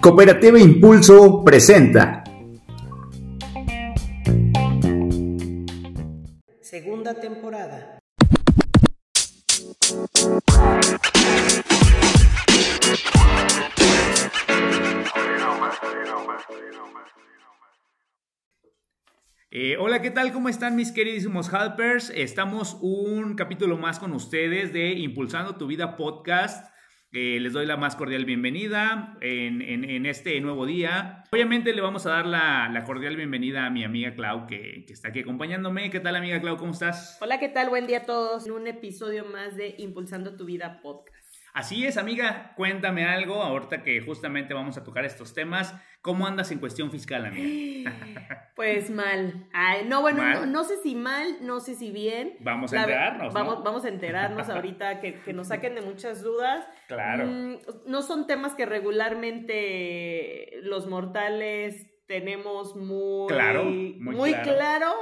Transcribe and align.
Cooperativa 0.00 0.60
Impulso 0.60 1.42
presenta. 1.44 2.22
Segunda 6.60 7.14
temporada. 7.14 7.98
Eh, 19.50 19.76
hola, 19.80 20.00
¿qué 20.00 20.12
tal? 20.12 20.32
¿Cómo 20.32 20.48
están 20.48 20.76
mis 20.76 20.92
queridísimos 20.92 21.52
helpers? 21.52 22.12
Estamos 22.14 22.76
un 22.80 23.34
capítulo 23.34 23.76
más 23.76 23.98
con 23.98 24.12
ustedes 24.12 24.72
de 24.72 24.92
Impulsando 24.92 25.56
tu 25.56 25.66
Vida 25.66 25.96
podcast. 25.96 26.77
Eh, 27.12 27.38
les 27.40 27.54
doy 27.54 27.64
la 27.64 27.78
más 27.78 27.96
cordial 27.96 28.26
bienvenida 28.26 29.16
en, 29.22 30.04
este 30.04 30.38
nuevo 30.42 30.66
día. 30.66 31.24
Obviamente 31.32 31.72
le 31.72 31.80
vamos 31.80 32.04
a 32.04 32.10
dar 32.10 32.26
la, 32.26 32.84
cordial 32.84 33.16
bienvenida 33.16 33.64
a 33.64 33.70
mi 33.70 33.82
amiga 33.82 34.14
Clau 34.14 34.46
que, 34.46 34.84
está 34.88 35.08
aquí 35.08 35.20
acompañándome. 35.20 35.88
¿Qué 35.88 36.00
tal 36.00 36.16
amiga 36.16 36.38
Clau? 36.40 36.58
¿Cómo 36.58 36.72
estás? 36.72 37.16
Hola, 37.22 37.38
¿qué 37.38 37.48
tal? 37.48 37.70
Buen 37.70 37.86
día 37.86 37.98
a 37.98 38.04
todos 38.04 38.46
en 38.46 38.52
un 38.52 38.66
episodio 38.66 39.24
más 39.24 39.56
de 39.56 39.74
Impulsando 39.78 40.36
tu 40.36 40.44
Vida 40.44 40.80
podcast. 40.82 41.17
Así 41.58 41.84
es, 41.84 41.96
amiga, 41.96 42.52
cuéntame 42.54 43.04
algo, 43.04 43.42
ahorita 43.42 43.82
que 43.82 44.00
justamente 44.00 44.54
vamos 44.54 44.78
a 44.78 44.84
tocar 44.84 45.04
estos 45.04 45.34
temas. 45.34 45.74
¿Cómo 46.02 46.24
andas 46.24 46.52
en 46.52 46.60
cuestión 46.60 46.92
fiscal, 46.92 47.26
amiga? 47.26 47.92
Pues 48.54 48.90
mal. 48.90 49.48
Ay, 49.52 49.84
no, 49.86 50.00
bueno, 50.00 50.46
No, 50.46 50.62
sé 50.64 50.76
si 50.82 50.94
mal, 50.94 51.38
no 51.42 51.58
sé 51.58 51.74
si 51.74 51.90
bien. 51.90 52.36
Vamos 52.40 52.72
a 52.72 52.80
enterarnos. 52.80 53.34
Vamos, 53.34 53.64
vamos 53.64 53.84
a 53.84 53.88
enterarnos 53.88 54.48
ahorita, 54.48 55.00
que, 55.00 55.32
nos 55.32 55.48
saquen 55.48 55.74
de 55.74 55.80
muchas 55.80 56.22
dudas. 56.22 56.64
Claro. 56.86 57.26
Mm, 57.26 57.58
no 57.86 58.02
son 58.02 58.28
temas 58.28 58.54
que 58.54 58.64
regularmente 58.64 60.60
los 60.62 60.86
mortales 60.86 61.86
tenemos 62.06 62.76
muy 62.76 63.28
claro, 63.28 63.64
muy, 63.64 64.32
claro. 64.32 64.92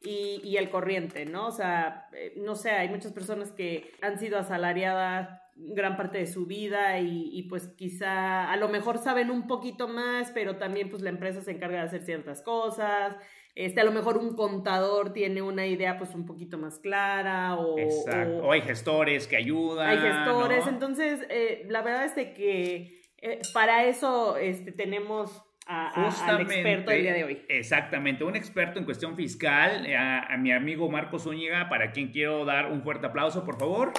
y, 0.00 0.40
y, 0.44 0.56
el 0.58 0.70
corriente, 0.70 1.24
¿no? 1.24 1.48
O 1.48 1.52
sea, 1.52 2.08
eh, 2.12 2.34
no 2.36 2.54
sé, 2.54 2.70
hay 2.70 2.88
muchas 2.88 3.12
personas 3.12 3.50
que 3.50 3.92
han 4.00 4.18
sido 4.18 4.38
asalariadas 4.38 5.43
gran 5.56 5.96
parte 5.96 6.18
de 6.18 6.26
su 6.26 6.46
vida 6.46 6.98
y, 7.00 7.42
pues 7.48 7.68
quizá 7.68 8.50
a 8.50 8.56
lo 8.56 8.68
mejor 8.68 8.98
saben 8.98 9.30
un 9.30 9.46
poquito 9.46 9.88
más, 9.88 10.30
pero 10.32 10.56
también 10.56 10.90
pues 10.90 11.02
la 11.02 11.10
empresa 11.10 11.40
se 11.42 11.52
encarga 11.52 11.78
de 11.78 11.86
hacer 11.86 12.02
ciertas 12.02 12.42
cosas. 12.42 13.16
Este, 13.54 13.80
a 13.80 13.84
lo 13.84 13.92
mejor 13.92 14.18
un 14.18 14.34
contador 14.34 15.12
tiene 15.12 15.40
una 15.40 15.64
idea 15.64 15.96
pues 15.96 16.12
un 16.16 16.26
poquito 16.26 16.58
más 16.58 16.80
clara 16.80 17.54
o, 17.54 17.76
o, 17.76 18.52
hay 18.52 18.62
gestores 18.62 19.28
que 19.28 19.36
ayudan. 19.36 19.90
Hay 19.90 19.98
gestores, 19.98 20.66
entonces 20.66 21.24
eh, 21.30 21.64
la 21.68 21.82
verdad 21.82 22.04
es 22.04 22.16
de 22.16 22.34
que 22.34 23.00
eh, 23.18 23.40
para 23.52 23.84
eso 23.84 24.36
este, 24.36 24.72
tenemos 24.72 25.44
a, 25.66 25.88
al 26.30 26.40
experto 26.40 26.90
del 26.90 27.02
día 27.02 27.12
de 27.12 27.24
hoy. 27.24 27.42
Exactamente, 27.48 28.24
un 28.24 28.34
experto 28.34 28.80
en 28.80 28.84
cuestión 28.84 29.14
fiscal, 29.14 29.86
a, 29.94 30.34
a 30.34 30.36
mi 30.36 30.50
amigo 30.50 30.90
Marco 30.90 31.20
Zúñiga, 31.20 31.68
para 31.68 31.92
quien 31.92 32.08
quiero 32.08 32.44
dar 32.44 32.72
un 32.72 32.82
fuerte 32.82 33.06
aplauso, 33.06 33.44
por 33.44 33.56
favor. 33.56 33.92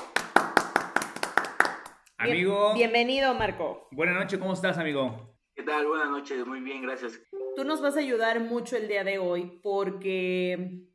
Amigo. 2.31 2.73
bienvenido, 2.73 3.33
Marco. 3.33 3.87
Buenas 3.91 4.15
noches, 4.15 4.39
¿cómo 4.39 4.53
estás, 4.53 4.77
amigo? 4.77 5.37
¿Qué 5.55 5.63
tal? 5.63 5.87
Buenas 5.87 6.09
noches, 6.09 6.45
muy 6.45 6.59
bien, 6.59 6.81
gracias. 6.81 7.21
Tú 7.55 7.63
nos 7.63 7.81
vas 7.81 7.95
a 7.95 7.99
ayudar 7.99 8.39
mucho 8.39 8.75
el 8.75 8.87
día 8.87 9.03
de 9.03 9.19
hoy 9.19 9.59
porque 9.63 10.89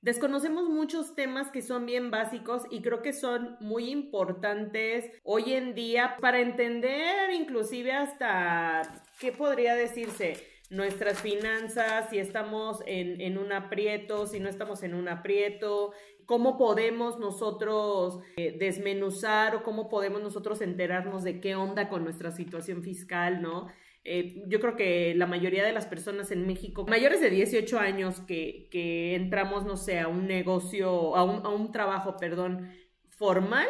desconocemos 0.00 0.68
muchos 0.68 1.14
temas 1.14 1.50
que 1.50 1.62
son 1.62 1.86
bien 1.86 2.10
básicos 2.10 2.64
y 2.70 2.82
creo 2.82 3.02
que 3.02 3.12
son 3.12 3.56
muy 3.60 3.90
importantes 3.90 5.10
hoy 5.22 5.54
en 5.54 5.74
día 5.74 6.16
para 6.20 6.40
entender 6.40 7.30
inclusive 7.30 7.92
hasta, 7.92 8.82
¿qué 9.18 9.32
podría 9.32 9.74
decirse? 9.74 10.53
Nuestras 10.74 11.20
finanzas, 11.20 12.10
si 12.10 12.18
estamos 12.18 12.82
en, 12.86 13.20
en, 13.20 13.38
un 13.38 13.52
aprieto, 13.52 14.26
si 14.26 14.40
no 14.40 14.48
estamos 14.48 14.82
en 14.82 14.94
un 14.94 15.08
aprieto, 15.08 15.92
cómo 16.26 16.56
podemos 16.56 17.18
nosotros 17.18 18.20
eh, 18.36 18.56
desmenuzar 18.58 19.54
o 19.54 19.62
cómo 19.62 19.88
podemos 19.88 20.22
nosotros 20.22 20.60
enterarnos 20.60 21.22
de 21.22 21.40
qué 21.40 21.54
onda 21.54 21.88
con 21.88 22.04
nuestra 22.04 22.30
situación 22.30 22.82
fiscal, 22.82 23.42
¿no? 23.42 23.68
Eh, 24.06 24.42
yo 24.48 24.60
creo 24.60 24.76
que 24.76 25.14
la 25.14 25.26
mayoría 25.26 25.64
de 25.64 25.72
las 25.72 25.86
personas 25.86 26.30
en 26.30 26.46
México, 26.46 26.84
mayores 26.86 27.20
de 27.20 27.30
18 27.30 27.78
años 27.78 28.20
que, 28.20 28.68
que 28.70 29.14
entramos, 29.14 29.64
no 29.64 29.76
sé, 29.76 30.00
a 30.00 30.08
un 30.08 30.26
negocio, 30.26 31.16
a 31.16 31.24
un, 31.24 31.46
a 31.46 31.48
un 31.48 31.72
trabajo, 31.72 32.16
perdón, 32.18 32.70
formal, 33.08 33.68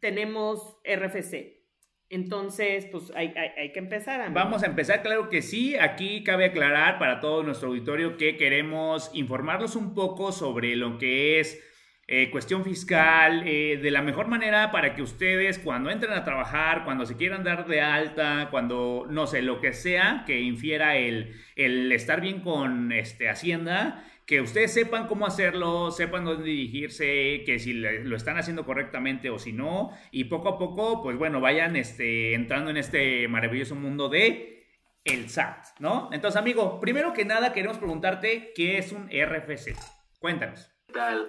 tenemos 0.00 0.78
RFC. 0.84 1.55
Entonces, 2.08 2.86
pues 2.86 3.12
hay, 3.16 3.34
hay, 3.56 3.72
que 3.72 3.80
empezar. 3.80 4.32
Vamos 4.32 4.62
a 4.62 4.66
empezar, 4.66 5.02
claro 5.02 5.28
que 5.28 5.42
sí. 5.42 5.76
Aquí 5.76 6.22
cabe 6.22 6.44
aclarar 6.44 6.98
para 6.98 7.20
todo 7.20 7.42
nuestro 7.42 7.68
auditorio 7.68 8.16
que 8.16 8.36
queremos 8.36 9.10
informarlos 9.12 9.74
un 9.74 9.94
poco 9.94 10.30
sobre 10.30 10.76
lo 10.76 10.98
que 10.98 11.40
es 11.40 11.60
eh, 12.08 12.30
cuestión 12.30 12.62
fiscal, 12.62 13.42
eh, 13.44 13.80
de 13.82 13.90
la 13.90 14.00
mejor 14.00 14.28
manera 14.28 14.70
para 14.70 14.94
que 14.94 15.02
ustedes 15.02 15.58
cuando 15.58 15.90
entren 15.90 16.12
a 16.12 16.22
trabajar, 16.22 16.84
cuando 16.84 17.04
se 17.04 17.16
quieran 17.16 17.42
dar 17.42 17.66
de 17.66 17.80
alta, 17.80 18.46
cuando, 18.52 19.08
no 19.10 19.26
sé, 19.26 19.42
lo 19.42 19.60
que 19.60 19.72
sea 19.72 20.22
que 20.24 20.40
infiera 20.40 20.96
el, 20.96 21.34
el 21.56 21.90
estar 21.90 22.20
bien 22.20 22.42
con 22.42 22.92
este, 22.92 23.28
Hacienda, 23.28 24.04
que 24.26 24.40
ustedes 24.40 24.74
sepan 24.74 25.06
cómo 25.06 25.24
hacerlo, 25.24 25.92
sepan 25.92 26.24
dónde 26.24 26.44
dirigirse, 26.44 27.44
que 27.46 27.58
si 27.60 27.72
lo 27.72 28.16
están 28.16 28.36
haciendo 28.36 28.66
correctamente 28.66 29.30
o 29.30 29.38
si 29.38 29.52
no, 29.52 29.92
y 30.10 30.24
poco 30.24 30.48
a 30.48 30.58
poco, 30.58 31.02
pues 31.02 31.16
bueno, 31.16 31.40
vayan 31.40 31.76
este, 31.76 32.34
entrando 32.34 32.70
en 32.70 32.76
este 32.76 33.28
maravilloso 33.28 33.76
mundo 33.76 34.08
de 34.08 34.66
el 35.04 35.30
SAT, 35.30 35.78
¿no? 35.78 36.10
Entonces, 36.12 36.36
amigo, 36.36 36.80
primero 36.80 37.12
que 37.12 37.24
nada 37.24 37.52
queremos 37.52 37.78
preguntarte 37.78 38.52
qué 38.56 38.78
es 38.78 38.90
un 38.90 39.08
RFC. 39.08 39.76
Cuéntanos. 40.18 40.75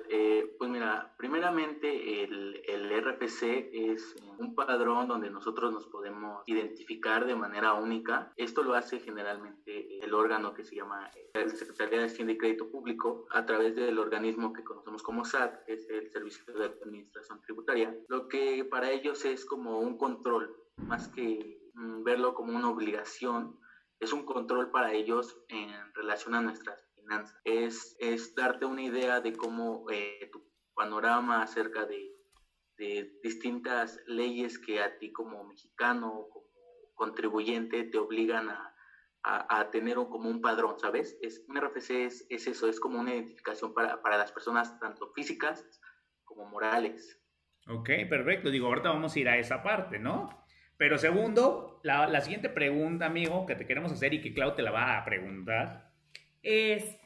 Eh, 0.10 0.56
pues 0.58 0.70
mira, 0.70 1.14
primeramente 1.18 2.24
el, 2.24 2.62
el, 2.68 3.04
RFC 3.04 3.70
es 3.74 4.16
un 4.38 4.56
padrón 4.56 5.08
donde 5.08 5.30
nosotros 5.30 5.74
nos 5.74 5.86
podemos 5.88 6.44
identificar 6.46 7.26
de 7.26 7.36
manera 7.36 7.74
única. 7.74 8.32
Esto 8.38 8.64
lo 8.64 8.76
hace 8.76 9.00
generalmente 9.00 10.00
el 10.04 10.14
órgano 10.14 10.54
que 10.54 10.64
se 10.64 10.76
llama 10.76 11.12
el 11.34 11.52
Secretaría 11.52 12.00
de 12.00 12.06
Hacienda 12.06 12.34
y 12.34 12.38
Crédito 12.38 12.70
Público 12.72 13.28
a 13.32 13.46
través 13.46 13.76
del 13.76 14.00
organismo 14.00 14.54
que 14.54 14.64
conocemos 14.64 15.04
como 15.04 15.26
SAT, 15.26 15.68
es 15.68 15.90
el 15.90 16.10
Servicio 16.12 16.46
de 16.54 16.66
Administración 16.66 17.42
Tributaria, 17.42 17.94
lo 18.08 18.28
que 18.30 18.64
para 18.64 18.90
ellos 18.92 19.26
es 19.26 19.44
como 19.44 19.80
un 19.80 19.98
control, 19.98 20.56
más 20.78 21.10
que 21.10 21.60
mm, 21.74 22.04
verlo 22.04 22.34
como 22.34 22.56
una 22.56 22.70
obligación, 22.70 23.60
es 24.00 24.14
un 24.14 24.26
control 24.26 24.72
para 24.72 24.94
ellos 24.94 25.38
en 25.50 25.94
relación 25.94 26.36
a 26.36 26.42
nuestras 26.42 26.87
es, 27.44 27.96
es 28.00 28.36
darte 28.36 28.66
una 28.66 28.82
idea 28.82 29.22
de 29.22 29.34
cómo 29.34 29.86
eh, 29.92 30.30
tu 30.32 30.44
panorama 30.74 31.42
acerca 31.42 31.86
de, 31.86 32.12
de, 32.78 33.20
distintas 33.24 34.00
leyes 34.08 34.60
que 34.60 34.82
a 34.82 34.98
ti 34.98 35.12
como 35.12 35.44
mexicano, 35.44 36.28
como 36.32 36.46
contribuyente, 36.96 37.84
te 37.86 37.98
obligan 37.98 38.50
a, 38.50 38.74
a, 39.24 39.70
tener 39.72 39.96
como 39.96 40.30
un 40.30 40.42
padrón, 40.42 40.80
¿sabes? 40.80 41.18
Es, 41.22 41.44
un 41.48 41.58
RFC 41.58 42.06
es, 42.06 42.26
es 42.30 42.48
eso, 42.48 42.70
es 42.70 42.80
como 42.80 43.00
una 43.00 43.14
identificación 43.14 43.74
para, 43.74 44.02
para 44.02 44.18
las 44.18 44.32
personas 44.32 44.80
tanto 44.80 45.12
físicas 45.14 45.66
como 46.24 46.46
morales. 46.46 47.22
Ok, 47.68 47.90
perfecto. 48.10 48.50
Digo, 48.50 48.68
ahorita 48.68 48.90
vamos 48.90 49.16
a 49.16 49.20
ir 49.20 49.28
a 49.28 49.38
esa 49.38 49.62
parte, 49.62 50.00
¿no? 50.00 50.30
Pero 50.78 50.98
segundo, 50.98 51.80
la, 51.84 52.08
la, 52.08 52.22
siguiente 52.22 52.50
pregunta, 52.50 53.08
amigo, 53.08 53.46
que 53.46 53.56
te 53.56 53.66
queremos 53.66 53.92
hacer 53.92 54.14
y 54.14 54.22
que 54.22 54.34
Clau 54.34 54.56
te 54.56 54.62
la 54.62 54.72
va 54.72 54.98
a 54.98 55.04
preguntar, 55.06 55.87
es 56.44 56.98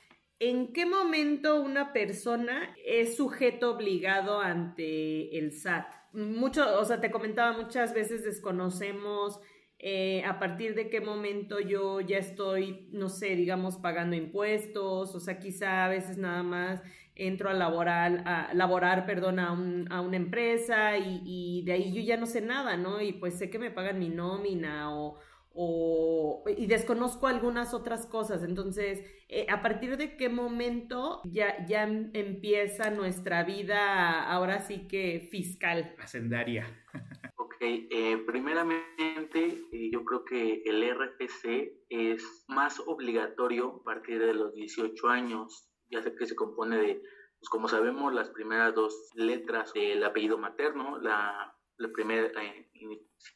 ¿en 0.42 0.74
qué 0.74 0.88
momento 0.88 1.62
una 1.62 1.94
persona 1.94 2.76
es 2.84 3.16
sujeto 3.16 3.76
obligado 3.76 4.42
ante 4.42 5.38
el 5.38 5.52
SAT? 5.52 5.86
Mucho, 6.14 6.80
o 6.80 6.84
sea, 6.84 7.00
te 7.00 7.12
comentaba, 7.12 7.56
muchas 7.56 7.94
veces 7.94 8.24
desconocemos 8.24 9.40
eh, 9.78 10.24
a 10.26 10.40
partir 10.40 10.74
de 10.74 10.90
qué 10.90 11.00
momento 11.00 11.60
yo 11.60 12.02
ya 12.02 12.18
estoy, 12.18 12.90
no 12.92 13.08
sé, 13.08 13.36
digamos, 13.36 13.78
pagando 13.78 14.16
impuestos, 14.16 15.14
o 15.14 15.20
sea, 15.20 15.38
quizá 15.38 15.86
a 15.86 15.90
veces 15.90 16.18
nada 16.18 16.42
más 16.42 16.82
entro 17.14 17.50
a 17.50 17.54
laborar, 17.54 18.24
a 18.26 18.52
laborar, 18.56 19.06
perdón, 19.06 19.38
a, 19.40 19.50
a 19.50 20.02
una 20.02 20.18
empresa 20.18 20.98
y, 20.98 21.22
y, 21.24 21.64
de 21.66 21.74
ahí 21.74 21.94
yo 21.94 22.02
ya 22.02 22.18
no 22.18 22.26
sé 22.26 22.42
nada, 22.42 22.78
¿no? 22.78 23.00
Y 23.00 23.14
pues 23.14 23.38
sé 23.38 23.52
que 23.52 23.60
me 23.60 23.70
pagan 23.70 24.00
mi 24.00 24.10
nómina 24.10 24.96
o, 24.96 25.20
o, 25.54 26.44
y 26.58 26.68
desconozco 26.68 27.28
algunas 27.28 27.74
otras 27.74 28.06
cosas. 28.06 28.44
Entonces, 28.44 29.04
eh, 29.28 29.46
¿a 29.50 29.62
partir 29.62 29.98
de 29.98 30.18
qué 30.18 30.30
momento 30.30 31.22
ya, 31.26 31.66
ya 31.66 31.84
empieza 31.84 32.90
nuestra 32.90 33.44
vida 33.44 34.24
ahora 34.32 34.62
sí 34.62 34.88
que 34.88 35.28
fiscal? 35.32 35.96
Hacendaria. 36.00 36.66
ok, 37.38 37.56
eh, 37.60 38.24
primeramente 38.26 39.66
eh, 39.72 39.90
yo 39.92 40.04
creo 40.06 40.24
que 40.26 40.64
el 40.66 40.84
RFC 40.90 41.86
es 41.90 42.46
más 42.48 42.80
obligatorio 42.86 43.82
a 43.82 43.84
partir 43.84 44.20
de 44.20 44.34
los 44.34 44.54
18 44.54 45.10
años, 45.10 45.70
ya 45.90 46.02
sé 46.02 46.16
que 46.16 46.26
se 46.26 46.36
compone 46.36 46.78
de, 46.78 47.02
pues 47.40 47.50
como 47.50 47.68
sabemos, 47.68 48.14
las 48.14 48.30
primeras 48.30 48.74
dos 48.74 49.12
letras 49.16 49.74
del 49.74 50.04
apellido 50.04 50.38
materno, 50.38 50.98
la, 51.00 51.58
la 51.78 51.90
primera 51.92 52.32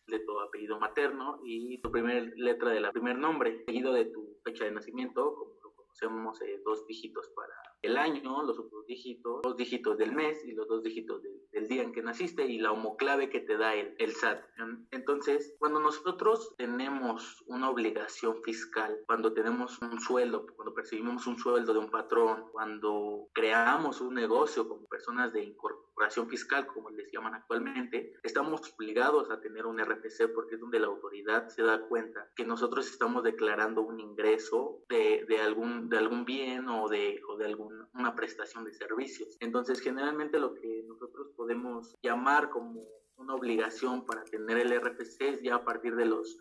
de 0.07 0.19
tu 0.19 0.39
apellido 0.39 0.79
materno 0.79 1.39
y 1.43 1.79
tu 1.81 1.91
primera 1.91 2.25
letra 2.35 2.71
de 2.71 2.79
la 2.79 2.91
primer 2.91 3.17
nombre, 3.17 3.63
seguido 3.65 3.93
de 3.93 4.05
tu 4.05 4.37
fecha 4.43 4.65
de 4.65 4.71
nacimiento, 4.71 5.35
como 5.35 5.55
lo 5.63 5.75
conocemos, 5.75 6.41
eh, 6.41 6.61
dos 6.63 6.85
dígitos 6.87 7.29
para 7.35 7.53
el 7.85 7.97
año, 7.97 8.43
los 8.43 8.59
otros 8.59 8.85
dígitos, 8.87 9.41
dos 9.43 9.57
dígitos 9.57 9.97
del 9.97 10.11
mes 10.11 10.43
y 10.43 10.53
los 10.53 10.67
dos 10.67 10.83
dígitos 10.83 11.21
del 11.51 11.67
día 11.67 11.83
en 11.83 11.91
que 11.91 12.01
naciste 12.01 12.45
y 12.45 12.59
la 12.59 12.71
homoclave 12.71 13.29
que 13.29 13.39
te 13.39 13.57
da 13.57 13.73
el, 13.73 13.95
el 13.97 14.13
SAT. 14.13 14.43
Entonces, 14.91 15.55
cuando 15.59 15.79
nosotros 15.79 16.53
tenemos 16.57 17.43
una 17.47 17.69
obligación 17.69 18.41
fiscal, 18.43 18.99
cuando 19.05 19.33
tenemos 19.33 19.79
un 19.81 19.99
sueldo, 19.99 20.45
cuando 20.55 20.73
percibimos 20.73 21.27
un 21.27 21.37
sueldo 21.37 21.73
de 21.73 21.79
un 21.79 21.91
patrón, 21.91 22.45
cuando 22.51 23.29
creamos 23.33 24.01
un 24.01 24.13
negocio 24.13 24.67
como 24.67 24.85
personas 24.87 25.31
de 25.33 25.43
incorporación 25.43 26.27
fiscal, 26.29 26.67
como 26.67 26.89
les 26.89 27.11
llaman 27.11 27.35
actualmente, 27.35 28.13
estamos 28.23 28.73
obligados 28.73 29.31
a 29.31 29.39
tener 29.39 29.65
un 29.65 29.79
RPC 29.79 30.33
porque 30.33 30.55
es 30.55 30.61
donde 30.61 30.79
la 30.79 30.87
autoridad 30.87 31.47
se 31.49 31.63
da 31.63 31.81
cuenta 31.87 32.31
que 32.35 32.45
nosotros 32.45 32.89
estamos 32.89 33.23
declarando 33.23 33.81
un 33.81 33.99
ingreso 33.99 34.83
de, 34.89 35.25
de 35.27 35.39
algún, 35.39 35.89
de 35.89 35.97
algún 35.97 36.25
bien 36.25 36.67
o 36.67 36.89
de, 36.89 37.21
o 37.27 37.37
de 37.37 37.45
algún 37.45 37.74
una 37.93 38.15
prestación 38.15 38.65
de 38.65 38.73
servicios. 38.73 39.37
Entonces, 39.39 39.81
generalmente 39.81 40.39
lo 40.39 40.53
que 40.53 40.83
nosotros 40.87 41.29
podemos 41.35 41.95
llamar 42.01 42.49
como 42.49 42.83
una 43.17 43.35
obligación 43.35 44.05
para 44.05 44.23
tener 44.23 44.57
el 44.57 44.79
RPC 44.79 45.21
es 45.21 45.41
ya 45.41 45.55
a 45.55 45.63
partir 45.63 45.95
de 45.95 46.05
los 46.05 46.37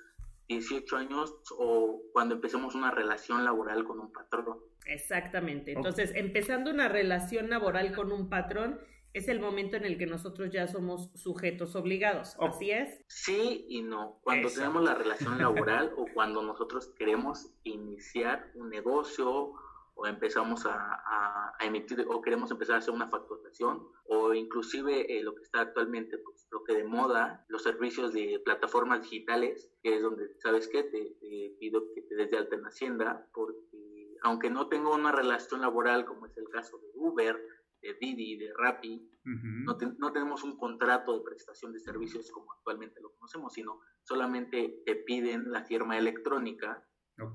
18 0.49 0.97
años 0.97 1.35
o 1.57 2.03
cuando 2.13 2.35
empecemos 2.35 2.75
una 2.75 2.91
relación 2.91 3.45
laboral 3.45 3.85
con 3.85 4.01
un 4.01 4.13
patrón. 4.13 4.59
Exactamente. 4.87 5.73
Entonces, 5.73 6.13
empezando 6.15 6.71
una 6.71 6.89
relación 6.89 7.49
laboral 7.49 7.95
con 7.95 8.13
un 8.13 8.29
patrón, 8.29 8.79
es 9.15 9.29
el 9.29 9.41
momento 9.41 9.77
en 9.77 9.85
el 9.85 9.97
que 9.97 10.07
nosotros 10.07 10.51
ya 10.51 10.67
somos 10.67 11.11
sujetos 11.15 11.77
obligados. 11.77 12.37
¿Así 12.41 12.73
es? 12.73 13.01
Sí 13.07 13.65
y 13.69 13.81
no. 13.81 14.19
Cuando 14.23 14.51
tenemos 14.51 14.83
la 14.83 14.95
relación 14.95 15.39
laboral 15.39 15.93
o 15.97 16.07
cuando 16.13 16.43
nosotros 16.43 16.93
queremos 16.99 17.49
iniciar 17.63 18.51
un 18.55 18.69
negocio 18.71 19.53
o 19.95 20.07
empezamos 20.07 20.67
a, 20.67 21.53
emitir 21.61 22.05
o 22.09 22.21
queremos 22.21 22.51
empezar 22.51 22.75
a 22.77 22.79
hacer 22.79 22.93
una 22.93 23.09
facturación 23.09 23.87
o 24.07 24.35
inclusive 24.35 25.19
eh, 25.19 25.23
lo 25.23 25.35
que 25.35 25.43
está 25.43 25.61
actualmente, 25.61 26.19
pues, 26.19 26.47
lo 26.51 26.65
que 26.65 26.75
de 26.75 26.85
moda, 26.85 27.45
los 27.49 27.63
servicios 27.63 28.13
de 28.13 28.43
plataformas 28.45 29.03
digitales, 29.03 29.73
que 29.83 29.97
es 29.97 30.03
donde, 30.03 30.37
¿sabes 30.41 30.69
qué? 30.69 30.83
Te, 30.83 31.17
pido 31.59 31.93
que 31.95 32.03
te 32.03 32.17
des 32.17 32.31
de 32.31 32.39
alta 32.39 32.57
en 32.57 32.67
Hacienda 32.67 33.29
porque 33.33 34.19
aunque 34.23 34.51
no 34.51 34.69
tengo 34.69 34.95
una 34.95 35.13
relación 35.13 35.61
laboral 35.61 36.05
como 36.05 36.27
es 36.27 36.37
el 36.37 36.49
caso 36.49 36.79
de 36.79 36.89
Uber, 36.95 37.41
de 37.81 37.95
Didi, 37.95 38.37
de 38.37 38.53
Rappi, 38.57 39.11
no, 39.25 39.77
no, 39.99 40.13
tenemos 40.13 40.43
un 40.43 40.57
contrato 40.59 41.19
de 41.19 41.25
prestación 41.25 41.73
de 41.73 41.81
servicios 41.81 42.31
como 42.31 42.53
actualmente 42.53 43.01
lo 43.01 43.15
conocemos, 43.15 43.53
sino 43.55 43.81
solamente 44.03 44.83
te 44.85 44.97
piden 44.97 45.51
la 45.51 45.65
firma 45.65 45.97
electrónica 45.97 46.87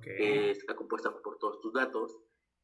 que 0.01 0.51
está 0.51 0.75
compuesta 0.75 1.11
por 1.21 1.37
todos 1.39 1.61
tus 1.61 1.73
datos 1.73 2.19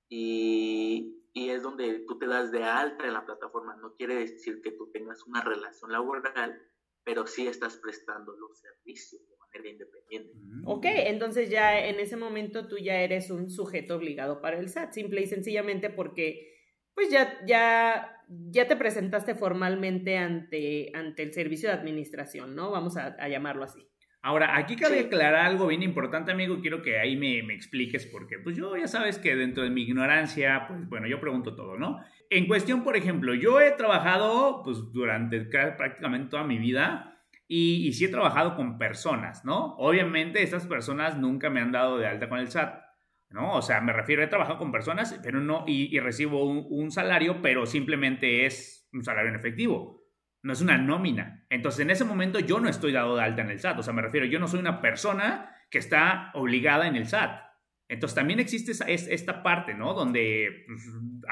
y, 0.09 1.23
y, 1.33 1.49
es 1.49 1.63
donde 1.63 1.99
tú 2.07 2.17
te 2.17 2.27
das 2.27 2.51
de 2.51 2.63
alta 2.63 3.05
en 3.05 3.13
la 3.13 3.25
plataforma. 3.25 3.75
No 3.77 3.95
quiere 3.95 4.15
decir 4.15 4.61
que 4.61 4.71
tú 4.71 4.91
tengas 4.91 5.25
una 5.25 5.41
relación 5.41 5.91
laboral, 5.91 6.61
pero 7.03 7.27
sí 7.27 7.47
estás 7.47 7.77
prestando 7.77 8.35
los 8.35 8.59
servicios 8.59 9.21
de 9.27 9.37
manera 9.37 9.69
independiente. 9.69 10.33
Mm. 10.35 10.67
Ok, 10.67 10.85
entonces 10.85 11.49
ya 11.49 11.85
en 11.85 11.99
ese 11.99 12.17
momento 12.17 12.67
tú 12.67 12.77
ya 12.77 12.99
eres 13.01 13.29
un 13.31 13.49
sujeto 13.49 13.95
obligado 13.95 14.41
para 14.41 14.59
el 14.59 14.69
SAT, 14.69 14.93
simple 14.93 15.21
y 15.21 15.27
sencillamente 15.27 15.89
porque 15.89 16.51
pues 16.93 17.09
ya, 17.09 17.45
ya, 17.45 18.23
ya 18.27 18.67
te 18.67 18.77
presentaste 18.77 19.35
formalmente 19.35 20.17
ante, 20.17 20.91
ante 20.93 21.23
el 21.23 21.33
servicio 21.33 21.67
de 21.69 21.75
administración, 21.75 22.55
¿no? 22.55 22.71
Vamos 22.71 22.95
a, 22.95 23.07
a 23.19 23.27
llamarlo 23.27 23.65
así. 23.65 23.85
Ahora, 24.25 24.57
aquí 24.57 24.75
cabe 24.75 25.01
aclarar 25.01 25.45
algo 25.45 25.67
bien 25.67 25.83
importante, 25.83 26.31
amigo. 26.31 26.59
Quiero 26.59 26.81
que 26.81 26.97
ahí 26.97 27.15
me, 27.15 27.43
me, 27.43 27.53
expliques 27.53 28.07
porque, 28.07 28.39
pues 28.39 28.57
yo 28.57 28.75
ya 28.75 28.87
sabes 28.87 29.19
que 29.19 29.35
dentro 29.35 29.61
de 29.61 29.69
mi 29.69 29.83
ignorancia, 29.83 30.65
pues 30.67 30.89
bueno, 30.89 31.05
yo 31.05 31.19
pregunto 31.19 31.55
todo, 31.55 31.77
¿no? 31.77 31.99
En 32.31 32.47
cuestión, 32.47 32.83
por 32.83 32.97
ejemplo, 32.97 33.35
yo 33.35 33.61
he 33.61 33.73
trabajado, 33.73 34.63
pues 34.63 34.91
durante 34.91 35.41
prácticamente 35.41 36.31
toda 36.31 36.43
mi 36.43 36.57
vida 36.57 37.21
y, 37.47 37.87
y 37.87 37.93
sí 37.93 38.05
he 38.05 38.09
trabajado 38.09 38.55
con 38.55 38.79
personas, 38.79 39.45
¿no? 39.45 39.75
Obviamente, 39.75 40.41
estas 40.41 40.65
personas 40.65 41.19
nunca 41.19 41.51
me 41.51 41.61
han 41.61 41.71
dado 41.71 41.99
de 41.99 42.07
alta 42.07 42.27
con 42.27 42.39
el 42.39 42.47
SAT, 42.47 42.81
¿no? 43.29 43.53
O 43.53 43.61
sea, 43.61 43.79
me 43.81 43.93
refiero, 43.93 44.23
he 44.23 44.27
trabajado 44.27 44.57
con 44.57 44.71
personas, 44.71 45.19
pero 45.21 45.39
no, 45.39 45.65
y, 45.67 45.95
y 45.95 45.99
recibo 45.99 46.49
un, 46.49 46.65
un 46.67 46.89
salario, 46.89 47.43
pero 47.43 47.67
simplemente 47.67 48.47
es 48.47 48.89
un 48.91 49.03
salario 49.03 49.29
en 49.29 49.35
efectivo 49.35 50.01
no 50.45 50.53
es 50.53 50.61
una 50.61 50.77
nómina. 50.77 51.43
Entonces, 51.55 51.79
en 51.79 51.89
ese 51.89 52.03
momento 52.03 52.39
yo 52.39 52.59
no 52.59 52.67
estoy 52.67 52.91
dado 52.91 53.15
de 53.15 53.23
alta 53.23 53.41
en 53.41 53.49
el 53.49 53.59
SAT. 53.59 53.79
O 53.79 53.83
sea, 53.83 53.93
me 53.93 54.01
refiero, 54.01 54.25
yo 54.25 54.39
no 54.39 54.47
soy 54.49 54.59
una 54.59 54.81
persona 54.81 55.55
que 55.71 55.77
está 55.77 56.31
obligada 56.33 56.85
en 56.85 56.97
el 56.97 57.07
SAT. 57.07 57.41
Entonces, 57.87 58.13
también 58.13 58.41
existe 58.41 58.73
esta 58.89 59.41
parte, 59.41 59.73
¿no? 59.73 59.93
Donde 59.93 60.65
pues, 60.67 60.83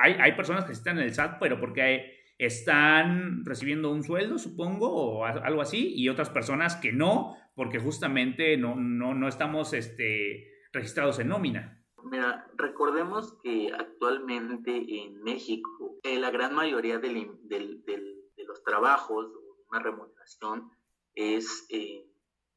hay, 0.02 0.14
hay, 0.14 0.32
personas 0.32 0.64
que 0.64 0.72
están 0.72 0.98
en 0.98 1.04
el 1.04 1.14
SAT, 1.14 1.40
pero 1.42 1.60
porque 1.60 2.22
están 2.38 3.44
recibiendo 3.44 3.92
un 3.92 4.04
sueldo, 4.04 4.38
supongo, 4.38 4.90
o 4.90 5.26
algo 5.26 5.62
así, 5.62 5.94
y 5.94 6.08
otras 6.08 6.30
personas 6.30 6.78
que 6.78 6.94
no, 6.94 7.36
porque 7.54 7.80
justamente 7.80 8.56
no, 8.56 8.76
no, 8.76 9.14
no 9.14 9.28
estamos 9.28 9.74
este, 9.74 10.54
registrados 10.72 11.20
en 11.20 11.28
nómina. 11.28 11.84
Mira, 12.10 12.48
recordemos 12.56 13.38
que 13.44 13.72
actualmente 13.78 14.72
en 15.04 15.22
México, 15.22 16.00
eh, 16.04 16.18
la 16.18 16.32
gran 16.32 16.56
mayoría 16.56 17.00
del, 17.00 17.40
del, 17.50 17.84
del 17.84 18.24
los 18.46 18.64
trabajos, 18.64 19.32
una 19.74 19.82
remuneración, 19.82 20.72
es 21.16 21.66
eh, 21.70 22.08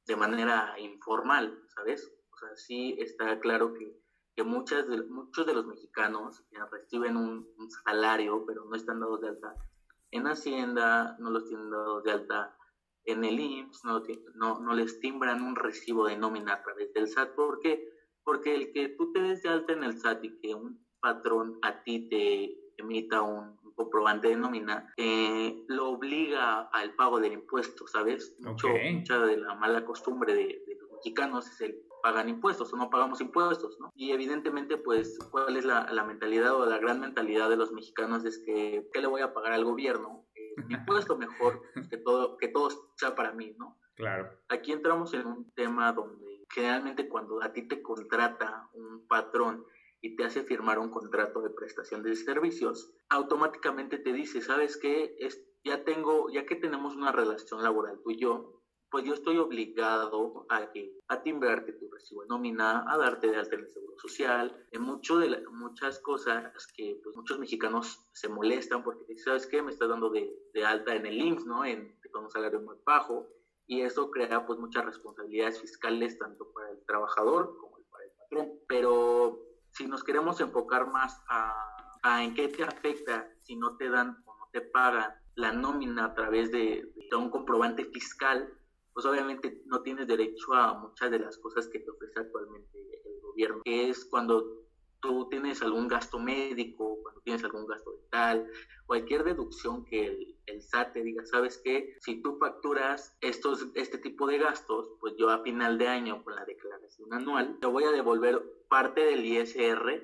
de 0.07 0.17
manera 0.17 0.79
informal, 0.79 1.63
¿sabes? 1.75 2.13
O 2.31 2.37
sea, 2.37 2.55
sí 2.57 2.95
está 2.99 3.41
claro 3.41 3.73
que, 3.73 3.99
que 4.35 4.45
muchas 4.45 4.87
de, 4.87 5.03
muchos 5.05 5.47
de 5.47 5.55
los 5.55 5.67
mexicanos 5.67 6.45
reciben 6.71 7.17
un, 7.17 7.47
salario, 7.85 8.45
pero 8.47 8.67
no 8.67 8.77
están 8.77 9.01
dados 9.01 9.21
de 9.23 9.29
alta 9.29 9.55
en 10.11 10.27
Hacienda, 10.27 11.17
no 11.19 11.31
los 11.31 11.49
tienen 11.49 11.71
dados 11.71 12.05
de 12.05 12.13
alta 12.13 12.57
en 13.05 13.25
el 13.25 13.41
IMSS, 13.41 13.85
no, 13.85 14.03
no, 14.35 14.61
no 14.61 14.75
les 14.75 15.01
timbran 15.01 15.43
un 15.43 15.57
recibo 15.57 16.07
de 16.07 16.17
nómina 16.17 16.55
a 16.55 16.63
través 16.63 16.93
del 16.93 17.09
SAT. 17.09 17.35
¿Por 17.35 17.61
qué? 17.61 17.89
Porque 18.25 18.55
el 18.55 18.73
que 18.73 18.91
tú 18.91 19.13
te 19.13 19.21
des 19.21 19.43
de 19.43 19.49
alta 19.49 19.73
en 19.73 19.85
el 19.85 19.99
SAT 19.99 20.25
y 20.25 20.39
que 20.39 20.55
un 20.55 20.85
patrón 21.01 21.59
a 21.63 21.83
ti 21.83 22.09
te 22.09 22.59
emita 22.77 23.23
un, 23.23 23.57
comprobante 23.77 24.29
de 24.29 24.37
nómina, 24.37 24.93
eh, 24.97 25.65
lo 25.69 25.91
obliga 25.91 26.63
al 26.73 26.95
pago 26.95 27.21
del 27.21 27.35
impuesto, 27.35 27.87
¿sabes? 27.87 28.35
Mucho, 28.41 28.69
Mucha 28.93 29.19
de 29.21 29.37
la 29.37 29.55
mala 29.55 29.85
costumbre 29.85 30.35
de, 30.35 30.65
los 30.81 30.91
mexicanos 30.93 31.49
es 31.49 31.61
el 31.61 31.83
pagan 32.03 32.29
impuestos 32.29 32.73
o 32.73 32.77
no 32.77 32.89
pagamos 32.89 33.21
impuestos, 33.21 33.79
¿no? 33.81 33.93
Y 33.97 34.13
evidentemente, 34.13 34.77
pues, 34.77 35.19
¿cuál 35.31 35.57
es 35.57 35.65
la, 35.65 35.93
la 35.93 36.05
mentalidad 36.05 36.55
o 36.55 36.65
la 36.65 36.79
gran 36.79 37.01
mentalidad 37.01 37.51
de 37.51 37.57
los 37.57 37.73
mexicanos? 37.73 38.25
Es 38.25 38.39
que, 38.39 38.89
¿qué 38.93 39.01
le 39.01 39.09
voy 39.09 39.23
a 39.23 39.33
pagar 39.33 39.53
al 39.53 39.65
gobierno? 39.65 40.25
Eh, 40.35 40.55
impuesto 40.69 41.17
mejor 41.19 41.63
que 41.91 41.97
todo, 41.99 42.37
que 42.37 42.49
todo 42.49 42.69
sea 42.97 43.15
para 43.15 43.33
mí, 43.33 43.55
¿no? 43.59 43.77
Claro. 43.97 44.31
Aquí 44.51 44.73
entramos 44.73 45.15
en 45.15 45.27
un 45.27 45.51
tema 45.53 45.93
donde 45.93 46.45
generalmente 46.51 47.09
cuando 47.09 47.43
a 47.43 47.53
ti 47.53 47.63
te 47.63 47.83
contrata 47.83 48.69
un 48.75 49.07
patrón 49.09 49.65
y 50.07 50.15
te 50.15 50.25
hace 50.25 50.45
firmar 50.45 50.79
un 50.79 50.89
contrato 50.89 51.43
de 51.43 51.51
prestación 51.51 52.05
de 52.05 52.15
servicios, 52.15 52.93
automáticamente 53.09 53.99
te 53.99 54.13
dice, 54.13 54.41
¿sabes 54.41 54.77
qué? 54.77 55.17
Es, 55.19 55.45
ya 55.65 55.83
tengo, 55.83 56.31
ya 56.31 56.47
que 56.47 56.55
tenemos 56.55 56.95
una 56.95 57.11
relación 57.11 57.61
laboral 57.61 58.01
tú 58.05 58.13
y 58.13 58.21
yo, 58.21 58.63
pues 58.89 59.05
yo 59.05 59.15
estoy 59.15 59.39
obligado 59.39 60.47
a, 60.49 60.71
a 61.09 61.23
timbrarte 61.25 61.73
tu 61.73 61.91
recibo 61.91 62.23
de 62.23 62.29
nómina, 62.29 62.85
a 62.87 62.97
darte 62.97 63.27
de 63.27 63.37
alta 63.37 63.57
en 63.57 63.63
el 63.63 63.69
seguro 63.69 63.99
social, 63.99 64.65
en 64.71 64.83
mucho 64.83 65.19
de 65.19 65.43
muchas 65.51 65.99
cosas 65.99 66.69
que 66.77 67.01
pues, 67.03 67.17
muchos 67.17 67.41
mexicanos 67.41 68.09
se 68.13 68.29
molestan 68.29 68.85
porque 68.85 69.05
dicen, 69.09 69.25
¿sabes 69.25 69.47
qué? 69.49 69.61
Me 69.61 69.73
estás 69.73 69.89
dando 69.89 70.11
de, 70.11 70.33
de 70.55 70.65
alta 70.65 70.95
en 70.95 71.05
el 71.05 71.19
IMSS, 71.19 71.47
¿no? 71.47 71.65
En, 71.65 71.99
con 72.13 72.25
un 72.25 72.31
salario 72.31 72.61
muy 72.61 72.77
bajo, 72.87 73.27
y 73.67 73.81
eso 73.81 74.09
crea 74.13 74.47
pues 74.47 74.61
muchas 74.61 74.85
responsabilidades 74.85 75.61
fiscales 75.61 76.17
tanto 76.17 76.53
para 76.53 76.71
el 76.71 76.87
trabajador 76.87 77.59
como 77.59 77.77
para 77.91 78.05
el 78.05 78.11
patrón. 78.13 78.61
Pero 78.69 79.46
si 79.77 79.87
nos 79.87 80.03
queremos 80.03 80.41
enfocar 80.41 80.91
más 80.91 81.23
a, 81.29 82.23
en 82.23 82.35
qué 82.35 82.49
te 82.49 82.63
afecta 82.63 83.29
si 83.41 83.57
no 83.57 83.77
te 83.77 83.91
dan 83.91 84.23
o 84.25 84.37
no 84.39 84.49
te 84.53 84.61
pagan 84.61 85.13
la 85.35 85.53
nómina 85.53 86.07
a 86.07 86.15
través 86.15 86.51
de, 86.51 86.89
un 87.17 87.31
comprobante 87.31 87.85
fiscal, 87.85 88.49
pues 88.95 89.05
obviamente 89.05 89.63
no 89.67 89.83
tienes 89.83 90.07
derecho 90.07 90.55
a 90.55 90.75
muchas 90.79 91.11
de 91.11 91.19
las 91.19 91.37
cosas 91.39 91.69
que 91.69 91.81
te 91.81 91.91
ofrece 91.91 92.21
actualmente 92.21 92.79
el 93.05 93.21
gobierno, 93.21 93.63
que 93.65 93.91
es 93.91 94.05
cuando 94.07 94.66
tú 95.01 95.29
tienes 95.29 95.63
algún 95.63 95.89
gasto 95.89 96.19
médico, 96.19 96.99
cuando 97.03 97.21
tienes 97.23 97.45
algún 97.45 97.67
gasto 97.67 97.93
dental, 97.93 98.51
cualquier 98.87 99.25
deducción 99.25 99.85
que 99.85 100.07
el, 100.07 100.37
el, 100.47 100.63
SAT 100.63 100.93
te 100.93 101.03
diga, 101.03 101.25
sabes 101.27 101.61
qué, 101.63 101.97
si 102.01 102.23
tú 102.23 102.39
facturas 102.39 103.17
estos, 103.21 103.69
este 103.75 103.99
tipo 103.99 104.27
de 104.27 104.39
gastos, 104.39 104.91
pues 105.01 105.15
yo 105.17 105.31
a 105.31 105.43
final 105.43 105.79
de 105.79 105.89
año 105.89 106.23
con 106.25 106.35
la 106.35 106.45
declaración 106.45 107.13
anual 107.13 107.59
te 107.61 107.67
voy 107.67 107.85
a 107.85 107.93
devolver 107.93 108.43
parte 108.69 109.03
del 109.03 109.25
ISR 109.25 110.03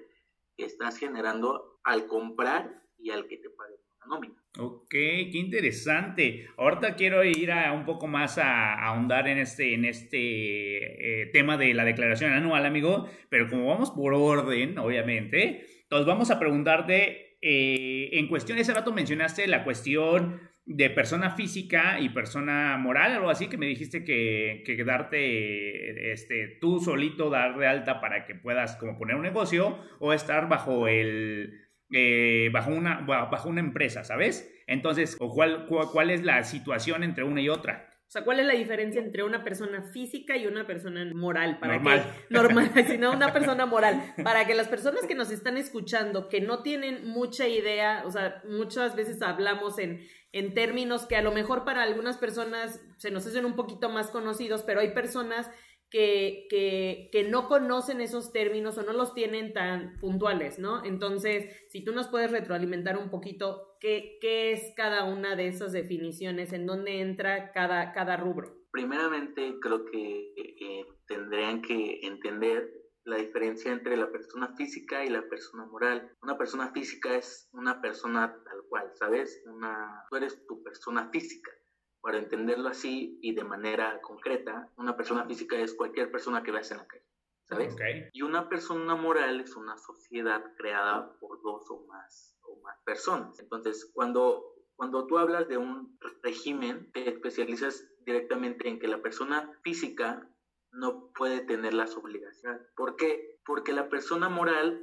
que 0.57 0.65
estás 0.65 0.97
generando 0.97 1.81
al 1.85 2.07
comprar 2.07 2.83
y 2.99 3.11
al 3.11 3.27
que 3.27 3.39
te 3.39 3.51
pague 3.51 3.82
la. 4.07 4.43
Ok, 4.59 4.91
qué 4.91 5.31
interesante. 5.33 6.47
Ahorita 6.59 6.95
quiero 6.95 7.25
ir 7.25 7.53
a 7.53 7.73
un 7.73 7.87
poco 7.87 8.07
más 8.07 8.37
a, 8.37 8.75
ahondar 8.75 9.27
en 9.29 9.39
este, 9.39 9.73
en 9.73 9.87
este 9.87 11.23
eh, 11.23 11.27
tema 11.27 11.57
de 11.57 11.73
la 11.73 11.85
declaración 11.85 12.33
anual, 12.33 12.67
amigo, 12.67 13.09
pero 13.31 13.49
como 13.49 13.67
vamos 13.67 13.91
por 13.93 14.13
orden, 14.13 14.79
obviamente, 14.79 15.65
entonces 15.83 16.07
vamos 16.07 16.31
a 16.31 16.39
preguntarte, 16.39 17.39
eh, 17.41 18.11
en 18.13 18.29
cuestión, 18.29 18.59
ese 18.59 18.75
rato 18.75 18.93
mencionaste 18.93 19.47
la 19.47 19.65
cuestión 19.65 20.41
de 20.67 20.91
persona 20.91 21.31
física 21.31 21.99
y 21.99 22.11
persona 22.11 22.77
moral, 22.77 23.13
algo 23.13 23.31
así, 23.31 23.49
que 23.49 23.57
me 23.57 23.67
dijiste 23.67 24.05
que, 24.05 24.63
que 24.67 24.85
darte, 24.85 26.13
este, 26.13 26.59
tú 26.61 26.79
solito 26.79 27.31
dar 27.31 27.57
de 27.57 27.67
alta 27.67 28.03
para 28.03 28.27
que 28.27 28.35
puedas 28.35 28.77
como 28.77 28.99
poner 28.99 29.17
un 29.17 29.23
negocio 29.23 29.79
o 29.99 30.13
estar 30.13 30.49
bajo 30.49 30.89
el 30.89 31.63
eh, 31.93 32.49
bajo, 32.53 32.71
una, 32.71 33.01
bajo 33.01 33.49
una 33.49 33.61
empresa, 33.61 34.03
¿sabes? 34.05 34.51
Entonces, 34.67 35.17
o 35.21 35.33
cuál, 35.33 35.67
cuál, 35.67 36.11
es 36.11 36.23
la 36.23 36.43
situación 36.45 37.05
entre 37.05 37.25
una 37.25 37.41
y 37.41 37.49
otra. 37.49 37.89
O 38.07 38.11
sea, 38.13 38.25
¿cuál 38.25 38.41
es 38.41 38.47
la 38.47 38.55
diferencia 38.55 39.01
entre 39.01 39.23
una 39.23 39.43
persona 39.43 39.83
física 39.83 40.37
y 40.37 40.47
una 40.47 40.67
persona 40.67 41.05
moral? 41.15 41.59
Para 41.59 41.75
normal. 41.75 42.03
Que, 42.29 42.35
normal, 42.35 42.71
sino 42.87 43.13
una 43.13 43.33
persona 43.33 43.67
moral. 43.67 44.15
Para 44.23 44.47
que 44.47 44.55
las 44.55 44.69
personas 44.69 45.07
que 45.07 45.15
nos 45.15 45.31
están 45.31 45.57
escuchando, 45.57 46.29
que 46.29 46.41
no 46.41 46.63
tienen 46.63 47.09
mucha 47.09 47.49
idea, 47.49 48.03
o 48.07 48.11
sea, 48.11 48.43
muchas 48.49 48.97
veces 48.97 49.23
hablamos 49.23 49.79
en, 49.79 50.07
en 50.33 50.55
términos 50.55 51.07
que 51.07 51.17
a 51.17 51.23
lo 51.23 51.33
mejor 51.33 51.65
para 51.65 51.83
algunas 51.83 52.17
personas 52.19 52.81
se 52.97 53.11
nos 53.11 53.27
hacen 53.27 53.45
un 53.45 53.55
poquito 53.55 53.89
más 53.89 54.09
conocidos, 54.09 54.63
pero 54.63 54.81
hay 54.81 54.93
personas 54.93 55.51
que, 55.93 56.47
que, 56.49 57.11
que, 57.13 57.29
no 57.29 57.49
conocen 57.49 58.01
esos 58.01 58.33
términos 58.33 58.79
o 58.79 58.83
no 58.83 58.95
los 58.95 59.13
tienen 59.13 59.53
tan 59.53 59.99
puntuales, 60.01 60.59
¿no? 60.59 60.83
Entonces, 60.87 61.55
si 61.69 61.85
tú 61.85 61.93
nos 61.93 62.09
puedes 62.09 62.31
retroalimentar 62.31 62.97
un 62.97 63.11
poquito, 63.11 63.77
¿qué, 63.79 64.17
qué 64.23 64.53
es 64.53 64.73
cada 64.75 65.05
una 65.05 65.37
de 65.37 65.49
esas 65.49 65.73
definiciones? 65.73 66.55
¿En 66.55 66.65
dónde 66.65 67.01
entra 67.01 67.53
cada, 67.53 67.93
cada 67.93 68.17
rubro? 68.17 68.57
Primeramente, 68.71 69.59
creo 69.61 69.85
que 69.85 70.33
eh, 70.35 70.87
tendrían 71.07 71.61
que 71.61 72.01
entender 72.03 72.73
la 73.05 73.17
diferencia 73.17 73.71
entre 73.71 73.99
la 73.99 74.11
persona 74.11 74.55
física 74.57 75.05
y 75.05 75.11
la 75.11 75.29
persona 75.29 75.67
moral. 75.67 76.11
Una 76.23 76.39
persona 76.39 76.73
física 76.73 77.15
es 77.17 77.51
una 77.53 77.83
persona 77.83 78.35
tal 78.45 78.63
cual, 78.71 78.91
¿sabes? 78.95 79.43
Una, 79.45 80.05
tú 80.09 80.17
eres 80.17 80.47
tu 80.47 80.63
persona 80.63 81.11
física 81.11 81.51
para 82.03 82.19
entenderlo 82.19 82.69
así 82.69 83.19
y 83.23 83.33
de 83.33 83.45
manera 83.45 84.01
concreta, 84.03 84.69
una 84.77 84.97
persona 84.97 85.25
física 85.25 85.57
es 85.57 85.73
cualquier 85.73 86.11
persona 86.11 86.43
que 86.43 86.51
veas 86.51 86.71
en 86.73 86.79
la 86.79 86.87
calle, 86.87 87.07
¿sabes? 87.49 87.77
Y 88.13 88.23
una 88.23 88.49
persona 88.49 88.97
moral 88.97 89.41
es 89.41 89.55
una 89.55 89.79
sociedad 89.79 90.43
creada 90.57 91.17
por 91.21 91.41
dos 91.43 91.71
o 91.71 91.87
más, 91.87 92.37
o 92.43 92.61
más 92.61 92.77
personas. 92.85 93.39
Entonces, 93.39 93.89
cuando, 93.95 94.45
cuando 94.75 95.07
tú 95.07 95.17
hablas 95.17 95.49
de 95.49 95.59
un 95.59 95.97
régimen, 96.25 96.91
te 96.93 97.09
especializas 97.09 97.89
directamente 98.05 98.69
en 98.69 98.81
que 98.81 98.89
la 98.89 99.01
persona 99.01 99.57
física 99.63 100.29
no 100.73 101.13
puede 101.13 101.41
tener 101.43 101.73
las 101.73 101.97
obligaciones. 101.97 102.63
¿Por 102.75 102.97
qué? 102.97 103.39
Porque 103.45 103.73
la 103.73 103.89
persona 103.89 104.29
moral 104.29 104.83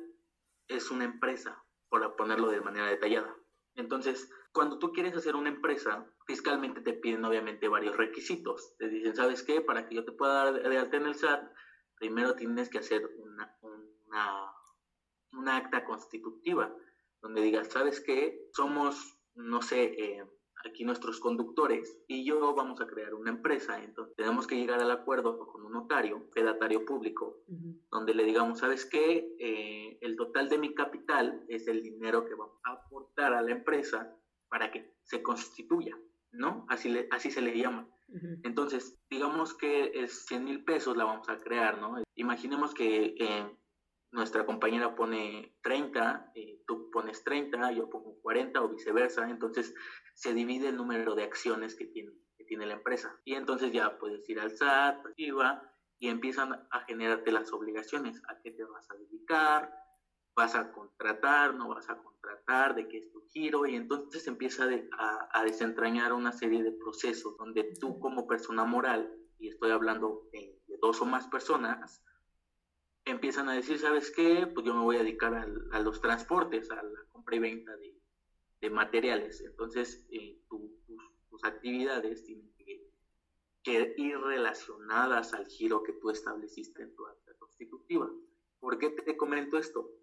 es 0.69 0.89
una 0.89 1.03
empresa, 1.03 1.61
por 1.89 2.15
ponerlo 2.15 2.49
de 2.49 2.61
manera 2.61 2.87
detallada. 2.87 3.35
Entonces, 3.75 4.31
cuando 4.51 4.79
tú 4.79 4.91
quieres 4.91 5.15
hacer 5.15 5.35
una 5.35 5.49
empresa, 5.49 6.05
fiscalmente 6.25 6.81
te 6.81 6.93
piden 6.93 7.23
obviamente 7.25 7.67
varios 7.67 7.97
requisitos. 7.97 8.75
Te 8.77 8.89
dicen, 8.89 9.15
¿sabes 9.15 9.43
qué? 9.43 9.61
Para 9.61 9.87
que 9.87 9.95
yo 9.95 10.05
te 10.05 10.11
pueda 10.11 10.51
dar 10.51 10.69
de 10.69 10.77
alta 10.77 10.97
en 10.97 11.05
el 11.05 11.15
SAT, 11.15 11.51
primero 11.95 12.35
tienes 12.35 12.69
que 12.69 12.79
hacer 12.79 13.09
una, 13.17 13.57
una, 13.61 14.51
una 15.33 15.57
acta 15.57 15.85
constitutiva, 15.85 16.73
donde 17.21 17.41
digas, 17.41 17.69
¿sabes 17.69 18.01
qué? 18.01 18.49
Somos, 18.53 19.19
no 19.35 19.61
sé, 19.61 19.83
eh, 19.83 20.23
aquí 20.65 20.83
nuestros 20.83 21.19
conductores 21.19 22.01
y 22.07 22.25
yo 22.25 22.53
vamos 22.53 22.81
a 22.81 22.87
crear 22.87 23.13
una 23.13 23.31
empresa. 23.31 23.81
Entonces 23.81 24.15
tenemos 24.15 24.47
que 24.47 24.55
llegar 24.55 24.79
al 24.81 24.91
acuerdo 24.91 25.37
con 25.47 25.65
un 25.65 25.73
notario, 25.73 26.29
pedatario 26.31 26.85
público, 26.85 27.43
donde 27.91 28.13
le 28.13 28.23
digamos, 28.23 28.59
¿sabes 28.59 28.85
qué? 28.85 29.35
Eh, 29.39 29.97
el 30.01 30.15
total 30.15 30.49
de 30.49 30.57
mi 30.57 30.73
capital 30.73 31.45
es 31.47 31.67
el 31.67 31.81
dinero 31.81 32.25
que 32.25 32.35
vamos 32.35 32.59
a 32.63 32.73
aportar 32.73 33.33
a 33.33 33.41
la 33.41 33.51
empresa 33.51 34.15
para 34.49 34.71
que 34.71 34.93
se 35.03 35.21
constituya, 35.21 35.97
¿no? 36.31 36.65
Así, 36.69 36.89
le, 36.89 37.07
así 37.11 37.31
se 37.31 37.41
le 37.41 37.57
llama. 37.57 37.87
Entonces, 38.43 38.97
digamos 39.09 39.53
que 39.53 39.91
es 39.93 40.25
100 40.25 40.43
mil 40.43 40.63
pesos 40.63 40.97
la 40.97 41.03
vamos 41.03 41.29
a 41.29 41.37
crear, 41.37 41.79
¿no? 41.79 42.01
Imaginemos 42.15 42.73
que 42.73 43.15
eh, 43.19 43.57
nuestra 44.11 44.45
compañera 44.45 44.95
pone 44.95 45.55
30, 45.61 46.31
eh, 46.33 46.63
tú 46.65 46.89
pones 46.91 47.23
30, 47.23 47.71
yo 47.73 47.87
pongo 47.89 48.19
40 48.21 48.61
o 48.61 48.69
viceversa, 48.69 49.29
entonces 49.29 49.75
se 50.15 50.33
divide 50.33 50.69
el 50.69 50.77
número 50.77 51.13
de 51.13 51.23
acciones 51.23 51.75
que 51.75 51.85
tiene, 51.85 52.11
que 52.35 52.45
tiene 52.45 52.65
la 52.65 52.73
empresa. 52.73 53.15
Y 53.25 53.35
entonces 53.35 53.71
ya 53.71 53.99
puedes 53.99 54.27
ir 54.27 54.39
al 54.39 54.51
SAT, 54.51 55.05
IVA, 55.17 55.61
y 55.99 56.07
empiezan 56.07 56.53
a 56.71 56.79
generarte 56.87 57.31
las 57.31 57.51
obligaciones, 57.53 58.21
a 58.27 58.39
qué 58.41 58.51
te 58.51 58.63
vas 58.63 58.89
a 58.89 58.95
dedicar, 58.95 59.71
vas 60.39 60.55
a 60.55 60.71
contratar, 60.71 61.53
no 61.53 61.67
vas 61.67 61.89
a 61.89 61.97
contratar, 61.97 62.73
de 62.73 62.87
qué 62.87 62.99
es 62.99 63.11
tu 63.11 63.21
giro, 63.27 63.65
y 63.65 63.75
entonces 63.75 64.25
empieza 64.25 64.69
a, 64.97 65.43
desentrañar 65.43 66.13
una 66.13 66.31
serie 66.31 66.63
de 66.63 66.71
procesos 66.71 67.35
donde 67.37 67.75
tú 67.77 67.99
como 67.99 68.25
persona 68.25 68.63
moral, 68.63 69.13
y 69.37 69.49
estoy 69.49 69.71
hablando 69.71 70.29
de, 70.31 70.57
dos 70.81 71.01
o 71.01 71.05
más 71.05 71.27
personas, 71.27 72.01
empiezan 73.03 73.49
a 73.49 73.53
decir, 73.53 73.79
¿sabes 73.79 74.11
qué? 74.11 74.47
Pues 74.47 74.65
yo 74.65 74.73
me 74.73 74.81
voy 74.81 74.95
a 74.95 74.99
dedicar 74.99 75.33
a 75.71 75.79
los 75.81 75.99
transportes, 75.99 76.71
a 76.71 76.81
la 76.81 77.03
compra 77.09 77.35
y 77.35 77.39
venta 77.39 77.75
de, 77.75 78.69
materiales. 78.69 79.41
Entonces, 79.41 80.05
eh, 80.09 80.39
tus, 80.47 81.43
actividades 81.43 82.23
tienen 82.23 82.49
que, 82.57 82.91
que, 83.63 83.93
ir 83.97 84.17
relacionadas 84.19 85.33
al 85.33 85.47
giro 85.47 85.83
que 85.83 85.93
tú 85.93 86.11
estableciste 86.11 86.81
en 86.83 86.95
tu 86.95 87.05
acta 87.07 87.33
constitutiva. 87.39 88.09
¿Por 88.59 88.77
qué 88.77 88.89
te 88.89 89.17
comento 89.17 89.57
esto? 89.57 89.98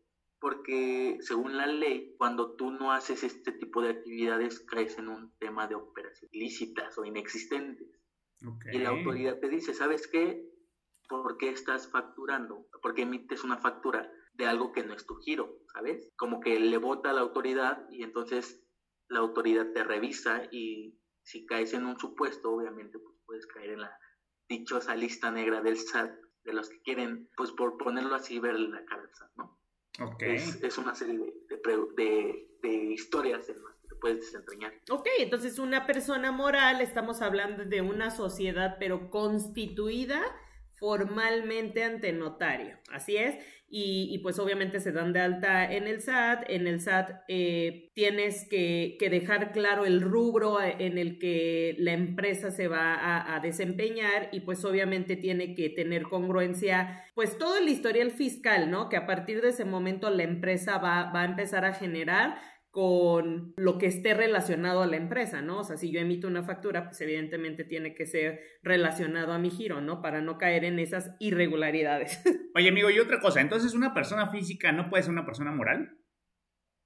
Porque 0.46 1.18
según 1.22 1.56
la 1.56 1.66
ley, 1.66 2.14
cuando 2.18 2.54
tú 2.54 2.70
no 2.70 2.92
haces 2.92 3.24
este 3.24 3.50
tipo 3.50 3.82
de 3.82 3.90
actividades, 3.90 4.60
caes 4.60 4.96
en 4.96 5.08
un 5.08 5.36
tema 5.40 5.66
de 5.66 5.74
operaciones 5.74 6.32
ilícitas 6.32 6.96
o 6.98 7.04
inexistentes. 7.04 7.88
Y 8.72 8.78
la 8.78 8.90
autoridad 8.90 9.40
te 9.40 9.48
dice, 9.48 9.74
¿sabes 9.74 10.06
qué? 10.06 10.48
¿Por 11.08 11.36
qué 11.36 11.48
estás 11.48 11.90
facturando? 11.90 12.64
¿Por 12.80 12.94
qué 12.94 13.02
emites 13.02 13.42
una 13.42 13.58
factura 13.58 14.08
de 14.34 14.46
algo 14.46 14.70
que 14.70 14.84
no 14.84 14.94
es 14.94 15.04
tu 15.04 15.16
giro? 15.16 15.52
¿Sabes? 15.72 16.12
Como 16.14 16.38
que 16.38 16.60
le 16.60 16.76
vota 16.76 17.10
a 17.10 17.14
la 17.14 17.22
autoridad 17.22 17.84
y 17.90 18.04
entonces 18.04 18.64
la 19.08 19.18
autoridad 19.18 19.72
te 19.72 19.82
revisa 19.82 20.44
y 20.52 20.96
si 21.24 21.44
caes 21.44 21.74
en 21.74 21.86
un 21.86 21.98
supuesto, 21.98 22.52
obviamente, 22.52 23.00
pues 23.00 23.16
puedes 23.26 23.48
caer 23.48 23.70
en 23.70 23.80
la 23.80 23.98
dichosa 24.48 24.94
lista 24.94 25.32
negra 25.32 25.60
del 25.60 25.76
SAT, 25.76 26.14
de 26.44 26.52
los 26.52 26.68
que 26.68 26.80
quieren, 26.82 27.28
pues 27.36 27.50
por 27.50 27.76
ponerlo 27.78 28.14
así, 28.14 28.38
ver 28.38 28.54
la 28.60 28.84
cara 28.84 29.02
del 29.02 29.12
SAT, 29.12 29.32
¿no? 29.34 29.55
Es, 30.18 30.78
una 30.78 30.94
serie 30.94 31.18
de, 31.18 32.46
de, 32.62 32.92
historias 32.92 33.48
en 33.48 33.62
las 33.62 33.74
que 33.76 33.88
te 33.88 33.94
puedes 33.94 34.20
desentrañar. 34.20 34.74
Ok, 34.90 35.06
entonces 35.18 35.58
una 35.58 35.86
persona 35.86 36.32
moral, 36.32 36.80
estamos 36.80 37.22
hablando 37.22 37.64
de 37.64 37.80
una 37.80 38.10
sociedad, 38.10 38.76
pero 38.78 39.10
constituida 39.10 40.22
formalmente 40.78 41.82
ante 41.82 42.12
notario, 42.12 42.76
así 42.90 43.16
es, 43.16 43.36
y, 43.68 44.18
pues 44.22 44.38
obviamente 44.38 44.78
se 44.78 44.92
dan 44.92 45.12
de 45.12 45.18
alta 45.18 45.64
en 45.70 45.88
el 45.88 46.00
SAT, 46.00 46.44
en 46.48 46.68
el 46.68 46.80
SAT 46.80 47.10
eh, 47.26 47.90
tienes 47.94 48.46
que, 48.48 48.96
dejar 49.10 49.50
claro 49.50 49.84
el 49.84 50.02
rubro 50.02 50.58
en 50.62 50.98
el 50.98 51.18
que 51.18 51.74
la 51.78 51.92
empresa 51.92 52.52
se 52.52 52.68
va 52.68 53.34
a, 53.34 53.40
desempeñar 53.40 54.28
y 54.32 54.40
pues 54.40 54.64
obviamente 54.64 55.16
tiene 55.16 55.54
que 55.56 55.68
tener 55.68 56.04
congruencia, 56.04 57.04
pues 57.14 57.38
todo 57.38 57.58
el 57.58 57.68
historial 57.68 58.12
fiscal, 58.12 58.70
¿no? 58.70 58.88
Que 58.88 58.96
a 58.96 59.06
partir 59.06 59.42
de 59.42 59.48
ese 59.48 59.64
momento 59.64 60.10
la 60.10 60.22
empresa 60.22 60.78
va 60.78 61.10
a 61.12 61.24
empezar 61.24 61.64
a 61.64 61.74
generar 61.74 62.38
con 62.76 63.54
lo 63.56 63.78
que 63.78 63.86
esté 63.86 64.12
relacionado 64.12 64.82
a 64.82 64.86
la 64.86 64.98
empresa, 64.98 65.40
¿no? 65.40 65.60
O 65.60 65.64
sea, 65.64 65.78
si 65.78 65.90
yo 65.90 65.98
emito 65.98 66.28
una 66.28 66.42
factura, 66.42 66.84
pues 66.84 67.00
evidentemente 67.00 67.64
tiene 67.64 67.94
que 67.94 68.04
ser 68.04 68.38
relacionado 68.62 69.32
a 69.32 69.38
mi 69.38 69.48
giro, 69.48 69.80
¿no? 69.80 70.02
Para 70.02 70.20
no 70.20 70.36
caer 70.36 70.62
en 70.66 70.78
esas 70.78 71.16
irregularidades. 71.18 72.22
Oye, 72.54 72.68
amigo, 72.68 72.90
y 72.90 72.98
otra 72.98 73.18
cosa, 73.18 73.40
entonces 73.40 73.72
una 73.72 73.94
persona 73.94 74.26
física 74.26 74.72
no 74.72 74.90
puede 74.90 75.04
ser 75.04 75.12
una 75.12 75.24
persona 75.24 75.52
moral? 75.52 75.96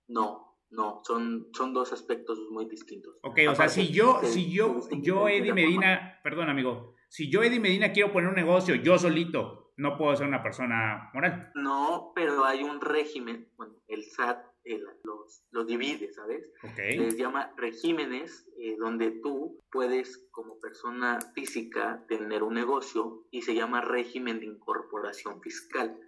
No, 0.06 0.60
no, 0.70 1.00
son, 1.02 1.48
son 1.52 1.74
dos 1.74 1.92
aspectos 1.92 2.38
muy 2.52 2.66
distintos. 2.66 3.18
Ok, 3.24 3.40
o 3.48 3.56
sea, 3.56 3.68
si 3.68 3.88
yo, 3.88 4.20
si 4.22 4.48
yo, 4.48 4.78
yo, 5.02 5.28
Eddie 5.28 5.52
Medina, 5.52 6.20
perdón, 6.22 6.50
amigo, 6.50 6.94
si 7.08 7.28
yo, 7.32 7.42
Eddie 7.42 7.58
Medina, 7.58 7.90
quiero 7.90 8.12
poner 8.12 8.28
un 8.28 8.36
negocio 8.36 8.76
yo 8.76 8.96
solito, 8.96 9.72
no 9.76 9.98
puedo 9.98 10.14
ser 10.14 10.28
una 10.28 10.40
persona 10.44 11.10
moral. 11.14 11.50
No, 11.56 12.12
pero 12.14 12.44
hay 12.44 12.62
un 12.62 12.80
régimen, 12.80 13.48
bueno, 13.56 13.74
el 13.88 14.04
SAT 14.04 14.49
los, 14.64 15.44
los, 15.50 15.66
divide, 15.66 16.12
¿sabes? 16.12 16.46
Les 16.76 17.16
llama 17.16 17.52
regímenes 17.56 18.46
eh, 18.58 18.76
donde 18.78 19.10
tú 19.22 19.60
puedes 19.70 20.28
como 20.30 20.60
persona 20.60 21.18
física 21.34 22.04
tener 22.08 22.42
un 22.42 22.54
negocio 22.54 23.26
y 23.30 23.42
se 23.42 23.54
llama 23.54 23.80
régimen 23.80 24.40
de 24.40 24.46
incorporación 24.46 25.40
fiscal. 25.40 25.98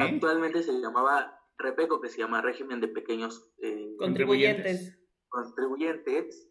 Actualmente 0.00 0.62
se 0.62 0.72
llamaba 0.80 1.38
Repeco, 1.58 2.00
que 2.00 2.08
se 2.08 2.18
llama 2.18 2.42
régimen 2.42 2.80
de 2.80 2.88
pequeños 2.88 3.52
eh, 3.62 3.94
contribuyentes. 3.98 4.98
contribuyentes 5.28 6.50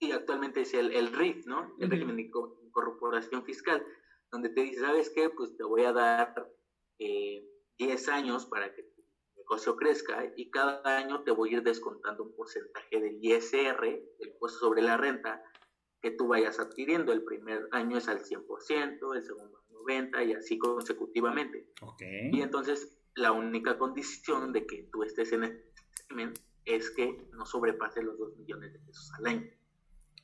y 0.00 0.12
actualmente 0.12 0.62
es 0.62 0.74
el, 0.74 0.92
el 0.92 1.12
RIF, 1.12 1.46
¿no? 1.46 1.74
El 1.78 1.90
régimen 1.90 2.16
de 2.16 2.22
incorporación 2.22 3.44
fiscal, 3.44 3.84
donde 4.32 4.48
te 4.48 4.62
dice, 4.62 4.80
¿sabes 4.80 5.10
qué? 5.10 5.28
Pues 5.30 5.56
te 5.56 5.64
voy 5.64 5.84
a 5.84 5.92
dar 5.92 6.50
eh, 6.98 7.46
10 7.78 8.08
años 8.08 8.46
para 8.46 8.74
que 8.74 8.82
negocio 9.50 9.76
crezca 9.76 10.32
y 10.36 10.48
cada 10.50 10.96
año 10.96 11.22
te 11.22 11.32
voy 11.32 11.50
a 11.50 11.52
ir 11.58 11.62
descontando 11.64 12.22
un 12.22 12.36
porcentaje 12.36 13.00
del 13.00 13.18
ISR, 13.20 13.84
el 13.84 14.28
impuesto 14.28 14.60
sobre 14.60 14.80
la 14.80 14.96
renta, 14.96 15.42
que 16.00 16.12
tú 16.12 16.28
vayas 16.28 16.60
adquiriendo. 16.60 17.12
El 17.12 17.24
primer 17.24 17.68
año 17.72 17.98
es 17.98 18.08
al 18.08 18.22
100%, 18.22 19.16
el 19.16 19.24
segundo 19.24 19.58
al 19.58 20.10
90% 20.12 20.28
y 20.28 20.32
así 20.34 20.56
consecutivamente. 20.56 21.68
Okay. 21.82 22.30
Y 22.32 22.42
entonces 22.42 22.96
la 23.16 23.32
única 23.32 23.76
condición 23.76 24.52
de 24.52 24.66
que 24.66 24.88
tú 24.92 25.02
estés 25.02 25.32
en 25.32 25.42
este 25.42 25.64
régimen 26.08 26.32
es 26.64 26.90
que 26.92 27.28
no 27.32 27.44
sobrepase 27.44 28.02
los 28.02 28.16
2 28.18 28.36
millones 28.36 28.72
de 28.72 28.78
pesos 28.78 29.10
al 29.18 29.26
año. 29.26 29.50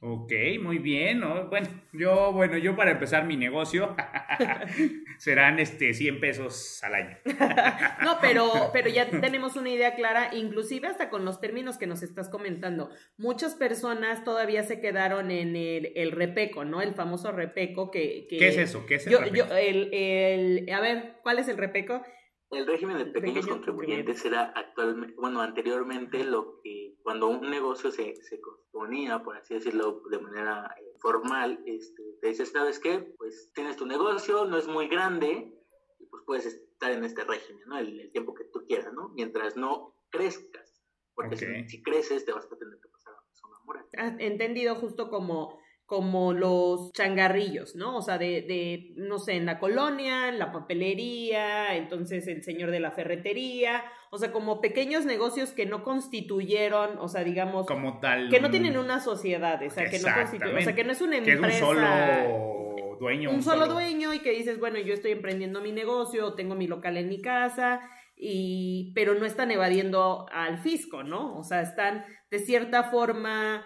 Ok, 0.00 0.31
muy 0.61 0.79
bien, 0.79 1.21
¿no? 1.21 1.49
Bueno, 1.49 1.69
yo, 1.93 2.31
bueno, 2.31 2.59
yo 2.59 2.76
para 2.76 2.91
empezar 2.91 3.25
mi 3.25 3.37
negocio 3.37 3.97
serán 5.19 5.59
este 5.59 5.95
100 5.95 6.21
pesos 6.21 6.81
al 6.85 6.95
año. 6.95 7.17
no, 8.05 8.19
pero, 8.21 8.71
pero 8.75 8.91
ya 8.91 9.09
tenemos 9.09 9.57
una 9.57 9.71
idea 9.71 9.95
clara, 9.95 10.35
inclusive 10.35 10.87
hasta 10.87 11.09
con 11.09 11.25
los 11.25 11.41
términos 11.41 11.79
que 11.79 11.87
nos 11.87 12.03
estás 12.03 12.29
comentando. 12.29 12.91
Muchas 13.17 13.55
personas 13.55 14.23
todavía 14.23 14.65
se 14.65 14.81
quedaron 14.81 15.31
en 15.31 15.57
el, 15.57 15.93
el 15.97 16.12
repeco, 16.12 16.67
¿no? 16.67 16.83
El 16.83 16.95
famoso 16.95 17.33
repeco 17.33 17.91
que, 17.91 18.26
¿Qué 18.29 18.49
es 18.49 18.59
eso? 18.59 18.85
¿Qué 18.85 18.97
es 18.97 19.07
el 19.07 19.12
yo, 19.15 19.21
repeco? 19.21 19.49
yo, 19.49 19.57
el, 19.57 19.95
el, 19.95 20.73
a 20.73 20.81
ver, 20.81 21.15
¿cuál 21.23 21.38
es 21.38 21.49
el 21.49 21.57
repeco? 21.57 22.03
El 22.50 22.67
régimen 22.67 22.99
de 22.99 23.07
pequeños 23.07 23.35
Pequeños 23.35 23.47
contribuyentes 23.47 24.25
era 24.25 24.53
actualmente, 24.55 25.15
bueno, 25.17 25.41
anteriormente 25.41 26.23
lo 26.25 26.61
que 26.62 26.95
cuando 27.03 27.29
un 27.29 27.50
negocio 27.50 27.91
se, 27.91 28.15
se 28.23 28.41
componía, 28.41 29.23
por 29.23 29.37
así 29.37 29.55
decirlo, 29.55 30.03
de 30.11 30.19
manera 30.19 30.75
eh, 30.81 30.95
formal, 31.00 31.61
este, 31.67 32.03
te 32.21 32.29
dices, 32.29 32.53
¿sabes 32.53 32.79
qué? 32.79 33.15
Pues 33.19 33.50
tienes 33.53 33.76
tu 33.76 33.87
negocio, 33.87 34.45
no 34.45 34.59
es 34.59 34.69
muy 34.69 34.87
grande, 34.87 35.53
y 35.99 36.07
pues 36.07 36.23
puedes 36.25 36.47
estar 36.47 36.93
en 36.93 37.05
este 37.05 37.25
régimen, 37.25 37.62
¿no? 37.67 37.79
El, 37.79 37.99
el 37.99 38.12
tiempo 38.12 38.33
que 38.35 38.45
tú 38.45 38.65
quieras, 38.67 38.93
¿no? 38.93 39.09
Mientras 39.09 39.57
no 39.57 39.97
crezcas, 40.11 40.85
porque 41.15 41.37
si, 41.37 41.69
si 41.69 41.83
creces 41.83 42.25
te 42.25 42.33
vas 42.33 42.45
a 42.45 42.57
tener 42.57 42.79
que 42.81 42.88
pasar 42.88 43.15
a 43.15 43.17
la 43.17 43.35
zona 43.35 43.57
moral. 43.65 43.87
Ah, 43.99 44.17
Entendido 44.21 44.76
justo 44.76 45.11
como 45.11 45.59
como 45.87 46.33
los 46.33 46.93
changarrillos, 46.93 47.76
¿no? 47.76 47.97
O 47.97 48.02
sea, 48.02 48.19
de, 48.19 48.43
de, 48.43 48.93
no 48.97 49.19
sé, 49.21 49.35
en 49.37 49.47
la 49.47 49.59
colonia, 49.61 50.28
en 50.28 50.38
la 50.40 50.50
papelería, 50.52 51.76
entonces 51.76 52.26
el 52.26 52.43
señor 52.43 52.71
de 52.73 52.81
la 52.81 52.90
ferretería, 52.90 53.85
o 54.11 54.19
sea, 54.19 54.33
como 54.33 54.61
pequeños 54.61 55.05
negocios 55.05 55.52
que 55.52 55.64
no 55.64 55.85
constituyeron, 55.85 56.99
o 56.99 57.09
sea, 57.09 57.23
digamos, 57.25 57.66
Como 57.66 58.00
tal. 58.00 58.31
que 58.31 58.40
no 58.40 58.50
tienen 58.50 58.76
una 58.76 59.00
sociedad, 59.00 59.61
o 59.64 59.71
sea, 59.71 59.88
que 59.88 59.99
no 60.00 60.09
constituyen, 60.14 60.57
o 60.59 60.61
sea, 60.61 60.75
que 60.75 60.85
no 60.85 60.93
es 60.93 61.00
una 61.00 61.21
Que 61.21 61.31
es 61.33 61.37
empresa. 61.37 61.69
un 61.69 61.75
solo 61.76 62.97
dueño. 62.99 63.31
un 63.31 63.43
solo 63.43 63.66
dueño 63.66 64.12
y 64.14 64.21
que 64.21 64.31
dices, 64.33 64.59
bueno, 64.59 64.78
yo 64.78 64.93
estoy 64.95 65.12
emprendiendo 65.12 65.61
mi 65.61 65.73
negocio, 65.73 66.35
tengo 66.35 66.55
mi 66.55 66.66
local 66.66 66.97
en 66.97 67.09
mi 67.09 67.21
casa, 67.21 67.81
y 68.16 68.93
pero 68.95 69.14
no 69.14 69.26
están 69.26 69.50
evadiendo 69.50 70.26
al 70.33 70.59
fisco, 70.59 71.02
¿no? 71.02 71.37
O 71.38 71.45
sea, 71.45 71.61
están 71.61 72.05
de 72.31 72.38
cierta 72.38 72.85
forma, 72.85 73.64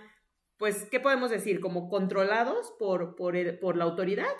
pues, 0.60 0.86
¿qué 0.90 1.00
podemos 1.00 1.30
decir? 1.30 1.58
Como 1.58 1.88
controlados 1.88 2.72
por, 2.78 3.16
por, 3.16 3.34
el, 3.34 3.58
por 3.58 3.76
la 3.76 3.84
autoridad. 3.84 4.36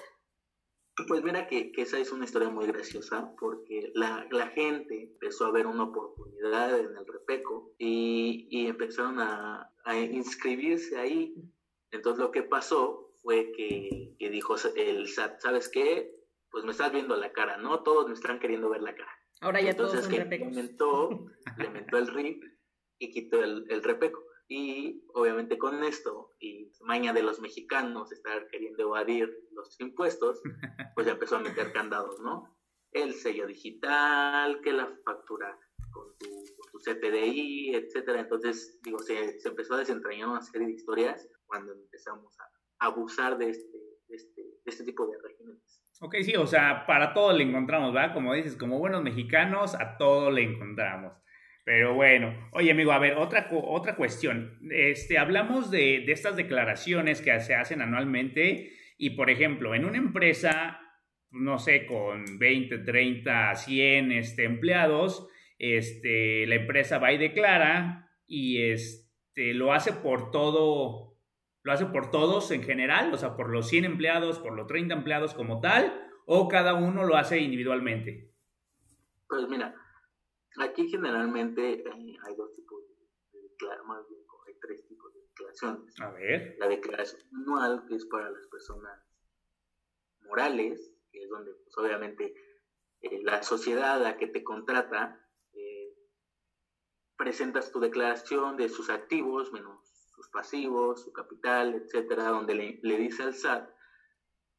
Pues 1.08 1.22
mira 1.24 1.46
que, 1.46 1.72
que, 1.72 1.80
esa 1.80 1.98
es 1.98 2.12
una 2.12 2.26
historia 2.26 2.50
muy 2.50 2.66
graciosa 2.66 3.34
porque 3.40 3.90
la, 3.94 4.28
la, 4.30 4.48
gente 4.48 5.04
empezó 5.04 5.46
a 5.46 5.50
ver 5.50 5.66
una 5.66 5.84
oportunidad 5.84 6.78
en 6.78 6.94
el 6.94 7.06
Repeco 7.06 7.72
y, 7.78 8.48
y 8.50 8.66
empezaron 8.66 9.18
a, 9.18 9.72
a, 9.84 9.96
inscribirse 9.96 10.98
ahí. 10.98 11.34
Entonces 11.90 12.20
lo 12.20 12.30
que 12.30 12.42
pasó 12.42 13.14
fue 13.22 13.50
que, 13.52 14.14
que, 14.18 14.28
dijo 14.28 14.56
el 14.76 15.08
SAT, 15.08 15.40
¿sabes 15.40 15.70
qué? 15.70 16.14
Pues 16.50 16.64
me 16.64 16.72
estás 16.72 16.92
viendo 16.92 17.16
la 17.16 17.32
cara, 17.32 17.56
¿no? 17.56 17.82
Todos 17.82 18.08
me 18.08 18.12
están 18.12 18.40
queriendo 18.40 18.68
ver 18.68 18.82
la 18.82 18.94
cara. 18.94 19.12
Ahora 19.40 19.62
ya 19.62 19.70
Entonces, 19.70 20.00
todos 20.00 20.04
son 20.04 20.12
que 20.12 20.24
repecos. 20.24 20.48
Implementó, 20.48 21.26
le 21.56 21.64
inventó 21.64 21.96
el 21.96 22.08
RIP 22.08 22.44
y 22.98 23.10
quitó 23.10 23.42
el, 23.42 23.64
el 23.70 23.82
Repeco. 23.82 24.29
Y 24.52 25.04
obviamente 25.14 25.58
con 25.58 25.84
esto, 25.84 26.32
y 26.40 26.72
maña 26.80 27.12
de 27.12 27.22
los 27.22 27.40
mexicanos 27.40 28.10
estar 28.10 28.48
queriendo 28.48 28.82
evadir 28.82 29.30
los 29.52 29.78
impuestos, 29.78 30.42
pues 30.96 31.06
ya 31.06 31.12
empezó 31.12 31.36
a 31.36 31.40
meter 31.40 31.72
candados, 31.72 32.18
¿no? 32.18 32.52
El 32.90 33.14
sello 33.14 33.46
digital, 33.46 34.60
que 34.60 34.72
la 34.72 34.92
factura 35.04 35.56
con 35.92 36.18
tu, 36.18 36.26
con 36.28 36.72
tu 36.72 36.78
CPDI, 36.80 37.76
etcétera. 37.76 38.18
Entonces, 38.18 38.80
digo, 38.82 38.98
se, 38.98 39.38
se, 39.38 39.48
empezó 39.50 39.74
a 39.74 39.78
desentrañar 39.78 40.28
una 40.28 40.42
serie 40.42 40.66
de 40.66 40.74
historias 40.74 41.28
cuando 41.46 41.72
empezamos 41.72 42.36
a 42.40 42.86
abusar 42.86 43.38
de 43.38 43.50
este, 43.50 43.78
de 44.08 44.16
este, 44.16 44.42
de 44.42 44.66
este 44.66 44.82
tipo 44.82 45.06
de 45.06 45.16
regímenes. 45.22 45.80
Ok, 46.00 46.16
sí, 46.22 46.34
o 46.34 46.48
sea, 46.48 46.86
para 46.88 47.14
todo 47.14 47.32
le 47.32 47.44
encontramos, 47.44 47.94
¿verdad? 47.94 48.14
Como 48.14 48.34
dices, 48.34 48.56
como 48.56 48.80
buenos 48.80 49.04
mexicanos, 49.04 49.76
a 49.76 49.96
todo 49.96 50.32
le 50.32 50.42
encontramos. 50.42 51.12
Pero 51.64 51.94
bueno, 51.94 52.48
oye 52.52 52.70
amigo, 52.70 52.92
a 52.92 52.98
ver, 52.98 53.14
otra, 53.14 53.48
otra 53.50 53.96
cuestión. 53.96 54.58
Este, 54.70 55.18
hablamos 55.18 55.70
de, 55.70 56.02
de, 56.06 56.12
estas 56.12 56.36
declaraciones 56.36 57.20
que 57.20 57.38
se 57.40 57.54
hacen 57.54 57.82
anualmente 57.82 58.72
y, 58.96 59.10
por 59.10 59.30
ejemplo, 59.30 59.74
en 59.74 59.84
una 59.84 59.98
empresa, 59.98 60.80
no 61.30 61.58
sé, 61.58 61.86
con 61.86 62.38
20, 62.38 62.78
30, 62.78 63.54
100 63.54 64.12
este, 64.12 64.44
empleados, 64.44 65.28
este, 65.58 66.46
la 66.46 66.54
empresa 66.54 66.98
va 66.98 67.12
y 67.12 67.18
declara 67.18 68.10
y 68.26 68.62
este, 68.62 69.52
lo 69.52 69.72
hace 69.72 69.92
por 69.92 70.30
todo, 70.30 71.18
lo 71.62 71.72
hace 71.72 71.86
por 71.86 72.10
todos 72.10 72.50
en 72.50 72.62
general, 72.62 73.12
o 73.12 73.18
sea, 73.18 73.36
por 73.36 73.50
los 73.50 73.68
100 73.68 73.84
empleados, 73.84 74.38
por 74.38 74.54
los 74.56 74.66
30 74.66 74.94
empleados 74.94 75.34
como 75.34 75.60
tal, 75.60 75.92
o 76.26 76.48
cada 76.48 76.74
uno 76.74 77.04
lo 77.04 77.16
hace 77.16 77.38
individualmente. 77.40 78.30
Pues 79.28 79.48
mira, 79.48 79.74
Aquí 80.58 80.88
generalmente 80.88 81.88
eh, 81.88 82.18
hay 82.24 82.34
dos 82.34 82.52
tipos 82.54 82.82
de 83.32 83.40
declaraciones, 83.42 83.86
más 83.86 84.08
bien 84.08 84.20
hay 84.46 84.54
tres 84.60 84.86
tipos 84.86 85.14
de 85.14 85.20
declaraciones. 85.20 86.00
A 86.00 86.10
ver. 86.10 86.56
La 86.58 86.68
declaración 86.68 87.22
anual, 87.34 87.84
que 87.86 87.94
es 87.94 88.04
para 88.06 88.30
las 88.30 88.46
personas 88.48 89.00
morales, 90.22 90.92
que 91.12 91.22
es 91.22 91.30
donde 91.30 91.52
pues, 91.52 91.78
obviamente 91.78 92.34
eh, 93.00 93.22
la 93.22 93.42
sociedad 93.42 93.94
a 93.94 93.98
la 94.00 94.16
que 94.16 94.26
te 94.26 94.42
contrata, 94.42 95.24
eh, 95.52 95.94
presentas 97.16 97.70
tu 97.70 97.80
declaración 97.80 98.56
de 98.56 98.68
sus 98.68 98.90
activos, 98.90 99.52
menos 99.52 99.78
sus 100.14 100.28
pasivos, 100.28 101.04
su 101.04 101.12
capital, 101.12 101.74
etcétera, 101.74 102.24
donde 102.24 102.54
le, 102.54 102.80
le 102.82 102.98
dice 102.98 103.22
al 103.22 103.34
SAT 103.34 103.70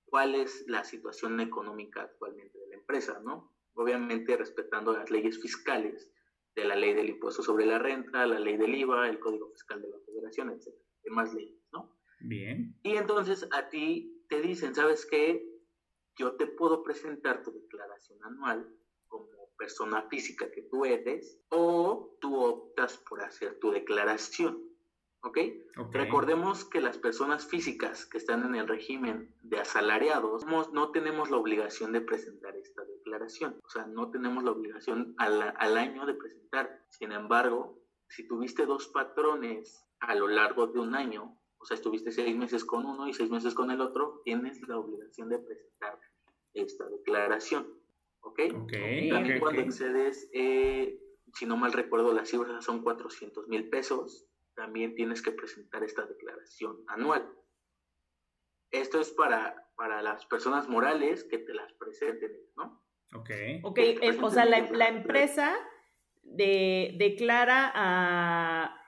cuál 0.05 0.35
es 0.35 0.65
la 0.67 0.83
situación 0.83 1.39
económica 1.39 2.01
actualmente 2.03 2.57
de 2.57 2.67
la 2.67 2.75
empresa, 2.75 3.19
¿no? 3.19 3.53
Obviamente 3.81 4.37
respetando 4.37 4.93
las 4.93 5.09
leyes 5.09 5.41
fiscales 5.41 6.11
de 6.55 6.65
la 6.65 6.75
ley 6.75 6.93
del 6.93 7.09
impuesto 7.09 7.41
sobre 7.41 7.65
la 7.65 7.79
renta, 7.79 8.25
la 8.25 8.39
ley 8.39 8.57
del 8.57 8.75
IVA, 8.75 9.07
el 9.07 9.19
código 9.19 9.49
fiscal 9.51 9.81
de 9.81 9.89
la 9.89 9.97
federación, 10.05 10.49
etc. 10.49 10.67
Demás 11.03 11.33
leyes, 11.33 11.59
¿no? 11.71 11.97
Bien. 12.19 12.77
Y 12.83 12.97
entonces 12.97 13.47
a 13.51 13.69
ti 13.69 14.25
te 14.29 14.41
dicen, 14.41 14.75
¿sabes 14.75 15.05
qué? 15.05 15.45
Yo 16.17 16.35
te 16.35 16.47
puedo 16.47 16.83
presentar 16.83 17.41
tu 17.43 17.51
declaración 17.51 18.23
anual 18.23 18.67
como 19.07 19.27
persona 19.57 20.07
física 20.09 20.51
que 20.51 20.63
tú 20.63 20.85
eres 20.85 21.41
o 21.49 22.17
tú 22.19 22.35
optas 22.37 22.97
por 23.09 23.21
hacer 23.21 23.59
tu 23.59 23.71
declaración. 23.71 24.70
¿Okay? 25.23 25.65
¿ok? 25.77 25.93
Recordemos 25.93 26.65
que 26.65 26.81
las 26.81 26.97
personas 26.97 27.45
físicas 27.45 28.05
que 28.05 28.17
están 28.17 28.43
en 28.43 28.55
el 28.55 28.67
régimen 28.67 29.33
de 29.43 29.59
asalariados 29.59 30.45
no 30.45 30.91
tenemos 30.91 31.29
la 31.29 31.37
obligación 31.37 31.91
de 31.91 32.01
presentar 32.01 32.55
esta 32.55 32.83
declaración. 32.83 33.59
O 33.63 33.69
sea, 33.69 33.85
no 33.85 34.09
tenemos 34.09 34.43
la 34.43 34.51
obligación 34.51 35.13
al, 35.17 35.53
al 35.57 35.77
año 35.77 36.05
de 36.05 36.15
presentar. 36.15 36.83
Sin 36.89 37.11
embargo, 37.11 37.79
si 38.07 38.27
tuviste 38.27 38.65
dos 38.65 38.87
patrones 38.87 39.85
a 39.99 40.15
lo 40.15 40.27
largo 40.27 40.67
de 40.67 40.79
un 40.79 40.95
año, 40.95 41.37
o 41.59 41.65
sea, 41.65 41.75
estuviste 41.75 42.11
seis 42.11 42.35
meses 42.35 42.65
con 42.65 42.85
uno 42.85 43.07
y 43.07 43.13
seis 43.13 43.29
meses 43.29 43.53
con 43.53 43.69
el 43.69 43.81
otro, 43.81 44.21
tienes 44.23 44.67
la 44.67 44.79
obligación 44.79 45.29
de 45.29 45.37
presentar 45.39 45.99
esta 46.53 46.85
declaración. 46.89 47.67
¿Ok? 48.21 48.39
okay 48.63 49.09
También 49.09 49.25
okay, 49.25 49.39
cuando 49.39 49.61
okay. 49.61 49.69
excedes, 49.69 50.29
eh, 50.33 50.99
si 51.33 51.45
no 51.45 51.57
mal 51.57 51.73
recuerdo, 51.73 52.11
las 52.13 52.29
cifras 52.29 52.65
son 52.65 52.81
400 52.81 53.47
mil 53.47 53.69
pesos 53.69 54.27
también 54.55 54.95
tienes 54.95 55.21
que 55.21 55.31
presentar 55.31 55.83
esta 55.83 56.05
declaración 56.05 56.83
anual. 56.87 57.29
Esto 58.71 58.99
es 58.99 59.11
para, 59.11 59.55
para 59.75 60.01
las 60.01 60.25
personas 60.25 60.67
morales 60.67 61.25
que 61.25 61.37
te 61.37 61.53
las 61.53 61.73
presenten, 61.73 62.31
¿no? 62.55 62.83
Ok. 63.13 63.29
Ok, 63.63 63.77
eh, 63.77 64.17
o 64.21 64.29
sea, 64.29 64.45
la, 64.45 64.69
la 64.71 64.87
empresa 64.87 65.53
de, 66.23 66.95
declara 66.97 67.71
a, 67.75 68.81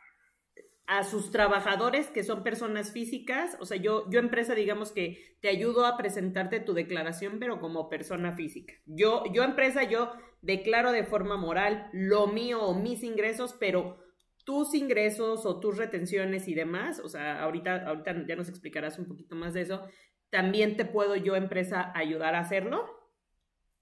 a 0.86 1.04
sus 1.04 1.32
trabajadores 1.32 2.08
que 2.08 2.24
son 2.24 2.44
personas 2.44 2.94
físicas, 2.94 3.58
o 3.60 3.66
sea, 3.66 3.78
yo, 3.78 4.10
yo 4.10 4.20
empresa, 4.20 4.56
digamos 4.56 4.92
que 4.92 5.38
te 5.42 5.50
ayudo 5.50 5.86
a 5.86 5.98
presentarte 5.98 6.60
tu 6.60 6.74
declaración, 6.74 7.40
pero 7.40 7.60
como 7.60 7.90
persona 7.90 8.34
física. 8.34 8.74
Yo, 8.86 9.24
yo 9.34 9.44
empresa, 9.44 9.84
yo 9.84 10.14
declaro 10.42 10.92
de 10.92 11.04
forma 11.04 11.36
moral 11.36 11.90
lo 11.92 12.28
mío 12.28 12.62
o 12.62 12.80
mis 12.80 13.04
ingresos, 13.04 13.56
pero 13.60 13.98
tus 14.44 14.74
ingresos 14.74 15.46
o 15.46 15.60
tus 15.60 15.78
retenciones 15.78 16.48
y 16.48 16.54
demás, 16.54 17.00
o 17.00 17.08
sea, 17.08 17.42
ahorita, 17.44 17.88
ahorita 17.88 18.26
ya 18.28 18.36
nos 18.36 18.50
explicarás 18.50 19.00
un 19.00 19.08
poquito 19.08 19.36
más 19.36 19.54
de 19.54 19.62
eso, 19.62 19.88
¿también 20.30 20.76
te 20.76 20.86
puedo 20.86 21.16
yo, 21.16 21.36
empresa, 21.36 21.92
ayudar 21.96 22.36
a 22.36 22.40
hacerlo? 22.40 22.86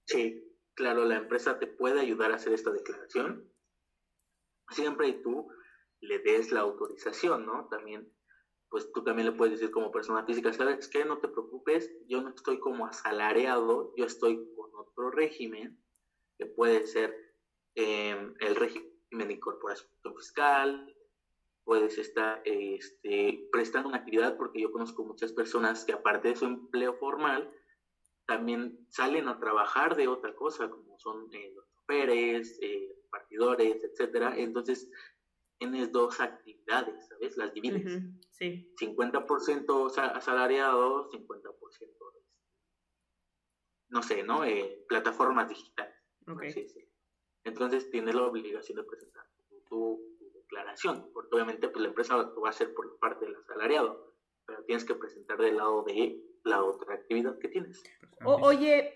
Sí, 0.04 0.56
claro, 0.74 1.04
la 1.04 1.16
empresa 1.16 1.58
te 1.58 1.66
puede 1.66 2.00
ayudar 2.00 2.32
a 2.32 2.36
hacer 2.36 2.52
esta 2.52 2.70
declaración. 2.70 3.48
Siempre 4.70 5.08
y 5.08 5.22
tú 5.22 5.48
le 6.00 6.18
des 6.20 6.52
la 6.52 6.60
autorización, 6.60 7.46
¿no? 7.46 7.68
También, 7.68 8.12
pues 8.68 8.90
tú 8.92 9.04
también 9.04 9.26
le 9.26 9.36
puedes 9.36 9.58
decir 9.58 9.70
como 9.70 9.90
persona 9.90 10.24
física, 10.24 10.52
¿sabes 10.52 10.88
qué? 10.88 11.04
No 11.04 11.18
te 11.18 11.28
preocupes, 11.28 11.92
yo 12.06 12.22
no 12.22 12.30
estoy 12.30 12.58
como 12.58 12.86
asalariado, 12.86 13.92
yo 13.96 14.06
estoy 14.06 14.36
con 14.54 14.70
otro 14.74 15.10
régimen, 15.10 15.82
que 16.38 16.46
puede 16.46 16.86
ser 16.86 17.14
eh, 17.74 18.32
el 18.40 18.56
régimen 18.56 18.91
de 19.18 19.32
incorporación 19.34 19.88
fiscal, 20.16 20.94
puedes 21.64 21.98
estar 21.98 22.42
este, 22.44 23.48
prestando 23.52 23.88
una 23.88 23.98
actividad, 23.98 24.36
porque 24.36 24.60
yo 24.60 24.72
conozco 24.72 25.04
muchas 25.04 25.32
personas 25.32 25.84
que 25.84 25.92
aparte 25.92 26.28
de 26.28 26.36
su 26.36 26.46
empleo 26.46 26.94
formal, 26.94 27.50
también 28.26 28.86
salen 28.88 29.28
a 29.28 29.38
trabajar 29.38 29.96
de 29.96 30.08
otra 30.08 30.34
cosa, 30.34 30.70
como 30.70 30.98
son 30.98 31.28
eh, 31.32 31.52
los 31.54 31.68
choferes, 31.72 32.58
eh, 32.62 32.96
partidores, 33.10 33.84
etcétera. 33.84 34.34
Entonces, 34.36 34.90
tienes 35.58 35.92
dos 35.92 36.20
actividades, 36.20 37.08
¿sabes? 37.08 37.36
Las 37.36 37.52
divides. 37.52 38.02
sí. 38.30 38.72
50% 38.78 40.14
asalariado, 40.16 41.10
50% 41.10 42.12
no 43.92 44.02
sé, 44.02 44.22
¿no? 44.22 44.44
Eh, 44.44 44.84
plataformas 44.88 45.48
digitales. 45.48 45.94
Entonces 46.26 46.74
tienes 47.90 48.14
la 48.14 48.22
obligación 48.22 48.76
de 48.76 48.84
presentar 48.84 49.24
tu, 49.68 50.00
declaración, 50.34 51.10
porque 51.14 51.34
obviamente 51.34 51.68
pues, 51.68 51.82
la 51.82 51.88
empresa 51.88 52.16
va 52.16 52.46
a 52.46 52.50
hacer 52.50 52.74
por 52.74 52.98
parte 52.98 53.24
del 53.24 53.36
asalariado, 53.36 54.12
pero 54.44 54.62
tienes 54.64 54.84
que 54.84 54.94
presentar 54.94 55.38
del 55.38 55.56
lado 55.56 55.82
de 55.82 56.20
la 56.44 56.62
otra 56.62 56.94
actividad 56.94 57.38
que 57.38 57.48
tienes. 57.48 57.82
oye, 58.24 58.92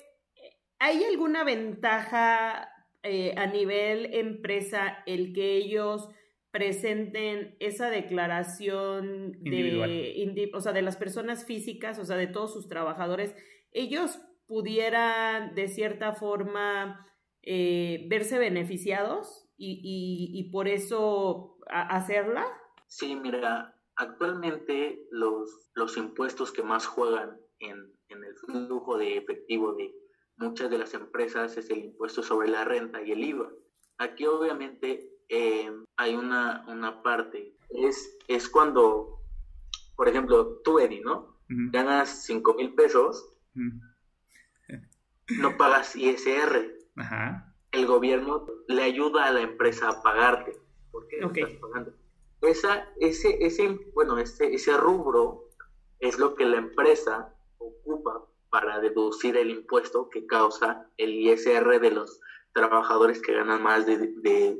¿hay 0.79 1.05
alguna 1.05 1.45
ventaja 1.45 2.69
eh, 3.03 3.35
a 3.37 3.47
nivel 3.47 4.15
empresa 4.15 4.99
el 5.07 5.33
que 5.33 5.57
ellos 5.57 6.09
presenten 6.51 7.57
esa 7.61 7.91
declaración 7.91 9.33
de, 9.43 10.51
o 10.55 10.61
sea, 10.61 10.73
de 10.73 10.83
las 10.83 10.97
personas 10.97 11.45
físicas, 11.45 11.99
o 11.99 12.05
sea, 12.05 12.17
de 12.17 12.27
todos 12.27 12.53
sus 12.53 12.69
trabajadores, 12.69 13.35
ellos 13.73 14.19
pudieran 14.47 15.55
de 15.55 15.69
cierta 15.69 16.15
forma 16.15 17.07
eh, 17.47 18.07
verse 18.09 18.39
beneficiados 18.39 19.49
y, 19.57 20.51
por 20.53 20.69
eso 20.69 21.59
hacerla? 21.69 22.47
Sí, 22.89 23.17
mira, 23.17 23.75
actualmente 23.97 25.07
los, 25.11 25.71
los 25.75 25.97
impuestos 25.97 26.53
que 26.53 26.63
más 26.63 26.87
juegan 26.87 27.39
en, 27.61 27.93
en 28.09 28.25
el 28.25 28.37
flujo 28.37 28.99
de 28.99 29.17
efectivo 29.17 29.73
de 29.73 29.95
muchas 30.37 30.71
de 30.71 30.79
las 30.79 30.95
empresas 30.95 31.57
es 31.57 31.71
el 31.71 31.79
impuesto 31.79 32.23
sobre 32.23 32.49
la 32.49 32.65
renta 32.65 33.03
y 33.03 33.13
el 33.13 33.25
IVA. 33.25 33.51
Aquí 33.99 34.27
obviamente 34.27 35.11
eh, 35.29 35.71
hay 35.97 36.15
una, 36.15 36.65
una 36.69 37.03
parte, 37.03 37.55
es, 37.71 38.17
es 38.29 38.49
cuando, 38.49 39.21
por 39.97 40.09
ejemplo, 40.09 40.61
tú, 40.63 40.79
Eddie, 40.79 41.01
¿no? 41.01 41.37
Ganas 41.49 42.25
5 42.25 42.55
mil 42.55 42.75
pesos, 42.75 43.33
no 43.55 45.57
pagas 45.57 45.95
ISR. 45.95 46.76
El 47.73 47.87
gobierno 47.87 48.47
le 48.69 48.83
ayuda 48.83 49.27
a 49.27 49.33
la 49.33 49.41
empresa 49.41 49.89
a 49.89 50.03
pagarte, 50.03 50.57
porque 50.91 51.19
estás 51.19 51.53
pagando. 51.61 51.93
Esa, 52.43 52.89
ese, 53.01 53.45
ese, 53.45 53.79
bueno, 53.95 54.19
ese, 54.19 54.55
ese 54.55 54.77
rubro 54.77 55.51
es 55.99 56.19
lo 56.19 56.35
que 56.35 56.45
la 56.45 56.59
empresa 56.59 57.35
ocupa 57.59 58.25
para 58.51 58.81
deducir 58.81 59.37
el 59.37 59.51
impuesto 59.51 60.09
que 60.09 60.27
causa 60.27 60.89
el 60.97 61.11
ISR 61.11 61.81
de 61.81 61.91
los 61.91 62.21
trabajadores 62.53 63.21
que 63.21 63.35
ganan 63.35 63.63
más 63.63 63.87
de, 63.87 63.99
de 63.99 64.59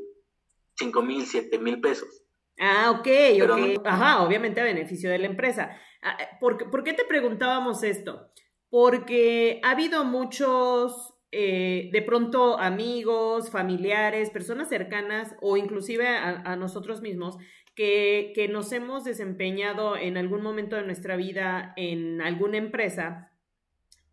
5 0.79 1.03
mil, 1.03 1.25
7 1.25 1.59
mil 1.59 1.81
pesos. 1.81 2.23
Ah, 2.59 2.91
ok, 2.91 3.09
ok. 3.43 3.87
Ajá, 3.87 4.23
obviamente 4.23 4.61
a 4.61 4.65
beneficio 4.65 5.11
de 5.11 5.19
la 5.19 5.27
empresa. 5.27 5.77
Ah, 6.03 6.17
¿Por, 6.41 6.71
¿Por, 6.71 6.85
qué 6.85 6.93
te 6.93 7.05
preguntábamos 7.05 7.83
esto? 7.83 8.31
Porque 8.71 9.61
ha 9.63 9.71
habido 9.71 10.05
muchos, 10.05 11.16
eh, 11.39 11.91
de 11.93 12.01
pronto 12.01 12.59
amigos, 12.59 13.51
familiares, 13.51 14.31
personas 14.31 14.71
cercanas 14.71 15.37
o 15.43 15.59
inclusive 15.59 16.09
a, 16.09 16.57
nosotros 16.57 17.03
mismos 17.03 17.37
que, 17.75 18.33
que, 18.35 18.49
nos 18.49 18.73
hemos 18.73 19.05
desempeñado 19.05 19.99
en 19.99 20.17
algún 20.17 20.41
momento 20.41 20.77
de 20.77 20.85
nuestra 20.85 21.17
vida 21.17 21.75
en 21.77 22.23
alguna 22.23 22.57
empresa 22.57 23.33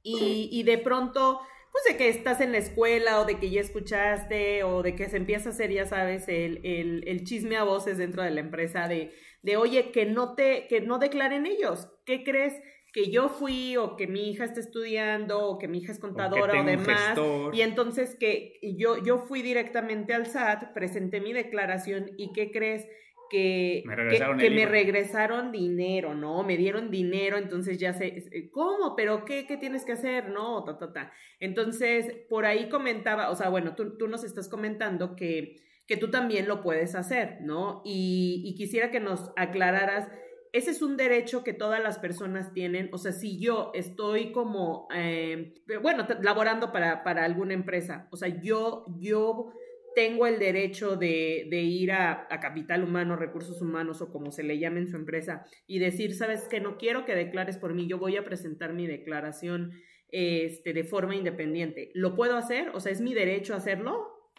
y, 0.01 0.49
y 0.51 0.63
de 0.63 0.77
pronto 0.77 1.39
pues 1.71 1.85
de 1.85 1.97
que 1.97 2.09
estás 2.09 2.41
en 2.41 2.51
la 2.51 2.57
escuela 2.57 3.21
o 3.21 3.25
de 3.25 3.39
que 3.39 3.49
ya 3.49 3.61
escuchaste 3.61 4.63
o 4.63 4.83
de 4.83 4.95
que 4.95 5.09
se 5.09 5.17
empieza 5.17 5.49
a 5.49 5.53
hacer, 5.53 5.71
ya 5.71 5.85
sabes, 5.87 6.27
el, 6.27 6.59
el, 6.65 7.03
el 7.07 7.23
chisme 7.23 7.55
a 7.55 7.63
voces 7.63 7.97
dentro 7.97 8.21
de 8.21 8.31
la 8.31 8.41
empresa 8.41 8.87
de, 8.87 9.11
de, 9.41 9.57
oye, 9.57 9.91
que 9.91 10.05
no 10.05 10.35
te, 10.35 10.67
que 10.67 10.81
no 10.81 10.99
declaren 10.99 11.47
ellos. 11.47 11.87
¿Qué 12.05 12.23
crees? 12.23 12.53
Que 12.93 13.09
yo 13.09 13.27
fui 13.27 13.75
o 13.75 13.97
que 13.97 14.07
mi 14.07 14.29
hija 14.29 14.45
está 14.45 14.59
estudiando 14.59 15.45
o 15.47 15.57
que 15.57 15.67
mi 15.67 15.79
hija 15.79 15.91
es 15.91 15.99
contadora 15.99 16.61
o, 16.61 16.63
demás. 16.63 17.17
Y 17.51 17.61
entonces 17.61 18.15
que 18.15 18.59
yo, 18.77 19.03
yo 19.03 19.17
fui 19.17 19.41
directamente 19.41 20.13
al 20.13 20.27
SAT, 20.27 20.73
presenté 20.73 21.19
mi 21.19 21.33
declaración 21.33 22.11
y 22.17 22.31
¿qué 22.33 22.51
crees? 22.51 22.87
que, 23.33 23.83
me 23.87 24.37
que, 24.37 24.49
me 24.51 24.65
regresaron 24.67 25.51
dinero, 25.51 26.13
¿no? 26.13 26.43
Me 26.43 26.55
dieron 26.55 26.91
dinero, 26.91 27.37
entonces 27.37 27.79
ya 27.79 27.93
sé, 27.93 28.23
¿cómo? 28.51 28.95
¿Pero 28.95 29.25
qué, 29.25 29.47
qué 29.47 29.57
tienes 29.57 29.85
que 29.85 29.93
hacer? 29.93 30.29
No, 30.29 30.63
ta, 30.63 30.77
ta, 30.77 30.93
ta. 30.93 31.13
Entonces, 31.39 32.13
por 32.29 32.45
ahí 32.45 32.69
comentaba, 32.69 33.31
o 33.31 33.35
sea, 33.35 33.49
bueno, 33.49 33.73
tú, 33.73 33.97
tú 33.97 34.07
nos 34.07 34.23
estás 34.23 34.49
comentando 34.49 35.15
que, 35.15 35.55
que 35.87 35.97
tú 35.97 36.11
también 36.11 36.47
lo 36.47 36.61
puedes 36.61 36.93
hacer, 36.93 37.39
¿no? 37.41 37.81
Y, 37.83 38.43
y 38.45 38.53
quisiera 38.53 38.91
que 38.91 38.99
nos 38.99 39.31
aclararas, 39.35 40.07
ese 40.53 40.71
es 40.71 40.81
un 40.81 40.95
derecho 40.95 41.43
que 41.43 41.53
todas 41.53 41.81
las 41.81 41.99
personas 41.99 42.53
tienen, 42.53 42.89
o 42.93 42.97
sea, 42.97 43.11
si 43.11 43.39
yo 43.39 43.71
estoy 43.73 44.31
como, 44.31 44.87
eh, 44.95 45.55
bueno, 45.81 46.07
laborando 46.21 46.71
para, 46.71 47.03
para 47.03 47.25
alguna 47.25 47.53
empresa, 47.53 48.07
o 48.11 48.17
sea, 48.17 48.29
yo, 48.41 48.85
yo 48.99 49.51
tengo 49.95 50.27
el 50.27 50.39
derecho 50.39 50.95
de, 50.95 51.47
ir 51.51 51.91
a, 51.91 52.27
capital 52.41 52.83
humano, 52.83 53.15
recursos 53.15 53.61
humanos 53.61 54.01
o 54.01 54.11
como 54.11 54.31
se 54.31 54.43
le 54.43 54.59
llame 54.59 54.81
en 54.81 54.87
su 54.87 54.95
empresa 54.95 55.45
y 55.67 55.79
decir, 55.79 56.15
sabes 56.15 56.47
que 56.47 56.59
no 56.59 56.77
quiero 56.77 57.05
que 57.05 57.15
declares 57.15 57.57
por 57.57 57.73
mí, 57.73 57.87
yo 57.87 57.97
voy 57.97 58.17
a 58.17 58.25
presentar 58.25 58.73
mi 58.73 58.87
declaración 58.87 59.71
este, 60.09 60.73
de 60.73 60.83
forma 60.83 61.15
independiente. 61.15 61.91
¿Lo 61.93 62.15
puedo 62.15 62.37
hacer? 62.37 62.69
O 62.75 62.79
sea, 62.79 62.91
¿es 62.91 63.01
mi 63.01 63.13
derecho 63.13 63.55
hacerlo? 63.55 64.31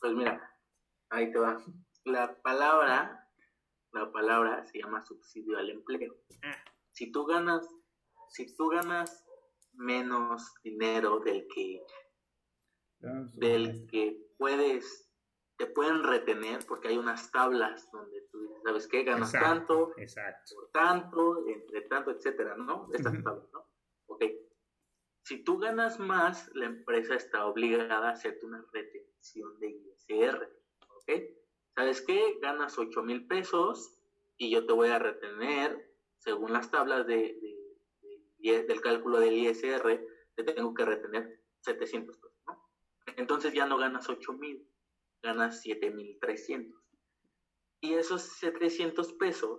Pues 0.00 0.12
mira, 0.14 0.40
ahí 1.10 1.30
te 1.30 1.38
va. 1.38 1.58
La 2.04 2.40
palabra, 2.42 3.19
la 3.92 4.10
palabra 4.12 4.64
se 4.66 4.78
llama 4.78 5.02
subsidio 5.02 5.58
al 5.58 5.70
empleo. 5.70 6.16
Ah. 6.42 6.56
Si 6.92 7.10
tú 7.12 7.24
ganas, 7.26 7.68
si 8.30 8.54
tú 8.54 8.68
ganas 8.68 9.24
menos 9.72 10.54
dinero 10.62 11.20
del 11.20 11.46
que 11.48 11.82
del 13.00 13.86
que 13.86 14.30
puedes, 14.36 15.10
te 15.56 15.66
pueden 15.66 16.02
retener 16.02 16.66
porque 16.66 16.88
hay 16.88 16.98
unas 16.98 17.30
tablas 17.30 17.90
donde 17.90 18.20
tú 18.30 18.42
dices, 18.42 18.62
¿sabes 18.62 18.88
qué? 18.88 19.04
Ganas 19.04 19.32
tanto, 19.32 19.94
por 19.94 20.70
tanto, 20.72 21.48
entre 21.48 21.82
tanto, 21.82 22.10
etcétera, 22.10 22.56
¿no? 22.56 22.88
Estas 22.92 23.22
tablas, 23.22 23.50
¿no? 23.52 23.66
Ok. 24.06 24.24
Si 25.22 25.44
tú 25.44 25.58
ganas 25.58 25.98
más, 25.98 26.50
la 26.54 26.66
empresa 26.66 27.14
está 27.14 27.46
obligada 27.46 28.08
a 28.08 28.12
hacerte 28.12 28.44
una 28.44 28.64
retención 28.72 29.58
de 29.60 29.68
ISR, 29.70 30.50
¿ok? 30.96 31.10
¿Sabes 31.80 32.02
qué? 32.02 32.36
Ganas 32.42 32.76
8 32.76 33.02
mil 33.02 33.26
pesos 33.26 33.98
y 34.36 34.50
yo 34.50 34.66
te 34.66 34.74
voy 34.74 34.90
a 34.90 34.98
retener, 34.98 35.90
según 36.18 36.52
las 36.52 36.70
tablas 36.70 37.06
de, 37.06 37.40
del 38.38 38.80
cálculo 38.82 39.18
del 39.18 39.32
ISR, 39.32 40.06
te 40.34 40.44
tengo 40.44 40.74
que 40.74 40.84
retener 40.84 41.40
700 41.62 42.18
pesos. 42.18 42.36
Entonces 43.16 43.54
ya 43.54 43.64
no 43.64 43.78
ganas 43.78 44.10
8 44.10 44.30
mil, 44.34 44.68
ganas 45.22 45.62
7 45.62 45.90
mil 45.90 46.18
300. 46.20 46.78
Y 47.80 47.94
esos 47.94 48.24
700 48.24 49.14
pesos, 49.14 49.58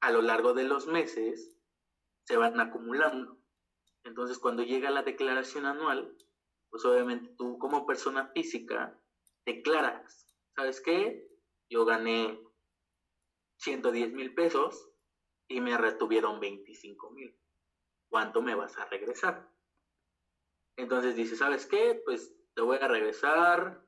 a 0.00 0.12
lo 0.12 0.22
largo 0.22 0.54
de 0.54 0.62
los 0.62 0.86
meses, 0.86 1.56
se 2.22 2.36
van 2.36 2.60
acumulando. 2.60 3.36
Entonces 4.04 4.38
cuando 4.38 4.62
llega 4.62 4.90
la 4.90 5.02
declaración 5.02 5.66
anual, 5.66 6.16
pues 6.70 6.84
obviamente 6.84 7.34
tú 7.36 7.58
como 7.58 7.84
persona 7.84 8.28
física 8.28 8.96
declaras, 9.44 10.23
¿sabes 10.54 10.80
qué? 10.80 11.28
Yo 11.68 11.84
gané 11.84 12.40
110 13.58 14.12
mil 14.12 14.34
pesos 14.34 14.90
y 15.48 15.60
me 15.60 15.76
retuvieron 15.76 16.40
25 16.40 17.10
mil. 17.10 17.36
¿Cuánto 18.08 18.42
me 18.42 18.54
vas 18.54 18.76
a 18.78 18.86
regresar? 18.86 19.50
Entonces 20.76 21.16
dice, 21.16 21.36
¿sabes 21.36 21.66
qué? 21.66 22.00
Pues 22.04 22.34
te 22.54 22.62
voy 22.62 22.78
a 22.80 22.88
regresar 22.88 23.84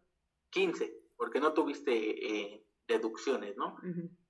15. 0.51 0.95
porque 1.17 1.41
no 1.41 1.55
tuviste 1.55 1.93
eh, 1.93 2.67
deducciones, 2.87 3.57
¿no? 3.57 3.79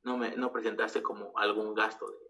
no, 0.02 0.16
me, 0.16 0.36
no 0.36 0.52
presentaste 0.52 1.02
como 1.02 1.36
algún 1.36 1.74
gasto 1.74 2.08
de, 2.10 2.26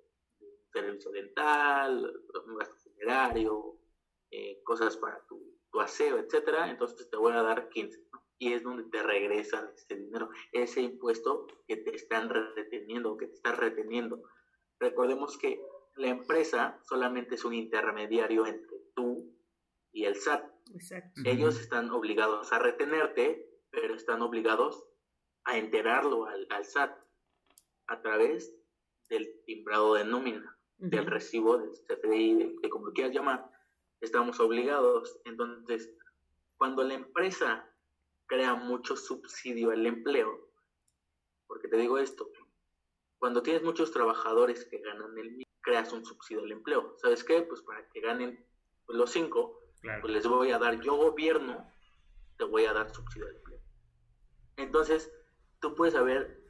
servicio 0.72 1.10
dental, 1.10 2.12
un 2.46 2.56
gasto 2.56 2.76
funerario, 2.76 3.78
eh, 4.30 4.62
cosas 4.64 4.96
para 4.96 5.24
tu, 5.26 5.58
tu, 5.70 5.80
aseo, 5.80 6.18
etcétera, 6.18 6.70
entonces 6.70 7.08
te 7.08 7.16
voy 7.16 7.32
a 7.32 7.42
dar 7.42 7.68
15, 7.68 8.05
Y 8.38 8.52
es 8.52 8.62
donde 8.62 8.84
te 8.90 9.02
regresan 9.02 9.70
ese 9.74 9.96
dinero, 9.96 10.28
ese 10.52 10.82
impuesto 10.82 11.46
que 11.66 11.76
te 11.76 11.94
están 11.94 12.28
reteniendo, 12.28 13.16
que 13.16 13.28
te 13.28 13.34
están 13.34 13.56
reteniendo. 13.56 14.22
Recordemos 14.78 15.38
que 15.38 15.60
la 15.94 16.08
empresa 16.08 16.78
solamente 16.82 17.36
es 17.36 17.44
un 17.44 17.54
intermediario 17.54 18.46
entre 18.46 18.78
tú 18.94 19.34
y 19.92 20.04
el 20.04 20.16
SAT. 20.16 20.44
Exacto. 20.74 21.22
Ellos 21.24 21.58
están 21.58 21.90
obligados 21.90 22.52
a 22.52 22.58
retenerte, 22.58 23.48
pero 23.70 23.94
están 23.94 24.20
obligados 24.20 24.86
a 25.44 25.56
enterarlo 25.56 26.26
al, 26.26 26.46
al 26.50 26.64
SAT 26.64 26.92
a 27.86 28.02
través 28.02 28.54
del 29.08 29.42
timbrado 29.46 29.94
de 29.94 30.04
nómina, 30.04 30.58
del 30.78 31.06
recibo 31.06 31.58
del 31.58 31.70
CFDI, 31.70 32.58
de, 32.60 32.68
como 32.68 32.92
quieras 32.92 33.14
llamar, 33.14 33.50
estamos 34.00 34.40
obligados. 34.40 35.20
Entonces, 35.24 35.92
cuando 36.56 36.82
la 36.84 36.94
empresa 36.94 37.68
crea 38.26 38.54
mucho 38.54 38.96
subsidio 38.96 39.70
al 39.70 39.86
empleo, 39.86 40.50
porque 41.46 41.68
te 41.68 41.76
digo 41.76 41.98
esto, 41.98 42.30
cuando 43.18 43.42
tienes 43.42 43.62
muchos 43.62 43.92
trabajadores 43.92 44.64
que 44.66 44.78
ganan 44.78 45.16
el 45.18 45.46
creas 45.62 45.92
un 45.92 46.04
subsidio 46.04 46.44
al 46.44 46.52
empleo. 46.52 46.96
¿Sabes 46.98 47.24
qué? 47.24 47.42
Pues 47.42 47.60
para 47.62 47.88
que 47.88 48.00
ganen 48.00 48.46
los 48.86 49.10
cinco, 49.10 49.58
pues 50.00 50.12
les 50.12 50.24
voy 50.24 50.52
a 50.52 50.58
dar, 50.58 50.80
yo 50.80 50.94
gobierno, 50.94 51.68
te 52.38 52.44
voy 52.44 52.66
a 52.66 52.72
dar 52.72 52.94
subsidio 52.94 53.26
al 53.26 53.34
empleo. 53.34 53.60
Entonces, 54.56 55.12
tú 55.58 55.74
puedes 55.74 55.94
saber 55.94 56.46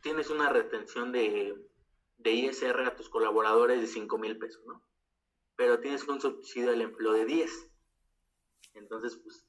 tienes 0.00 0.30
una 0.30 0.48
retención 0.48 1.12
de, 1.12 1.54
ISR 2.24 2.80
a 2.86 2.96
tus 2.96 3.08
colaboradores 3.08 3.80
de 3.80 3.86
5 3.86 4.18
mil 4.18 4.38
pesos, 4.38 4.64
¿no? 4.66 4.82
Pero 5.56 5.80
tienes 5.80 6.06
un 6.08 6.20
subsidio 6.20 6.70
del 6.70 6.82
empleo 6.82 7.12
de 7.12 7.24
10. 7.24 7.70
Entonces, 8.74 9.16
pues, 9.22 9.46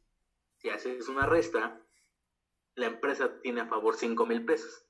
si 0.62 0.70
haces 0.70 1.08
una 1.08 1.26
resta, 1.26 1.82
la 2.76 2.86
empresa 2.86 3.42
tiene 3.42 3.62
a 3.62 3.68
favor 3.68 3.96
5 3.96 4.26
mil 4.26 4.46
pesos 4.46 4.86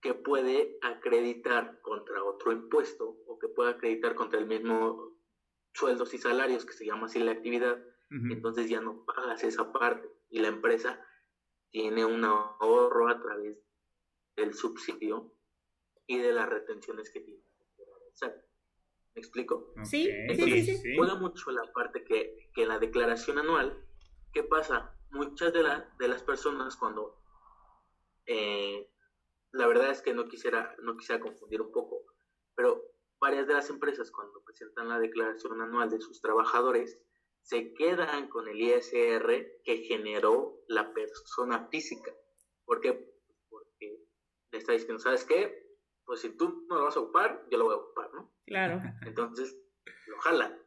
que 0.00 0.14
puede 0.14 0.78
acreditar 0.82 1.80
contra 1.80 2.22
otro 2.24 2.52
impuesto 2.52 3.22
o 3.26 3.38
que 3.38 3.48
puede 3.48 3.70
acreditar 3.70 4.14
contra 4.14 4.38
el 4.38 4.46
mismo 4.46 5.16
sueldos 5.72 6.12
y 6.12 6.18
salarios, 6.18 6.66
que 6.66 6.72
se 6.72 6.84
llama 6.84 7.06
así 7.06 7.20
la 7.20 7.32
actividad, 7.32 7.82
entonces 8.10 8.68
ya 8.68 8.82
no 8.82 9.06
pagas 9.06 9.42
esa 9.42 9.72
parte 9.72 10.06
y 10.28 10.40
la 10.40 10.48
empresa 10.48 11.02
tiene 11.70 12.04
un 12.04 12.22
ahorro 12.24 13.08
a 13.08 13.18
través 13.22 13.58
del 14.36 14.52
subsidio 14.52 15.32
y 16.06 16.18
de 16.18 16.32
las 16.32 16.46
retenciones 16.46 17.10
que 17.10 17.20
tiene. 17.20 17.42
¿Me 19.14 19.20
explico? 19.20 19.72
Sí, 19.84 20.10
sí, 20.34 20.62
sí, 20.62 20.96
Juega 20.96 21.14
mucho 21.14 21.50
la 21.52 21.70
parte 21.72 22.04
que, 22.04 22.50
que 22.54 22.66
la 22.66 22.78
declaración 22.78 23.38
anual, 23.38 23.82
¿qué 24.32 24.42
pasa? 24.42 24.96
Muchas 25.10 25.52
de, 25.52 25.62
la, 25.62 25.94
de 25.98 26.08
las 26.08 26.22
personas 26.22 26.76
cuando, 26.76 27.18
eh, 28.26 28.90
la 29.52 29.66
verdad 29.66 29.90
es 29.90 30.00
que 30.02 30.14
no 30.14 30.26
quisiera, 30.26 30.74
no 30.82 30.96
quisiera 30.96 31.20
confundir 31.20 31.60
un 31.60 31.70
poco, 31.70 32.02
pero 32.54 32.82
varias 33.20 33.46
de 33.46 33.54
las 33.54 33.68
empresas 33.70 34.10
cuando 34.10 34.42
presentan 34.42 34.88
la 34.88 34.98
declaración 34.98 35.60
anual 35.60 35.90
de 35.90 36.00
sus 36.00 36.20
trabajadores, 36.20 36.98
se 37.42 37.74
quedan 37.74 38.28
con 38.28 38.48
el 38.48 38.60
ISR 38.60 39.60
que 39.64 39.84
generó 39.88 40.60
la 40.68 40.92
persona 40.92 41.68
física. 41.68 42.12
¿Por 42.64 42.80
qué? 42.80 43.12
le 44.52 44.58
está 44.58 44.72
diciendo, 44.72 44.98
¿sabes 44.98 45.24
qué? 45.24 45.66
Pues 46.04 46.20
si 46.20 46.36
tú 46.36 46.66
no 46.68 46.76
lo 46.76 46.84
vas 46.84 46.96
a 46.96 47.00
ocupar, 47.00 47.46
yo 47.50 47.58
lo 47.58 47.64
voy 47.64 47.74
a 47.74 47.78
ocupar, 47.78 48.12
¿no? 48.12 48.30
Claro. 48.46 48.80
Entonces, 49.06 49.56
lo 50.06 50.18
jala. 50.20 50.58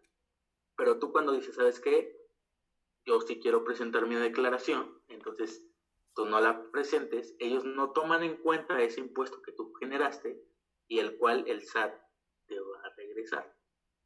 Pero 0.76 0.98
tú 0.98 1.12
cuando 1.12 1.34
dices, 1.34 1.56
¿sabes 1.56 1.80
qué? 1.80 2.15
Yo 3.06 3.22
sí 3.22 3.40
quiero 3.40 3.64
presentar 3.64 4.08
mi 4.08 4.16
declaración, 4.16 5.02
entonces 5.10 5.66
tú 6.16 6.26
no 6.26 6.40
la 6.40 6.72
presentes, 6.72 7.36
ellos 7.40 7.66
no 7.66 7.92
toman 7.92 8.24
en 8.24 8.38
cuenta 8.38 8.82
ese 8.82 9.02
impuesto 9.02 9.42
que 9.42 9.52
tú 9.52 9.74
generaste 9.80 10.42
y 10.88 11.00
el 11.00 11.18
cual 11.18 11.44
el 11.48 11.62
SAT 11.62 11.94
te 12.48 12.60
va 12.60 12.80
a 12.84 12.96
regresar. 12.96 13.54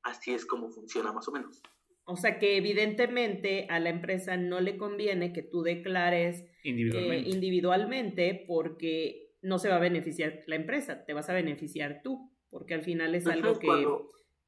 Así 0.03 0.33
es 0.33 0.45
como 0.45 0.69
funciona 0.69 1.11
más 1.11 1.27
o 1.27 1.31
menos. 1.31 1.61
O 2.05 2.15
sea 2.15 2.39
que 2.39 2.57
evidentemente 2.57 3.67
a 3.69 3.79
la 3.79 3.89
empresa 3.89 4.35
no 4.35 4.61
le 4.61 4.77
conviene 4.77 5.31
que 5.31 5.43
tú 5.43 5.61
declares 5.61 6.43
individualmente, 6.63 7.29
eh, 7.29 7.31
individualmente 7.31 8.45
porque 8.47 9.35
no 9.41 9.59
se 9.59 9.69
va 9.69 9.75
a 9.75 9.79
beneficiar 9.79 10.41
la 10.47 10.55
empresa, 10.55 11.05
te 11.05 11.13
vas 11.13 11.29
a 11.29 11.33
beneficiar 11.33 12.01
tú, 12.03 12.33
porque 12.49 12.73
al 12.73 12.81
final 12.81 13.13
es 13.13 13.27
algo 13.27 13.59
que... 13.59 13.67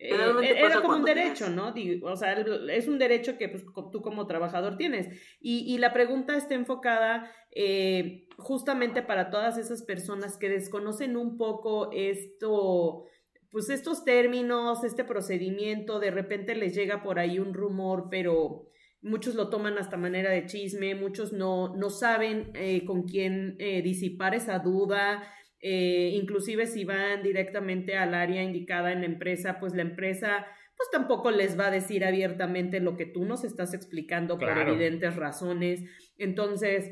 era 0.02 0.82
como 0.82 0.96
un 0.96 1.06
derecho, 1.06 1.50
¿no? 1.50 1.74
o 2.04 2.16
sea, 2.16 2.34
es 2.34 2.88
un 2.88 2.98
derecho 2.98 3.38
que 3.38 3.50
pues, 3.50 3.64
tú 3.92 4.02
como 4.02 4.28
trabajador 4.28 4.78
tienes. 4.78 5.08
Y, 5.40 5.78
la 5.78 5.94
pregunta 5.94 6.36
está 6.36 6.56
enfocada 6.56 7.32
eh, 7.52 8.28
justamente 8.38 9.02
para 9.02 9.30
todas 9.30 9.58
esas 9.58 9.84
personas 9.84 10.38
que 10.38 10.50
desconocen 10.50 11.18
un 11.18 11.38
poco 11.38 11.92
esto, 11.92 13.06
pues 13.52 13.70
estos 13.70 14.04
términos, 14.04 14.84
este 14.84 15.04
procedimiento, 15.04 16.00
de 16.00 16.12
repente 16.12 16.56
les 16.56 16.74
llega 16.76 17.04
por 17.04 17.20
ahí 17.20 17.40
un 17.40 17.54
rumor, 17.54 18.08
pero 18.10 18.68
muchos 19.02 19.36
lo 19.36 19.50
toman 19.50 19.78
hasta 19.78 19.98
manera 19.98 20.32
de 20.32 20.46
chisme, 20.46 20.96
muchos 20.96 21.34
no, 21.34 21.76
no 21.76 21.90
saben 21.90 22.52
eh, 22.56 22.86
con 22.86 23.04
quién 23.04 23.56
eh, 23.60 23.82
disipar 23.82 24.36
esa 24.36 24.60
duda, 24.60 25.24
eh, 25.62 26.12
inclusive 26.13 26.65
si 26.67 26.86
van 26.86 27.24
directamente 27.24 27.95
al 27.95 28.13
área 28.13 28.43
indicada 28.43 28.91
en 28.91 29.02
la 29.02 29.06
empresa, 29.06 29.60
pues 29.60 29.74
la 29.74 29.84
empresa 29.84 30.45
pues 30.76 30.89
tampoco 30.91 31.30
les 31.30 31.60
va 31.60 31.67
a 31.67 31.71
decir 31.71 32.04
abiertamente 32.04 32.80
lo 32.80 32.97
que 32.97 33.06
tú 33.06 33.26
nos 33.26 33.43
estás 33.43 33.74
explicando 33.76 34.39
por 34.39 34.58
evidentes 34.58 35.15
razones. 35.15 35.82
Entonces, 36.17 36.91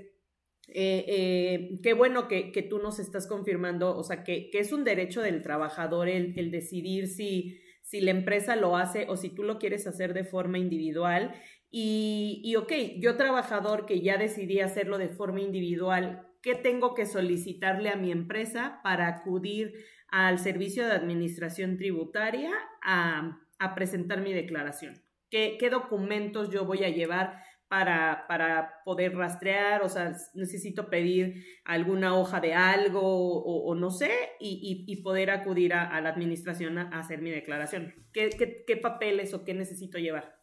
qué 0.67 1.95
bueno 1.97 2.27
que, 2.27 2.51
que, 2.51 2.61
tú 2.61 2.77
nos 2.77 2.99
estás 2.99 3.25
confirmando, 3.25 3.97
o 3.97 4.03
sea, 4.03 4.23
que, 4.23 4.51
que 4.51 4.59
es 4.59 4.71
un 4.71 4.83
derecho 4.83 5.23
del 5.23 5.41
trabajador 5.41 6.07
el, 6.07 6.37
el 6.37 6.51
decidir 6.51 7.07
si, 7.07 7.59
si 7.81 8.01
la 8.01 8.11
empresa 8.11 8.55
lo 8.55 8.77
hace 8.77 9.07
o 9.09 9.17
si 9.17 9.29
tú 9.29 9.41
lo 9.41 9.57
quieres 9.57 9.87
hacer 9.87 10.13
de 10.13 10.23
forma 10.23 10.59
individual 10.59 11.33
y, 11.71 12.41
y, 12.43 12.55
ok, 12.55 12.71
yo 12.97 13.15
trabajador 13.15 13.85
que 13.85 14.01
ya 14.01 14.17
decidí 14.17 14.59
hacerlo 14.59 14.97
de 14.97 15.09
forma 15.09 15.41
individual, 15.41 16.27
¿qué 16.41 16.55
tengo 16.55 16.93
que 16.93 17.05
solicitarle 17.05 17.89
a 17.89 17.95
mi 17.95 18.11
empresa 18.11 18.79
para 18.83 19.07
acudir 19.07 19.73
al 20.11 20.39
servicio 20.39 20.85
de 20.85 20.93
administración 20.93 21.77
tributaria 21.77 22.51
a, 22.83 23.45
presentar 23.75 24.21
mi 24.21 24.33
declaración? 24.33 25.01
¿Qué, 25.29 25.57
¿Qué, 25.59 25.69
documentos 25.69 26.49
yo 26.49 26.65
voy 26.65 26.83
a 26.83 26.89
llevar 26.89 27.43
para, 27.67 28.25
para, 28.27 28.81
poder 28.83 29.15
rastrear? 29.15 29.83
O 29.83 29.89
sea, 29.89 30.13
necesito 30.33 30.89
pedir 30.89 31.45
alguna 31.65 32.15
hoja 32.15 32.39
de 32.39 32.53
algo 32.53 33.01
o, 33.03 33.75
no 33.75 33.91
sé, 33.91 34.11
y, 34.39 34.85
y, 34.87 35.03
poder 35.03 35.29
acudir 35.29 35.73
a, 35.73 36.01
la 36.01 36.09
administración 36.09 36.77
a, 36.77 36.99
hacer 36.99 37.21
mi 37.21 37.29
declaración. 37.29 37.93
¿Qué, 38.11 38.29
qué, 38.29 38.63
qué 38.65 38.77
papeles 38.77 39.33
o 39.33 39.43
qué 39.43 39.53
necesito 39.53 39.99
llevar? 39.99 40.39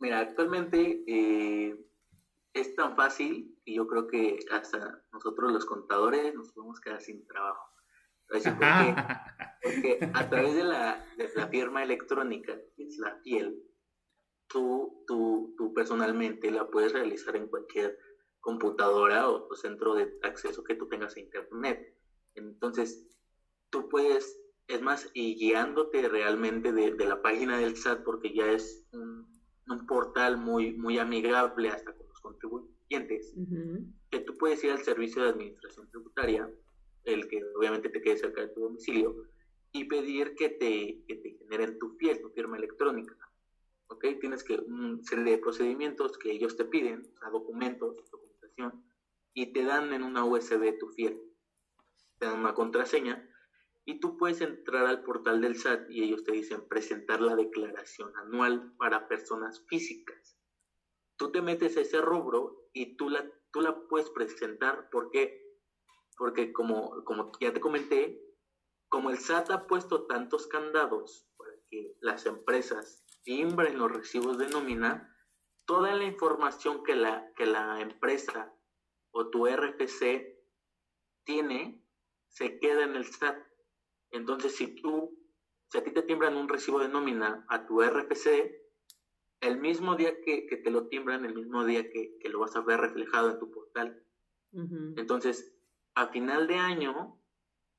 Mira, 0.00 0.20
actualmente 0.20 1.04
eh, 1.06 1.76
es 2.54 2.74
tan 2.74 2.96
fácil 2.96 3.54
y 3.64 3.76
yo 3.76 3.86
creo 3.86 4.06
que 4.06 4.38
hasta 4.50 5.02
nosotros 5.12 5.52
los 5.52 5.66
contadores 5.66 6.34
nos 6.34 6.52
podemos 6.52 6.80
quedar 6.80 7.00
sin 7.00 7.26
trabajo. 7.26 7.70
Porque 9.62 10.10
a 10.14 10.30
través 10.30 10.54
de 10.54 10.64
la, 10.64 11.04
firma 11.50 11.82
electrónica, 11.82 12.56
que 12.76 12.84
es 12.84 12.98
la 12.98 13.20
piel, 13.22 13.60
tú, 14.46 15.04
tú, 15.06 15.54
tú 15.58 15.74
personalmente 15.74 16.50
la 16.50 16.68
puedes 16.68 16.92
realizar 16.92 17.34
en 17.36 17.48
cualquier 17.48 17.98
computadora 18.40 19.28
o, 19.28 19.54
centro 19.56 19.94
de 19.94 20.16
acceso 20.22 20.62
que 20.62 20.76
tú 20.76 20.88
tengas 20.88 21.16
a 21.16 21.20
Internet. 21.20 21.96
Entonces, 22.34 23.04
tú 23.70 23.88
puedes, 23.88 24.40
es 24.68 24.80
más, 24.80 25.10
y 25.12 25.34
guiándote 25.34 26.08
realmente 26.08 26.72
de, 26.72 26.94
de 26.94 27.04
la 27.04 27.20
página 27.20 27.58
del 27.58 27.76
SAT, 27.76 28.04
porque 28.04 28.32
ya 28.32 28.46
es 28.46 28.86
un 28.92 29.28
un 29.70 29.86
portal 29.86 30.36
muy, 30.36 30.72
muy 30.72 30.98
amigable 30.98 31.70
hasta 31.70 31.94
con 31.94 32.06
los 32.08 32.20
contribuyentes, 32.20 32.79
que 32.90 34.20
tú 34.20 34.36
puedes 34.36 34.62
ir 34.64 34.72
al 34.72 34.82
servicio 34.82 35.22
de 35.22 35.30
administración 35.30 35.88
tributaria, 35.88 36.50
el 37.04 37.28
que 37.28 37.42
obviamente 37.56 37.88
te 37.88 38.02
quede 38.02 38.18
cerca 38.18 38.42
de 38.42 38.48
tu 38.48 38.60
domicilio, 38.60 39.24
y 39.72 39.84
pedir 39.84 40.34
que 40.34 40.48
te, 40.48 41.04
que 41.06 41.16
te 41.16 41.30
generen 41.38 41.78
tu 41.78 41.96
fiel, 41.96 42.20
tu 42.20 42.30
firma 42.30 42.56
electrónica. 42.56 43.16
¿Ok? 43.88 44.04
Tienes 44.20 44.42
que 44.42 44.54
una 44.54 45.02
serie 45.02 45.36
de 45.36 45.38
procedimientos 45.38 46.18
que 46.18 46.32
ellos 46.32 46.56
te 46.56 46.64
piden, 46.64 47.08
o 47.14 47.18
sea, 47.18 47.30
documentos, 47.30 47.96
documentación, 48.10 48.84
y 49.32 49.52
te 49.52 49.64
dan 49.64 49.92
en 49.92 50.02
una 50.02 50.24
USB 50.24 50.76
tu 50.78 50.88
fiel. 50.88 51.20
Te 52.18 52.26
dan 52.26 52.40
una 52.40 52.54
contraseña 52.54 53.26
y 53.84 53.98
tú 53.98 54.16
puedes 54.16 54.40
entrar 54.40 54.86
al 54.86 55.02
portal 55.02 55.40
del 55.40 55.56
SAT 55.56 55.90
y 55.90 56.02
ellos 56.02 56.24
te 56.24 56.32
dicen 56.32 56.68
presentar 56.68 57.20
la 57.20 57.34
declaración 57.34 58.14
anual 58.16 58.72
para 58.76 59.08
personas 59.08 59.64
físicas. 59.66 60.36
Tú 61.16 61.32
te 61.32 61.42
metes 61.42 61.76
ese 61.76 62.00
rubro 62.00 62.59
y 62.72 62.96
tú 62.96 63.08
la, 63.10 63.24
tú 63.52 63.60
la 63.60 63.88
puedes 63.88 64.10
presentar. 64.10 64.88
¿Por 64.90 65.10
qué? 65.10 65.42
Porque 66.16 66.52
como, 66.52 67.04
como 67.04 67.32
ya 67.40 67.52
te 67.52 67.60
comenté, 67.60 68.20
como 68.88 69.10
el 69.10 69.18
SAT 69.18 69.50
ha 69.50 69.66
puesto 69.66 70.06
tantos 70.06 70.46
candados 70.46 71.28
para 71.36 71.52
que 71.70 71.96
las 72.00 72.26
empresas 72.26 73.04
timbren 73.22 73.78
los 73.78 73.90
recibos 73.90 74.38
de 74.38 74.48
nómina, 74.48 75.16
toda 75.64 75.94
la 75.94 76.04
información 76.04 76.82
que 76.82 76.96
la, 76.96 77.32
que 77.36 77.46
la 77.46 77.80
empresa 77.80 78.52
o 79.12 79.30
tu 79.30 79.46
RFC 79.46 80.36
tiene 81.24 81.84
se 82.28 82.58
queda 82.58 82.84
en 82.84 82.96
el 82.96 83.06
SAT. 83.06 83.36
Entonces, 84.10 84.56
si 84.56 84.74
tú, 84.74 85.16
si 85.68 85.78
a 85.78 85.84
ti 85.84 85.92
te 85.92 86.02
timbran 86.02 86.36
un 86.36 86.48
recibo 86.48 86.80
de 86.80 86.88
nómina 86.88 87.46
a 87.48 87.66
tu 87.66 87.82
RFC, 87.82 88.59
el 89.40 89.58
mismo 89.58 89.96
día 89.96 90.12
que, 90.24 90.42
te 90.62 90.70
lo 90.70 90.88
timbran, 90.88 91.24
el 91.24 91.34
mismo 91.34 91.64
día 91.64 91.90
que, 91.90 92.18
lo 92.28 92.40
vas 92.40 92.56
a 92.56 92.60
ver 92.60 92.80
reflejado 92.80 93.30
en 93.30 93.38
tu 93.38 93.50
portal. 93.50 94.02
Entonces, 94.96 95.54
a 95.94 96.08
final 96.08 96.46
de 96.46 96.56
año, 96.56 97.18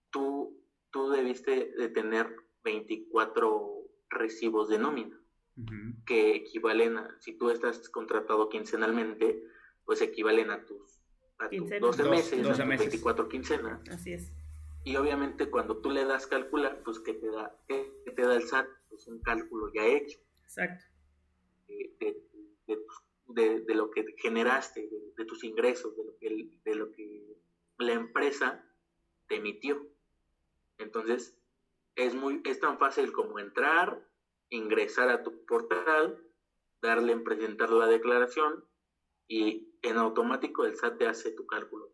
tú, 0.09 0.63
tú 0.91 1.09
debiste 1.09 1.73
de 1.77 1.89
tener 1.89 2.35
24 2.63 3.89
recibos 4.09 4.69
de 4.69 4.79
nómina, 4.79 5.19
que 6.05 6.35
equivalen 6.35 6.97
a, 6.97 7.17
si 7.19 7.33
tú 7.33 7.49
estás 7.49 7.89
contratado 7.89 8.49
quincenalmente, 8.49 9.43
pues 9.85 10.01
equivalen 10.01 10.49
a 10.49 10.65
tus, 10.65 10.99
a 11.39 11.49
12 11.49 12.03
meses, 12.05 12.45
a 12.45 12.53
tus 12.55 12.67
24 12.67 13.27
quincenas. 13.27 13.81
Así 13.89 14.13
es. 14.13 14.31
Y 14.83 14.95
obviamente 14.95 15.49
cuando 15.49 15.77
tú 15.77 15.91
le 15.91 16.05
das 16.05 16.25
calcular, 16.25 16.81
pues 16.83 16.99
que 16.99 17.13
te 17.13 17.29
da, 17.29 17.55
¿qué 17.67 18.11
te 18.15 18.21
da 18.23 18.35
el 18.35 18.43
SAT? 18.43 18.65
Pues 18.89 19.07
un 19.07 19.21
cálculo 19.21 19.71
ya 19.73 19.85
hecho. 19.85 20.17
Exacto. 20.43 20.90
De, 23.27 23.61
de, 23.61 23.75
lo 23.75 23.91
que 23.91 24.05
generaste, 24.17 24.89
de, 25.15 25.25
tus 25.25 25.43
ingresos, 25.43 25.95
de 25.95 26.75
lo, 26.75 26.91
que, 26.91 27.37
la 27.77 27.93
empresa 27.93 28.65
te 29.27 29.35
emitió. 29.35 29.87
Entonces, 30.77 31.37
es, 31.95 32.13
muy, 32.13 32.41
es 32.43 32.59
tan 32.59 32.77
fácil 32.77 33.11
como 33.13 33.39
entrar, 33.39 34.05
ingresar 34.49 35.09
a 35.09 35.23
tu 35.23 35.45
portal, 35.45 36.21
darle 36.81 37.13
en 37.13 37.23
presentar 37.23 37.69
la 37.69 37.87
declaración 37.87 38.65
y 39.27 39.77
en 39.81 39.97
automático 39.97 40.65
el 40.65 40.75
SAT 40.75 40.97
te 40.97 41.07
hace 41.07 41.31
tu 41.31 41.45
cálculo 41.45 41.89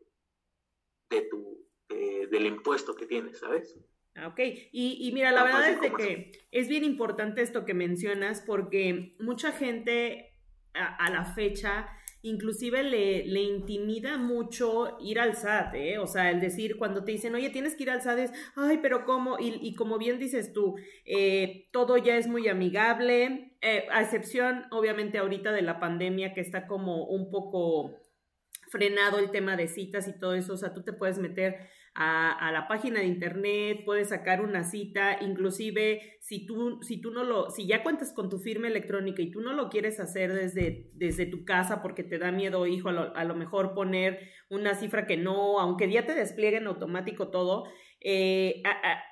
de 1.10 1.22
tu, 1.22 1.68
del 1.90 2.46
impuesto 2.46 2.96
que 2.96 3.06
tienes, 3.06 3.40
¿sabes? 3.40 3.78
Ah, 4.20 4.30
ok, 4.30 4.40
y, 4.72 5.08
y 5.08 5.12
mira, 5.12 5.32
la 5.32 5.44
verdad 5.44 5.70
es 5.70 5.80
de 5.80 5.94
que 5.94 6.32
es 6.50 6.68
bien 6.68 6.84
importante 6.84 7.44
esto 7.44 7.66
que 7.66 7.76
mencionas 7.76 8.42
porque 8.42 9.16
mucha 9.20 9.52
gente 9.52 10.34
a, 10.74 11.10
la 11.12 11.24
fecha 11.24 11.88
inclusive 12.24 12.84
le, 12.84 13.26
le, 13.26 13.42
intimida 13.42 14.18
mucho 14.18 14.98
ir 15.00 15.20
al 15.20 15.36
SAT, 15.36 15.76
¿eh? 15.76 16.00
O 16.00 16.08
sea, 16.08 16.32
el 16.32 16.40
decir 16.40 16.78
cuando 16.78 17.04
te 17.04 17.12
dicen, 17.12 17.36
oye, 17.36 17.52
tienes 17.52 17.76
que 17.76 17.84
ir 17.84 17.92
al 17.92 18.02
SAT, 18.02 18.18
es, 18.18 18.34
ay, 18.56 18.80
pero 18.82 19.06
¿cómo? 19.06 19.38
Y, 19.40 19.60
y 19.62 19.76
como 19.76 20.00
bien 20.00 20.18
dices 20.18 20.52
tú, 20.52 20.76
eh, 21.06 21.70
todo 21.72 21.98
ya 21.98 22.18
es 22.18 22.28
muy 22.28 22.48
amigable, 22.48 23.56
eh, 23.62 23.86
a 23.92 24.02
excepción, 24.02 24.66
obviamente, 24.72 25.20
ahorita 25.20 25.52
de 25.52 25.62
la 25.62 25.80
pandemia 25.80 26.34
que 26.34 26.42
está 26.42 26.66
como 26.66 27.06
un 27.06 27.30
poco 27.30 27.96
frenado 28.70 29.20
el 29.20 29.32
tema 29.32 29.56
de 29.56 29.68
citas 29.68 30.08
y 30.08 30.18
todo 30.18 30.34
eso, 30.34 30.54
o 30.54 30.58
sea, 30.58 30.74
tú 30.74 30.84
te 30.84 30.94
puedes 30.94 31.20
meter 31.20 31.70
a, 32.00 32.52
la 32.52 32.68
página 32.68 33.00
de 33.00 33.08
internet, 33.08 33.82
puedes 33.84 34.10
sacar 34.10 34.42
una 34.42 34.64
cita, 34.64 35.18
inclusive 35.20 36.18
si 36.22 36.46
tú, 36.46 36.80
si 36.84 37.02
tú 37.02 37.10
no 37.10 37.24
lo, 37.24 37.50
si 37.50 37.66
ya 37.66 37.82
cuentas 37.82 38.14
con 38.14 38.30
tu 38.30 38.38
firma 38.38 38.68
electrónica 38.68 39.24
y 39.24 39.32
tú 39.32 39.42
no 39.42 39.54
lo 39.54 39.70
quieres 39.70 40.00
hacer 40.00 40.32
desde, 40.32 40.92
desde 40.94 41.26
tu 41.26 41.44
casa 41.44 41.82
porque 41.82 42.04
te 42.04 42.20
da 42.20 42.32
miedo, 42.32 42.68
hijo, 42.68 42.90
a 42.90 43.24
lo, 43.24 43.36
mejor 43.36 43.74
poner 43.74 44.30
una 44.50 44.76
cifra 44.76 45.08
que 45.08 45.18
no, 45.18 45.60
aunque 45.60 45.92
ya 45.92 46.06
te 46.06 46.14
despliegue 46.14 46.58
en 46.58 46.68
automático 46.68 47.30
todo, 47.30 47.66
eh, 48.00 48.62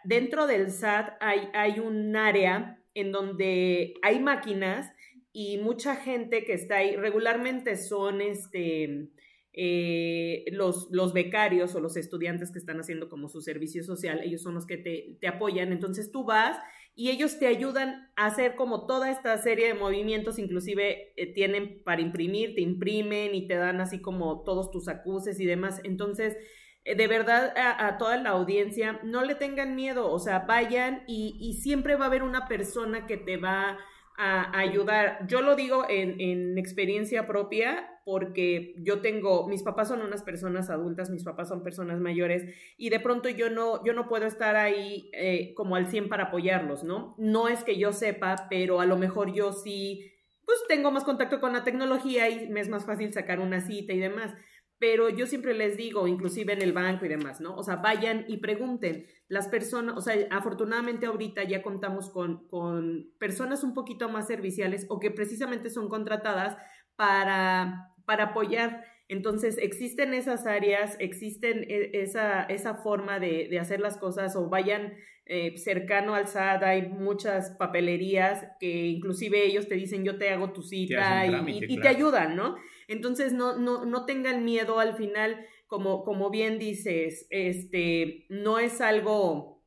dentro 0.03 0.45
del 0.45 0.69
SAT 0.69 1.17
hay, 1.21 1.49
hay 1.55 1.79
un 1.79 2.15
área 2.15 2.83
en 2.93 3.11
donde 3.11 3.95
hay 4.03 4.19
máquinas 4.19 4.91
y 5.33 5.57
mucha 5.57 5.95
gente 5.95 6.45
que 6.45 6.53
está 6.53 6.77
ahí 6.77 6.95
regularmente 6.95 7.77
son 7.77 8.21
este 8.21 9.09
eh, 9.57 10.43
los, 10.51 10.89
los, 10.91 11.13
becarios 11.13 11.75
o 11.75 11.79
los 11.79 11.95
estudiantes 11.95 12.51
que 12.51 12.59
están 12.59 12.77
haciendo 12.81 13.07
como 13.07 13.29
su 13.29 13.39
servicio 13.39 13.85
social, 13.85 14.19
ellos 14.21 14.41
son 14.41 14.53
los 14.53 14.65
que 14.65 14.75
te, 14.75 15.17
te, 15.21 15.29
apoyan. 15.29 15.71
Entonces 15.71 16.11
tú 16.11 16.25
vas 16.25 16.57
y 16.93 17.09
ellos 17.09 17.39
te 17.39 17.47
ayudan 17.47 18.11
a 18.17 18.25
hacer 18.25 18.55
como 18.55 18.85
toda 18.85 19.09
esta 19.09 19.37
serie 19.37 19.67
de 19.67 19.73
movimientos, 19.73 20.39
inclusive 20.39 21.13
eh, 21.15 21.33
tienen 21.33 21.81
para 21.85 22.01
imprimir, 22.01 22.53
te 22.53 22.61
imprimen 22.61 23.33
y 23.33 23.47
te 23.47 23.55
dan 23.55 23.79
así 23.79 24.01
como 24.01 24.43
todos 24.43 24.71
tus 24.71 24.89
acuses 24.89 25.39
y 25.39 25.45
demás. 25.45 25.79
Entonces, 25.85 26.35
eh, 26.83 26.95
de 26.95 27.07
verdad 27.07 27.53
a, 27.55 27.97
toda 27.97 28.17
la 28.17 28.31
audiencia, 28.31 28.99
no 29.05 29.23
le 29.23 29.35
tengan 29.35 29.73
miedo, 29.73 30.11
o 30.11 30.19
sea, 30.19 30.39
vayan 30.39 31.05
y, 31.07 31.37
y 31.39 31.53
siempre 31.61 31.95
va 31.95 32.05
a 32.05 32.07
haber 32.09 32.23
una 32.23 32.49
persona 32.49 33.07
que 33.07 33.15
te 33.15 33.37
va 33.37 33.77
a 34.17 34.57
ayudar. 34.57 35.27
Yo 35.27 35.41
lo 35.41 35.55
digo 35.55 35.85
en, 35.89 36.19
en, 36.19 36.57
experiencia 36.57 37.27
propia 37.27 37.89
porque 38.05 38.75
yo 38.77 39.01
tengo, 39.01 39.47
mis 39.47 39.63
papás 39.63 39.87
son 39.87 40.01
unas 40.01 40.23
personas 40.23 40.69
adultas, 40.69 41.09
mis 41.09 41.23
papás 41.23 41.49
son 41.49 41.63
personas 41.63 41.99
mayores 41.99 42.43
y 42.77 42.89
de 42.89 42.99
pronto 42.99 43.29
yo 43.29 43.49
no, 43.49 43.83
yo 43.83 43.93
no 43.93 44.07
puedo 44.07 44.25
estar 44.25 44.55
ahí 44.55 45.09
eh, 45.13 45.53
como 45.55 45.75
al 45.75 45.87
100 45.87 46.07
para 46.07 46.25
apoyarlos, 46.25 46.83
¿no? 46.83 47.15
No 47.17 47.47
es 47.47 47.63
que 47.63 47.77
yo 47.77 47.93
sepa, 47.93 48.47
pero 48.49 48.79
a 48.79 48.85
lo 48.85 48.97
mejor 48.97 49.33
yo 49.33 49.51
sí, 49.51 50.11
pues 50.45 50.59
tengo 50.67 50.91
más 50.91 51.03
contacto 51.03 51.39
con 51.39 51.53
la 51.53 51.63
tecnología 51.63 52.29
y 52.29 52.47
me 52.47 52.61
es 52.61 52.69
más 52.69 52.85
fácil 52.85 53.11
sacar 53.11 53.39
una 53.39 53.61
cita 53.61 53.93
y 53.93 53.99
demás 53.99 54.33
pero 54.77 55.09
yo 55.09 55.25
siempre 55.25 55.53
les 55.53 55.77
digo, 55.77 56.07
inclusive 56.07 56.53
en 56.53 56.61
el 56.61 56.73
banco 56.73 57.05
y 57.05 57.09
demás, 57.09 57.39
¿no? 57.39 57.55
O 57.55 57.63
sea, 57.63 57.77
vayan 57.77 58.25
y 58.27 58.37
pregunten. 58.37 59.05
Las 59.27 59.47
personas, 59.47 59.95
o 59.97 60.01
sea, 60.01 60.15
afortunadamente 60.31 61.05
ahorita 61.05 61.43
ya 61.43 61.61
contamos 61.61 62.09
con, 62.09 62.47
con 62.47 63.09
personas 63.17 63.63
un 63.63 63.73
poquito 63.73 64.09
más 64.09 64.27
serviciales 64.27 64.85
o 64.89 64.99
que 64.99 65.11
precisamente 65.11 65.69
son 65.69 65.87
contratadas 65.87 66.57
para, 66.95 67.93
para 68.05 68.25
apoyar. 68.25 68.83
Entonces, 69.07 69.57
existen 69.57 70.13
esas 70.13 70.45
áreas, 70.45 70.97
existen 70.99 71.63
e, 71.69 71.91
esa, 71.93 72.43
esa 72.43 72.75
forma 72.75 73.19
de, 73.19 73.47
de 73.49 73.59
hacer 73.59 73.79
las 73.79 73.97
cosas 73.97 74.35
o 74.35 74.49
vayan 74.49 74.93
eh, 75.27 75.57
cercano 75.57 76.13
al 76.13 76.27
SAT, 76.27 76.61
hay 76.61 76.83
muchas 76.83 77.49
papelerías 77.57 78.45
que 78.59 78.85
inclusive 78.85 79.43
ellos 79.43 79.67
te 79.67 79.73
dicen 79.73 80.03
yo 80.03 80.19
te 80.19 80.29
hago 80.29 80.53
tu 80.53 80.61
cita 80.61 81.25
y, 81.25 81.79
te 81.79 81.87
ayudan, 81.87 82.35
¿no? 82.35 82.55
Entonces 82.87 83.33
no, 83.33 83.57
no, 83.57 83.85
no 83.85 84.05
tengan 84.05 84.45
miedo 84.45 84.79
al 84.79 84.95
final, 84.95 85.45
como, 85.67 86.03
como 86.03 86.29
bien 86.29 86.59
dices, 86.59 87.27
este, 87.29 88.25
no 88.29 88.59
es 88.59 88.81
algo 88.81 89.63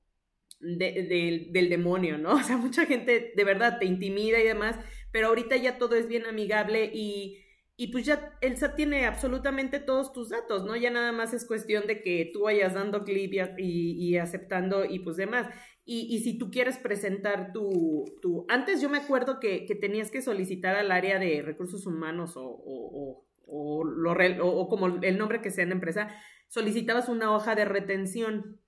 del 0.61 1.69
demonio, 1.71 2.19
¿no? 2.19 2.33
O 2.35 2.43
sea, 2.43 2.57
mucha 2.57 2.87
gente 2.87 3.33
de 3.37 3.45
verdad 3.45 3.79
te 3.79 3.87
intimida 3.87 4.41
y 4.41 4.45
demás, 4.45 4.77
pero 5.13 5.29
ahorita 5.29 5.57
ya 5.57 5.79
todo 5.79 5.97
es 5.97 6.09
bien 6.09 6.27
amigable 6.27 6.91
y 6.93 7.45
y 7.81 7.93
pues 7.93 8.05
ya 8.05 8.37
el 8.41 8.57
SAT 8.57 8.75
tiene 8.75 9.07
absolutamente 9.07 9.79
todos 9.79 10.13
tus 10.13 10.31
datos, 10.31 10.65
¿no? 10.65 10.75
Ya 10.75 10.91
nada 10.91 11.13
más 11.13 11.33
es 11.33 11.47
cuestión 11.47 11.87
de 11.87 12.03
que 12.03 12.29
tú 12.33 12.43
vayas 12.43 12.75
dando 12.75 13.05
clip 13.05 13.33
y, 13.57 14.17
aceptando 14.17 14.85
y 14.85 14.99
pues 14.99 15.17
demás. 15.17 15.47
Y, 15.91 16.19
si 16.19 16.37
tú 16.37 16.51
quieres 16.51 16.77
presentar 16.77 17.51
tu, 17.51 18.05
tu... 18.21 18.45
Antes 18.51 18.83
yo 18.83 18.91
me 18.91 18.99
acuerdo 18.99 19.41
que, 19.41 19.65
que, 19.65 19.75
tenías 19.75 20.11
que 20.11 20.21
solicitar 20.21 20.77
al 20.77 20.93
área 20.93 21.19
de 21.19 21.41
recursos 21.41 21.87
humanos 21.87 22.35
o, 22.37 23.25
o, 23.47 23.85
lo, 23.85 24.13
o 24.47 24.69
como 24.69 24.87
el 24.87 25.17
nombre 25.17 25.41
que 25.41 25.51
sea 25.51 25.63
en 25.63 25.71
la 25.71 25.77
empresa, 25.77 26.15
solicitabas 26.49 27.09
una 27.09 27.35
hoja 27.35 27.55
de 27.55 27.65
retención, 27.65 28.61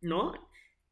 ¿no? 0.00 0.32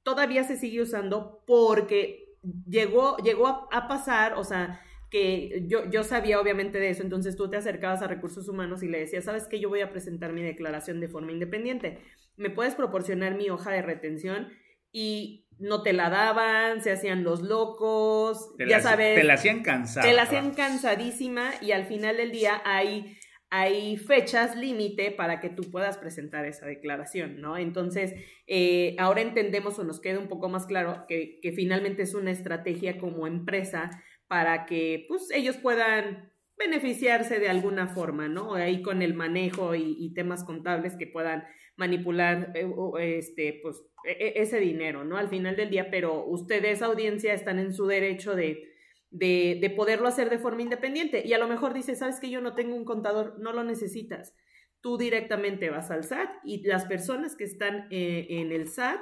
Todavía 0.04 0.44
se 0.44 0.56
sigue 0.56 0.82
usando 0.82 1.42
porque 1.48 2.36
llegó, 2.68 3.16
llegó 3.16 3.68
a 3.72 3.88
pasar, 3.88 4.34
o 4.34 4.44
sea 4.44 4.80
que 5.10 5.64
yo, 5.66 5.90
yo 5.90 6.04
sabía 6.04 6.40
obviamente 6.40 6.78
de 6.78 6.90
eso, 6.90 7.02
entonces 7.02 7.34
tú 7.34 7.50
te 7.50 7.56
acercabas 7.56 8.02
a 8.02 8.06
recursos 8.06 8.48
humanos 8.48 8.84
y 8.84 8.88
le 8.88 9.00
decías, 9.00 9.24
sabes 9.24 9.48
que 9.48 9.58
yo 9.58 9.68
voy 9.68 9.80
a 9.80 9.90
presentar 9.90 10.32
mi 10.32 10.42
declaración 10.42 11.00
de 11.00 11.08
forma 11.08 11.32
independiente, 11.32 11.98
me 12.36 12.50
puedes 12.50 12.76
proporcionar 12.76 13.34
mi 13.34 13.50
hoja 13.50 13.72
de 13.72 13.82
retención 13.82 14.48
y 14.92 15.45
no 15.58 15.82
te 15.82 15.92
la 15.92 16.10
daban, 16.10 16.82
se 16.82 16.92
hacían 16.92 17.24
los 17.24 17.40
locos, 17.40 18.54
ya 18.58 18.80
sabes. 18.80 19.14
Te 19.14 19.24
la 19.24 19.34
hacían 19.34 19.62
cansada. 19.62 20.06
Te 20.06 20.12
la 20.12 20.22
hacían 20.22 20.52
cansadísima 20.54 21.52
y 21.60 21.72
al 21.72 21.86
final 21.86 22.18
del 22.18 22.30
día 22.30 22.60
hay, 22.64 23.16
hay 23.50 23.96
fechas 23.96 24.56
límite 24.56 25.10
para 25.10 25.40
que 25.40 25.48
tú 25.48 25.70
puedas 25.70 25.98
presentar 25.98 26.44
esa 26.44 26.66
declaración, 26.66 27.40
¿no? 27.40 27.56
Entonces, 27.56 28.14
eh, 28.46 28.96
ahora 28.98 29.22
entendemos 29.22 29.78
o 29.78 29.84
nos 29.84 30.00
queda 30.00 30.18
un 30.18 30.28
poco 30.28 30.48
más 30.48 30.66
claro 30.66 31.04
que, 31.08 31.38
que 31.40 31.52
finalmente 31.52 32.02
es 32.02 32.14
una 32.14 32.30
estrategia 32.30 32.98
como 32.98 33.26
empresa 33.26 33.90
para 34.28 34.66
que 34.66 35.06
pues 35.08 35.30
ellos 35.32 35.56
puedan 35.56 36.32
beneficiarse 36.58 37.38
de 37.38 37.48
alguna 37.48 37.88
forma, 37.88 38.28
¿no? 38.28 38.54
Ahí 38.54 38.82
con 38.82 39.02
el 39.02 39.14
manejo 39.14 39.74
y, 39.74 40.12
temas 40.14 40.44
contables 40.44 40.96
que 40.96 41.06
puedan 41.06 41.44
manipular 41.76 42.52
eh, 42.54 43.18
este, 43.18 43.60
pues, 43.62 43.82
e, 44.04 44.12
e, 44.12 44.42
ese 44.42 44.58
dinero, 44.58 45.04
¿no? 45.04 45.18
Al 45.18 45.28
final 45.28 45.56
del 45.56 45.70
día, 45.70 45.90
pero 45.90 46.24
ustedes, 46.24 46.82
audiencia, 46.82 47.34
están 47.34 47.58
en 47.58 47.74
su 47.74 47.86
derecho 47.86 48.34
de, 48.34 48.72
de, 49.10 49.58
de 49.60 49.70
poderlo 49.70 50.08
hacer 50.08 50.30
de 50.30 50.38
forma 50.38 50.62
independiente. 50.62 51.22
Y 51.26 51.32
a 51.34 51.38
lo 51.38 51.48
mejor 51.48 51.74
dice, 51.74 51.94
¿sabes 51.94 52.20
que 52.20 52.30
yo 52.30 52.40
no 52.40 52.54
tengo 52.54 52.74
un 52.74 52.84
contador? 52.84 53.38
No 53.38 53.52
lo 53.52 53.64
necesitas. 53.64 54.34
tú 54.80 54.98
directamente 54.98 55.68
vas 55.68 55.90
al 55.90 56.04
SAT 56.04 56.30
y 56.44 56.62
las 56.64 56.84
personas 56.84 57.34
que 57.34 57.44
están 57.44 57.88
eh, 57.90 58.26
en 58.30 58.52
el 58.52 58.68
SAT 58.68 59.00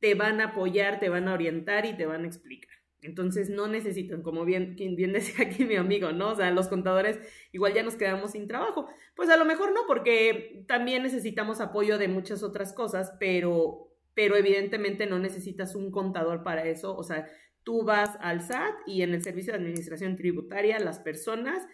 te 0.00 0.14
van 0.14 0.40
a 0.40 0.46
apoyar, 0.46 0.98
te 0.98 1.08
van 1.08 1.28
a 1.28 1.34
orientar 1.34 1.86
y 1.86 1.96
te 1.96 2.06
van 2.06 2.24
a 2.24 2.26
explicar. 2.26 2.71
Entonces 3.02 3.50
no 3.50 3.66
necesitan, 3.66 4.22
como 4.22 4.44
bien, 4.44 4.76
bien 4.76 5.12
decía 5.12 5.46
aquí 5.46 5.64
mi 5.64 5.76
amigo, 5.76 6.12
¿no? 6.12 6.30
O 6.30 6.34
sea, 6.36 6.50
los 6.50 6.68
contadores 6.68 7.18
igual 7.50 7.74
ya 7.74 7.82
nos 7.82 7.96
quedamos 7.96 8.32
sin 8.32 8.46
trabajo. 8.46 8.88
Pues 9.16 9.28
a 9.28 9.36
lo 9.36 9.44
mejor 9.44 9.72
no, 9.72 9.80
porque 9.86 10.64
también 10.68 11.02
necesitamos 11.02 11.60
apoyo 11.60 11.98
de 11.98 12.08
muchas 12.08 12.42
otras 12.42 12.72
cosas, 12.72 13.12
pero, 13.18 13.88
pero 14.14 14.36
evidentemente 14.36 15.06
no 15.06 15.18
necesitas 15.18 15.74
un 15.74 15.90
contador 15.90 16.42
para 16.44 16.64
eso. 16.64 16.96
O 16.96 17.02
sea, 17.02 17.28
tú 17.64 17.84
vas 17.84 18.16
al 18.20 18.40
SAT 18.40 18.74
y 18.86 19.02
en 19.02 19.14
el 19.14 19.22
Servicio 19.22 19.52
de 19.52 19.58
Administración 19.58 20.16
Tributaria 20.16 20.78
las 20.78 21.00
personas, 21.00 21.66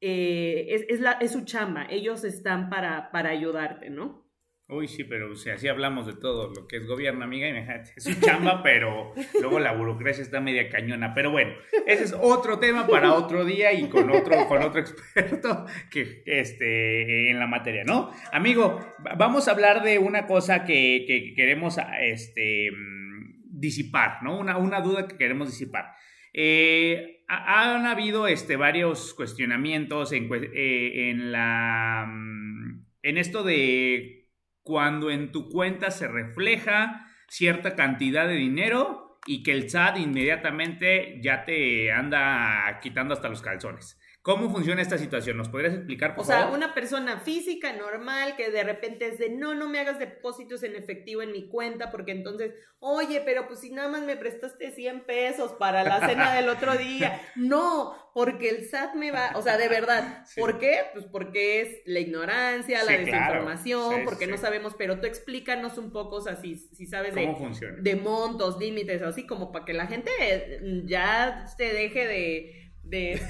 eh, 0.00 0.66
es, 0.70 0.84
es, 0.88 1.00
la, 1.00 1.12
es 1.12 1.32
su 1.32 1.44
chamba, 1.44 1.86
ellos 1.90 2.24
están 2.24 2.70
para, 2.70 3.10
para 3.10 3.30
ayudarte, 3.30 3.90
¿no? 3.90 4.29
Uy, 4.70 4.86
sí, 4.86 5.02
pero 5.02 5.32
o 5.32 5.34
sea, 5.34 5.54
así 5.54 5.66
hablamos 5.66 6.06
de 6.06 6.12
todo 6.12 6.52
lo 6.54 6.68
que 6.68 6.76
es 6.76 6.86
gobierno, 6.86 7.24
amiga, 7.24 7.48
y 7.48 7.56
es 7.96 8.04
su 8.04 8.20
chamba, 8.20 8.62
pero 8.62 9.12
luego 9.40 9.58
la 9.58 9.72
burocracia 9.72 10.22
está 10.22 10.40
media 10.40 10.68
cañona. 10.68 11.12
Pero 11.12 11.32
bueno, 11.32 11.54
ese 11.86 12.04
es 12.04 12.14
otro 12.18 12.60
tema 12.60 12.86
para 12.86 13.14
otro 13.14 13.44
día 13.44 13.72
y 13.72 13.88
con 13.88 14.08
otro, 14.10 14.46
con 14.46 14.62
otro 14.62 14.80
experto 14.80 15.66
que, 15.90 16.22
este, 16.24 17.30
en 17.30 17.40
la 17.40 17.48
materia, 17.48 17.82
¿no? 17.84 18.12
Amigo, 18.32 18.80
vamos 19.16 19.48
a 19.48 19.50
hablar 19.50 19.82
de 19.82 19.98
una 19.98 20.26
cosa 20.26 20.64
que, 20.64 21.04
que 21.04 21.34
queremos 21.34 21.76
este, 22.00 22.70
disipar, 23.46 24.22
¿no? 24.22 24.38
Una, 24.38 24.56
una 24.56 24.80
duda 24.80 25.08
que 25.08 25.16
queremos 25.16 25.48
disipar. 25.48 25.94
Eh, 26.32 27.24
han 27.26 27.86
habido 27.86 28.28
este, 28.28 28.56
varios 28.56 29.14
cuestionamientos 29.14 30.12
en, 30.12 30.28
eh, 30.32 31.10
en, 31.10 31.32
la, 31.32 32.08
en 33.02 33.18
esto 33.18 33.42
de 33.42 34.19
cuando 34.62 35.10
en 35.10 35.32
tu 35.32 35.48
cuenta 35.48 35.90
se 35.90 36.08
refleja 36.08 37.06
cierta 37.28 37.76
cantidad 37.76 38.26
de 38.26 38.34
dinero 38.34 39.18
y 39.26 39.42
que 39.42 39.52
el 39.52 39.70
SAT 39.70 39.98
inmediatamente 39.98 41.20
ya 41.22 41.44
te 41.44 41.92
anda 41.92 42.80
quitando 42.82 43.14
hasta 43.14 43.28
los 43.28 43.42
calzones. 43.42 43.99
¿Cómo 44.22 44.50
funciona 44.50 44.82
esta 44.82 44.98
situación? 44.98 45.38
¿Nos 45.38 45.48
podrías 45.48 45.72
explicar, 45.72 46.14
por 46.14 46.24
o 46.24 46.26
sea, 46.26 46.48
una 46.48 46.74
persona 46.74 47.20
física 47.20 47.72
normal 47.72 48.36
que 48.36 48.50
de 48.50 48.62
repente 48.62 49.06
es 49.06 49.18
de, 49.18 49.30
no, 49.30 49.54
no 49.54 49.66
me 49.66 49.78
hagas 49.78 49.98
depósitos 49.98 50.62
en 50.62 50.76
efectivo 50.76 51.22
en 51.22 51.32
mi 51.32 51.48
cuenta 51.48 51.90
porque 51.90 52.12
entonces, 52.12 52.52
oye, 52.80 53.22
pero 53.24 53.48
pues 53.48 53.60
si 53.60 53.70
nada 53.70 53.88
más 53.88 54.02
me 54.02 54.18
prestaste 54.18 54.72
100 54.72 55.06
pesos 55.06 55.52
para 55.54 55.84
la 55.84 56.06
cena 56.06 56.34
del 56.34 56.48
otro 56.48 56.76
día. 56.76 57.20
No, 57.36 57.94
porque 58.12 58.50
el 58.50 58.68
SAT 58.68 58.94
me 58.94 59.12
va, 59.12 59.32
o 59.34 59.42
sea, 59.42 59.56
de 59.56 59.68
verdad. 59.68 60.24
¿Por 60.36 60.58
qué? 60.58 60.82
Pues 60.92 61.06
porque 61.06 61.62
es 61.62 61.78
la 61.86 62.00
ignorancia, 62.00 62.84
la 62.84 62.92
desinformación, 62.92 64.04
porque 64.04 64.26
no 64.26 64.36
sabemos, 64.36 64.74
pero 64.76 65.00
tú 65.00 65.06
explícanos 65.06 65.78
un 65.78 65.90
poco, 65.92 66.16
o 66.16 66.20
sea, 66.20 66.36
si, 66.36 66.56
si 66.56 66.86
sabes 66.86 67.14
de, 67.14 67.34
de 67.80 67.96
montos, 67.96 68.58
límites, 68.58 69.00
así 69.02 69.26
como 69.26 69.52
para 69.52 69.64
que 69.64 69.72
la 69.72 69.86
gente 69.86 70.10
ya 70.86 71.46
se 71.56 71.72
deje 71.72 72.06
de 72.06 72.69
de, 72.90 73.20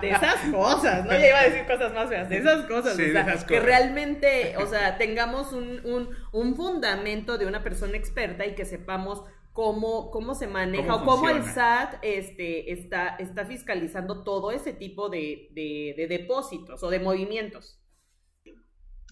de, 0.00 0.08
esas 0.08 0.50
cosas, 0.50 1.04
¿no? 1.04 1.12
Ya 1.12 1.28
iba 1.28 1.38
a 1.40 1.44
decir 1.44 1.66
cosas 1.66 1.92
más 1.92 2.08
feas, 2.08 2.28
de 2.28 2.38
esas 2.38 2.66
cosas, 2.66 2.94
o 2.94 2.96
sea, 2.96 3.46
que 3.46 3.60
realmente, 3.60 4.56
o 4.56 4.66
sea, 4.66 4.96
tengamos 4.96 5.52
un, 5.52 5.84
un, 5.84 6.08
un, 6.32 6.56
fundamento 6.56 7.36
de 7.36 7.46
una 7.46 7.62
persona 7.62 7.96
experta 7.96 8.46
y 8.46 8.54
que 8.54 8.64
sepamos 8.64 9.22
cómo, 9.52 10.10
cómo 10.10 10.34
se 10.34 10.46
maneja 10.46 10.94
o 10.94 11.04
cómo 11.04 11.28
el 11.28 11.44
SAT 11.44 11.98
este, 12.02 12.72
está, 12.72 13.16
está 13.16 13.44
fiscalizando 13.44 14.24
todo 14.24 14.50
ese 14.50 14.72
tipo 14.72 15.10
de, 15.10 15.50
de, 15.52 16.06
depósitos 16.08 16.82
o 16.82 16.90
de 16.90 16.98
movimientos. 16.98 17.78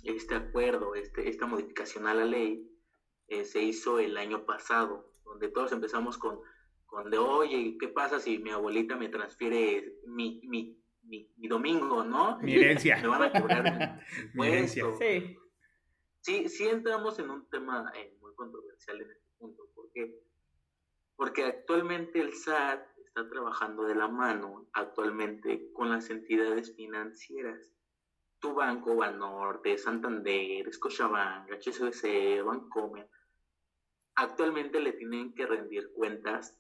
Este 0.03 0.35
acuerdo, 0.35 0.95
este, 0.95 1.29
esta 1.29 1.47
modificación 1.47 2.07
a 2.07 2.15
la 2.15 2.25
ley 2.25 2.71
eh, 3.29 3.45
se 3.45 3.63
hizo 3.63 3.99
el 3.99 4.17
año 4.17 4.45
pasado, 4.47 5.11
donde 5.25 5.49
todos 5.49 5.73
empezamos 5.73 6.19
con 6.19 6.41
donde, 7.03 7.19
oye, 7.19 7.77
¿qué 7.79 7.89
pasa 7.89 8.21
si 8.21 8.39
mi 8.39 8.51
abuelita 8.51 8.97
me 8.97 9.09
transfiere 9.09 9.97
mi, 10.07 10.41
mi, 10.45 10.81
mi, 11.03 11.49
domingo, 11.49 12.05
no? 12.05 12.39
Mi 12.39 12.55
herencia. 12.55 13.01
Me 13.01 13.09
van 13.09 13.23
a 13.23 13.33
cobrar 13.33 14.01
mi 14.35 14.47
herencia. 14.47 14.85
Sí. 14.99 15.39
sí. 16.21 16.49
Sí, 16.49 16.69
entramos 16.69 17.19
en 17.19 17.31
un 17.31 17.49
tema 17.51 17.93
eh, 17.95 18.17
muy 18.21 18.35
controversial 18.35 19.01
en 19.01 19.11
este 19.11 19.29
punto. 19.39 19.63
¿Por 19.75 19.91
qué? 19.93 20.23
Porque 21.17 21.45
actualmente 21.45 22.21
el 22.21 22.33
SAT 22.33 22.87
está 23.07 23.29
trabajando 23.29 23.85
de 23.85 23.95
la 23.95 24.09
mano 24.09 24.69
actualmente 24.73 25.71
con 25.73 25.91
las 25.91 26.11
entidades 26.11 26.75
financieras. 26.75 27.71
Tu 28.41 28.53
banco, 28.55 28.97
Banorte, 28.97 29.79
Santander, 29.79 30.73
Scotiabank, 30.73 31.51
HSBC, 31.53 32.43
Bancomer, 32.45 33.09
actualmente 34.17 34.81
le 34.81 34.93
tienen 34.93 35.35
que 35.35 35.47
rendir 35.47 35.93
cuentas 35.93 36.59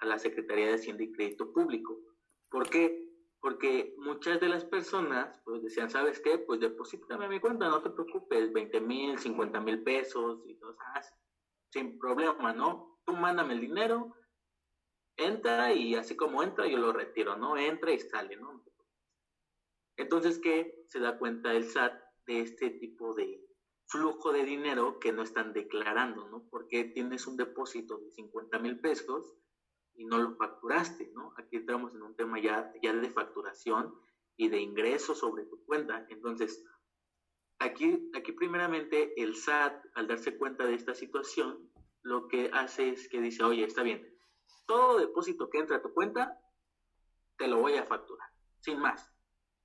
a 0.00 0.06
la 0.06 0.18
Secretaría 0.18 0.68
de 0.68 0.74
Hacienda 0.74 1.02
y 1.02 1.12
Crédito 1.12 1.52
Público. 1.52 1.98
¿Por 2.50 2.68
qué? 2.68 3.06
Porque 3.40 3.94
muchas 3.98 4.40
de 4.40 4.48
las 4.48 4.64
personas 4.64 5.40
pues 5.44 5.62
decían, 5.62 5.90
¿sabes 5.90 6.20
qué? 6.20 6.38
Pues 6.38 6.60
deposítame 6.60 7.26
a 7.26 7.28
mi 7.28 7.40
cuenta, 7.40 7.68
no 7.68 7.82
te 7.82 7.90
preocupes, 7.90 8.52
20 8.52 8.80
mil, 8.80 9.18
50 9.18 9.60
mil 9.60 9.82
pesos 9.82 10.40
y 10.46 10.56
todo 10.56 10.76
ah, 10.80 11.00
sin 11.70 11.98
problema, 11.98 12.52
¿no? 12.52 12.98
Tú 13.04 13.12
mándame 13.12 13.54
el 13.54 13.60
dinero, 13.60 14.14
entra 15.16 15.72
y 15.72 15.94
así 15.94 16.16
como 16.16 16.42
entra 16.42 16.66
yo 16.66 16.78
lo 16.78 16.92
retiro, 16.92 17.36
¿no? 17.36 17.56
Entra 17.56 17.92
y 17.92 17.98
sale, 17.98 18.36
¿no? 18.36 18.64
Entonces, 19.96 20.38
¿qué? 20.38 20.84
Se 20.88 21.00
da 21.00 21.18
cuenta 21.18 21.52
el 21.52 21.64
SAT 21.64 21.92
de 22.26 22.40
este 22.40 22.70
tipo 22.70 23.14
de 23.14 23.44
flujo 23.86 24.32
de 24.32 24.44
dinero 24.44 25.00
que 25.00 25.12
no 25.12 25.22
están 25.22 25.52
declarando, 25.52 26.28
¿no? 26.28 26.46
Porque 26.50 26.84
tienes 26.84 27.26
un 27.26 27.36
depósito 27.36 27.98
de 27.98 28.10
50 28.10 28.58
mil 28.58 28.80
pesos 28.80 29.34
y 29.98 30.04
no 30.04 30.18
lo 30.18 30.36
facturaste, 30.36 31.10
¿no? 31.12 31.34
Aquí 31.36 31.56
entramos 31.56 31.92
en 31.92 32.02
un 32.02 32.14
tema 32.14 32.40
ya, 32.40 32.72
ya 32.80 32.92
de 32.92 33.10
facturación 33.10 33.94
y 34.36 34.48
de 34.48 34.60
ingresos 34.60 35.18
sobre 35.18 35.44
tu 35.44 35.62
cuenta. 35.64 36.06
Entonces, 36.08 36.64
aquí, 37.58 38.08
aquí 38.14 38.30
primeramente 38.32 39.20
el 39.20 39.34
SAT, 39.34 39.84
al 39.94 40.06
darse 40.06 40.38
cuenta 40.38 40.64
de 40.64 40.74
esta 40.74 40.94
situación, 40.94 41.68
lo 42.02 42.28
que 42.28 42.48
hace 42.52 42.90
es 42.90 43.08
que 43.08 43.20
dice, 43.20 43.42
oye, 43.42 43.64
está 43.64 43.82
bien, 43.82 44.08
todo 44.66 44.98
depósito 44.98 45.50
que 45.50 45.58
entra 45.58 45.78
a 45.78 45.82
tu 45.82 45.92
cuenta, 45.92 46.40
te 47.36 47.48
lo 47.48 47.60
voy 47.60 47.74
a 47.74 47.84
facturar, 47.84 48.28
sin 48.60 48.78
más. 48.78 49.12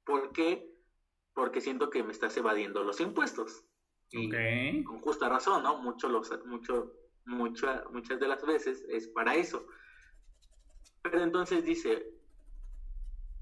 ¿Por 0.04 0.32
qué? 0.32 0.68
Porque 1.36 1.62
siento 1.62 1.92
que 1.92 2.04
me 2.04 2.12
estás 2.12 2.36
evadiendo 2.38 2.84
los 2.84 3.00
impuestos. 3.00 3.66
Y 4.10 4.84
con 4.84 5.00
justa 5.00 5.30
razón, 5.30 5.64
¿no? 5.64 5.78
Mucho 5.82 6.08
los, 6.08 6.30
mucho, 6.46 6.92
mucha, 7.26 7.84
muchas 7.92 8.20
de 8.20 8.28
las 8.28 8.46
veces 8.46 8.84
es 8.88 9.08
para 9.08 9.36
eso. 9.36 9.66
Pero 11.04 11.22
entonces 11.22 11.64
dice, 11.66 12.14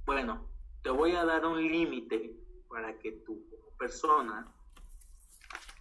bueno, 0.06 0.50
te 0.82 0.90
voy 0.90 1.12
a 1.12 1.24
dar 1.24 1.46
un 1.46 1.62
límite 1.62 2.36
para 2.68 2.98
que 2.98 3.12
tú 3.12 3.48
como 3.50 3.78
persona 3.78 4.54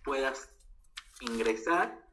puedas 0.05 0.53
ingresar 1.21 2.07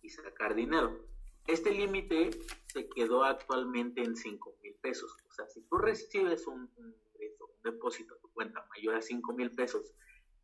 y 0.00 0.08
sacar 0.08 0.54
dinero. 0.54 1.04
Este 1.46 1.72
límite 1.72 2.30
se 2.66 2.88
quedó 2.88 3.24
actualmente 3.24 4.02
en 4.02 4.16
5 4.16 4.58
mil 4.62 4.74
pesos. 4.76 5.16
O 5.28 5.32
sea, 5.32 5.48
si 5.48 5.62
tú 5.62 5.78
recibes 5.78 6.46
un, 6.46 6.70
ingreso, 6.76 7.46
un 7.46 7.62
depósito 7.62 8.14
a 8.14 8.18
tu 8.18 8.30
cuenta 8.32 8.64
mayor 8.76 8.94
a 8.94 9.02
5 9.02 9.32
mil 9.32 9.50
pesos 9.50 9.92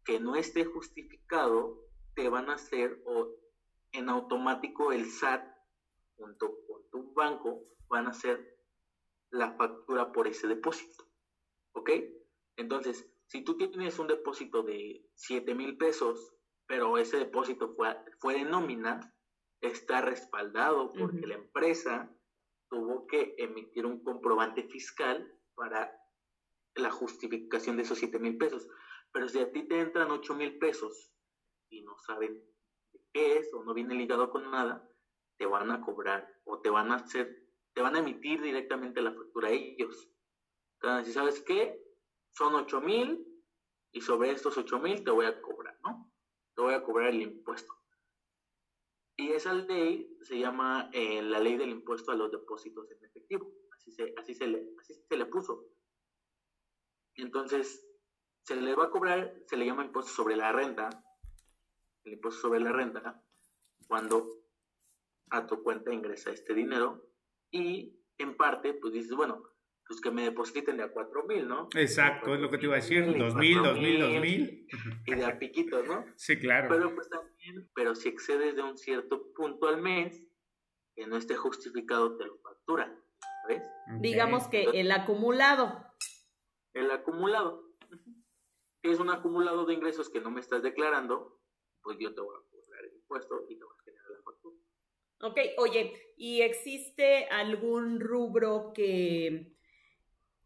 que 0.04 0.18
no 0.18 0.34
esté 0.34 0.64
justificado, 0.64 1.78
te 2.14 2.28
van 2.28 2.50
a 2.50 2.54
hacer 2.54 3.00
o 3.06 3.30
en 3.92 4.08
automático 4.08 4.92
el 4.92 5.10
SAT 5.10 5.53
junto 6.16 6.58
con 6.66 6.88
tu 6.90 7.12
banco 7.14 7.62
van 7.88 8.06
a 8.06 8.10
hacer 8.10 8.58
la 9.30 9.52
factura 9.52 10.12
por 10.12 10.28
ese 10.28 10.46
depósito. 10.46 11.04
¿Ok? 11.72 11.90
Entonces, 12.56 13.10
si 13.26 13.42
tú 13.42 13.56
tienes 13.56 13.98
un 13.98 14.06
depósito 14.06 14.62
de 14.62 15.04
7 15.14 15.54
mil 15.54 15.76
pesos, 15.76 16.34
pero 16.66 16.98
ese 16.98 17.18
depósito 17.18 17.74
fue, 17.74 17.96
fue 18.20 18.34
de 18.34 18.44
nómina, 18.44 19.12
está 19.60 20.00
respaldado 20.00 20.92
porque 20.92 21.26
la 21.26 21.34
empresa 21.34 22.14
tuvo 22.68 23.06
que 23.06 23.34
emitir 23.38 23.86
un 23.86 24.02
comprobante 24.02 24.64
fiscal 24.64 25.32
para 25.54 25.92
la 26.74 26.90
justificación 26.90 27.76
de 27.76 27.82
esos 27.82 27.98
7 27.98 28.18
mil 28.18 28.36
pesos. 28.36 28.68
Pero 29.12 29.28
si 29.28 29.38
a 29.38 29.50
ti 29.52 29.66
te 29.66 29.80
entran 29.80 30.10
8 30.10 30.34
mil 30.34 30.58
pesos 30.58 31.12
y 31.70 31.82
no 31.82 31.96
saben 31.98 32.42
qué 33.12 33.38
es 33.38 33.52
o 33.54 33.64
no 33.64 33.74
viene 33.74 33.94
ligado 33.94 34.30
con 34.30 34.50
nada, 34.50 34.88
te 35.36 35.46
van 35.46 35.70
a 35.70 35.80
cobrar 35.80 36.40
o 36.44 36.60
te 36.60 36.70
van 36.70 36.92
a 36.92 36.96
hacer 36.96 37.44
te 37.74 37.82
van 37.82 37.96
a 37.96 37.98
emitir 37.98 38.40
directamente 38.40 39.02
la 39.02 39.12
factura 39.12 39.48
a 39.48 39.50
ellos. 39.50 40.08
Entonces, 40.80 41.12
¿sabes 41.12 41.42
qué? 41.42 41.82
Son 42.32 42.54
8 42.54 42.80
mil 42.80 43.26
y 43.92 44.00
sobre 44.00 44.30
estos 44.30 44.56
8 44.56 44.78
mil 44.78 45.04
te 45.04 45.10
voy 45.10 45.26
a 45.26 45.40
cobrar, 45.42 45.78
¿no? 45.82 46.10
Te 46.54 46.62
voy 46.62 46.74
a 46.74 46.82
cobrar 46.82 47.08
el 47.08 47.22
impuesto. 47.22 47.72
Y 49.16 49.32
esa 49.32 49.52
ley 49.54 50.16
se 50.22 50.38
llama 50.38 50.90
eh, 50.92 51.22
la 51.22 51.40
ley 51.40 51.56
del 51.56 51.70
impuesto 51.70 52.12
a 52.12 52.16
los 52.16 52.30
depósitos 52.30 52.90
en 52.90 53.04
efectivo. 53.04 53.52
Así 53.74 53.92
se, 53.92 54.14
así 54.16 54.34
se, 54.34 54.46
le, 54.46 54.72
así 54.80 54.94
se 54.94 55.16
le 55.16 55.26
puso. 55.26 55.66
Entonces, 57.16 57.86
se 58.42 58.56
le 58.56 58.74
va 58.74 58.84
a 58.84 58.90
cobrar, 58.90 59.42
se 59.46 59.56
le 59.56 59.66
llama 59.66 59.84
impuesto 59.84 60.12
sobre 60.12 60.36
la 60.36 60.52
renta, 60.52 60.90
el 62.04 62.14
impuesto 62.14 62.40
sobre 62.40 62.60
la 62.60 62.72
renta, 62.72 63.22
cuando 63.86 64.43
a 65.30 65.46
tu 65.46 65.62
cuenta 65.62 65.92
ingresa 65.92 66.30
este 66.30 66.54
dinero 66.54 67.08
y 67.50 68.00
en 68.18 68.36
parte, 68.36 68.74
pues 68.74 68.92
dices, 68.92 69.14
bueno, 69.14 69.42
pues 69.86 70.00
que 70.00 70.10
me 70.10 70.22
depositen 70.22 70.76
de 70.76 70.84
a 70.84 70.92
cuatro 70.92 71.24
mil, 71.24 71.46
¿no? 71.46 71.68
Exacto, 71.74 72.34
es 72.34 72.40
lo 72.40 72.50
que 72.50 72.58
te 72.58 72.64
iba 72.64 72.74
a 72.74 72.76
decir, 72.76 73.04
dos 73.18 73.34
mil, 73.34 73.62
dos 73.62 73.78
mil, 73.78 74.00
dos 74.00 74.20
mil. 74.20 74.66
Y 75.06 75.14
de 75.14 75.24
a 75.24 75.38
piquitos, 75.38 75.86
¿no? 75.86 76.04
Sí, 76.16 76.38
claro. 76.38 76.68
Pero 76.68 76.94
pues 76.94 77.08
también, 77.08 77.70
pero 77.74 77.94
si 77.94 78.08
excedes 78.08 78.56
de 78.56 78.62
un 78.62 78.78
cierto 78.78 79.32
punto 79.34 79.68
al 79.68 79.80
mes, 79.82 80.26
que 80.94 81.06
no 81.06 81.16
esté 81.16 81.36
justificado, 81.36 82.16
te 82.16 82.24
lo 82.24 82.38
factura, 82.38 82.96
¿ves? 83.48 83.62
Digamos 84.00 84.48
que 84.48 84.62
el 84.62 84.90
acumulado. 84.92 85.84
El 86.72 86.90
acumulado. 86.90 87.64
Es 88.82 89.00
un 89.00 89.10
acumulado 89.10 89.66
de 89.66 89.74
ingresos 89.74 90.08
que 90.08 90.20
no 90.20 90.30
me 90.30 90.40
estás 90.40 90.62
declarando, 90.62 91.40
pues 91.82 91.98
yo 91.98 92.14
te 92.14 92.20
voy 92.20 92.36
a 92.36 92.50
cobrar 92.50 92.84
el 92.84 92.96
impuesto 92.96 93.44
y 93.48 93.58
te 93.58 93.64
voy 93.64 93.74
a. 93.78 93.83
Ok, 95.24 95.38
oye, 95.58 95.92
¿y 96.16 96.42
existe 96.42 97.26
algún 97.30 98.00
rubro 98.00 98.72
que 98.74 99.54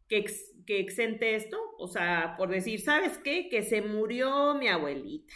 que, 0.08 0.24
que 0.66 0.80
exente 0.80 1.36
esto. 1.36 1.58
O 1.78 1.86
sea, 1.86 2.34
por 2.36 2.48
decir, 2.48 2.80
¿sabes 2.80 3.18
qué? 3.18 3.48
Que 3.48 3.62
se 3.62 3.82
murió 3.82 4.54
mi 4.54 4.68
abuelita 4.68 5.34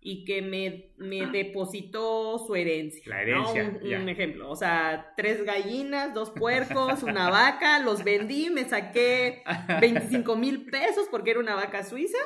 y 0.00 0.24
que 0.26 0.42
me, 0.42 0.92
me 0.98 1.26
depositó 1.26 2.38
su 2.38 2.54
herencia. 2.54 3.02
La 3.06 3.22
herencia. 3.22 3.80
Un, 4.00 4.08
ejemplo. 4.10 4.50
O 4.50 4.56
sea, 4.56 5.14
tres 5.16 5.44
gallinas, 5.44 6.12
dos 6.12 6.30
puercos, 6.36 7.02
una 7.02 7.30
vaca, 7.30 7.78
los 7.78 8.04
vendí, 8.04 8.50
me 8.50 8.68
saqué 8.68 9.42
25 9.80 10.36
mil 10.36 10.66
pesos 10.66 11.06
porque 11.10 11.30
era 11.30 11.40
una 11.40 11.54
vaca 11.54 11.84
suiza. 11.84 12.18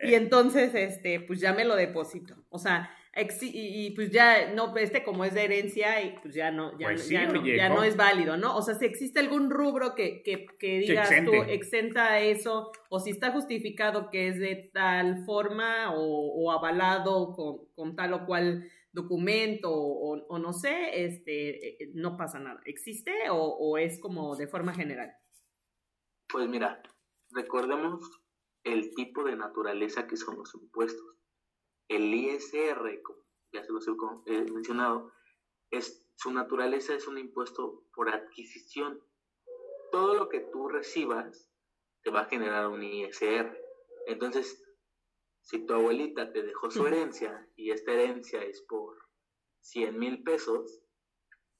Y 0.00 0.14
eh. 0.14 0.16
entonces, 0.16 0.74
este, 0.74 1.20
pues 1.20 1.40
ya 1.40 1.52
me 1.52 1.64
lo 1.64 1.76
deposito. 1.76 2.34
O 2.48 2.58
sea, 2.58 2.90
y, 3.42 3.90
pues 3.90 4.10
ya 4.10 4.52
no 4.54 4.74
este 4.76 5.04
como 5.04 5.24
es 5.24 5.34
de 5.34 5.44
herencia 5.44 6.02
y 6.02 6.18
pues 6.22 6.34
ya 6.34 6.50
no 6.50 6.78
ya, 6.78 6.88
pues 6.88 7.08
ya, 7.08 7.68
no, 7.68 7.84
es 7.84 7.96
válido 7.96 8.38
no 8.38 8.56
o 8.56 8.62
sea 8.62 8.74
si 8.74 8.86
existe 8.86 9.20
algún 9.20 9.50
rubro 9.50 9.94
que, 9.94 10.22
que, 10.22 10.46
que 10.58 10.78
digas 10.78 11.10
tú 11.24 11.34
exenta 11.34 12.20
eso 12.20 12.72
o 12.88 13.00
si 13.00 13.10
está 13.10 13.30
justificado 13.32 14.08
que 14.08 14.28
es 14.28 14.38
de 14.38 14.70
tal 14.72 15.24
forma 15.26 15.92
o, 15.94 16.50
avalado 16.52 17.34
con, 17.34 17.66
con, 17.74 17.96
tal 17.96 18.14
o 18.14 18.24
cual 18.24 18.64
documento 18.92 19.70
o, 19.70 20.26
o, 20.26 20.38
no 20.38 20.54
sé 20.54 21.04
este 21.04 21.84
eh, 21.84 21.90
no 21.94 22.16
pasa 22.16 22.38
nada. 22.38 22.60
Existe 22.64 23.12
o 23.30 23.76
es 23.76 24.00
como 24.00 24.36
de 24.36 24.48
forma 24.48 24.72
general 24.72 25.12
pues 26.28 26.48
mira 26.48 26.82
recordemos 27.30 28.10
el 28.64 28.94
tipo 28.94 29.22
de 29.24 29.36
naturaleza 29.36 30.06
que 30.06 30.16
son 30.16 30.38
los 30.38 30.54
impuestos 30.54 31.21
el 31.96 32.14
ISR, 32.14 33.02
como 33.02 33.22
ya 33.52 33.64
se 33.64 33.72
los 33.72 33.86
he 34.26 34.42
mencionado, 34.50 35.12
es, 35.70 36.06
su 36.16 36.32
naturaleza 36.32 36.94
es 36.94 37.06
un 37.06 37.18
impuesto 37.18 37.84
por 37.94 38.08
adquisición. 38.08 39.02
Todo 39.90 40.14
lo 40.14 40.28
que 40.28 40.40
tú 40.40 40.68
recibas 40.68 41.50
te 42.02 42.10
va 42.10 42.22
a 42.22 42.26
generar 42.26 42.68
un 42.68 42.82
ISR. 42.82 43.58
Entonces, 44.06 44.62
si 45.42 45.66
tu 45.66 45.74
abuelita 45.74 46.32
te 46.32 46.42
dejó 46.42 46.70
su 46.70 46.86
herencia 46.86 47.48
y 47.56 47.70
esta 47.70 47.92
herencia 47.92 48.42
es 48.42 48.62
por 48.62 48.96
100 49.60 49.98
mil 49.98 50.22
pesos, 50.22 50.82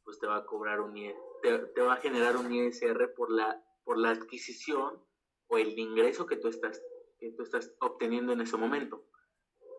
pues 0.04 0.18
te 0.18 0.26
va 0.26 0.36
a 0.36 0.46
cobrar 0.46 0.80
un 0.80 0.94
te, 1.42 1.82
va 1.82 1.94
a 1.94 2.00
generar 2.00 2.36
un 2.36 2.52
ISR 2.52 3.14
por 3.14 3.30
la, 3.30 3.62
por 3.84 3.98
la 3.98 4.10
adquisición 4.10 5.04
o 5.48 5.58
el 5.58 5.78
ingreso 5.78 6.26
que 6.26 6.36
tú 6.36 6.48
estás, 6.48 6.80
que 7.18 7.32
tú 7.32 7.42
estás 7.42 7.74
obteniendo 7.80 8.32
en 8.32 8.40
ese 8.40 8.56
momento. 8.56 9.04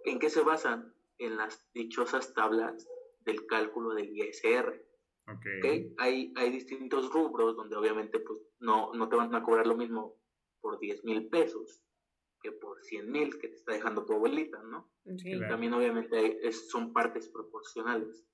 ¿En 0.06 0.20
qué 0.20 0.30
se 0.30 0.42
basan? 0.42 0.94
En 1.18 1.38
las 1.38 1.66
dichosas 1.74 2.34
tablas 2.34 2.88
del 3.22 3.46
cálculo 3.48 3.94
del 3.94 4.16
ISR. 4.16 4.86
Okay. 5.26 5.94
Hay, 6.00 6.34
hay 6.36 6.52
distintos 6.52 7.12
rubros 7.12 7.56
donde 7.56 7.78
obviamente 7.78 8.20
pues, 8.20 8.42
no, 8.60 8.94
no 8.94 9.08
te 9.08 9.16
van 9.16 9.34
a 9.34 9.44
cobrar 9.44 9.66
lo 9.66 9.78
mismo 9.78 10.18
por 10.60 10.80
10 10.80 11.06
mil 11.06 11.30
pesos 11.30 11.82
que 12.42 12.52
por 12.52 12.84
100 12.84 13.10
mil 13.10 13.40
que 13.40 13.48
te 13.48 13.56
está 13.56 13.72
dejando 13.72 14.06
tu 14.06 14.14
abuelita, 14.14 14.62
¿no? 14.64 14.92
También 15.48 15.74
obviamente 15.74 16.52
son 16.52 16.92
partes 16.92 17.30
proporcionales. 17.30 18.26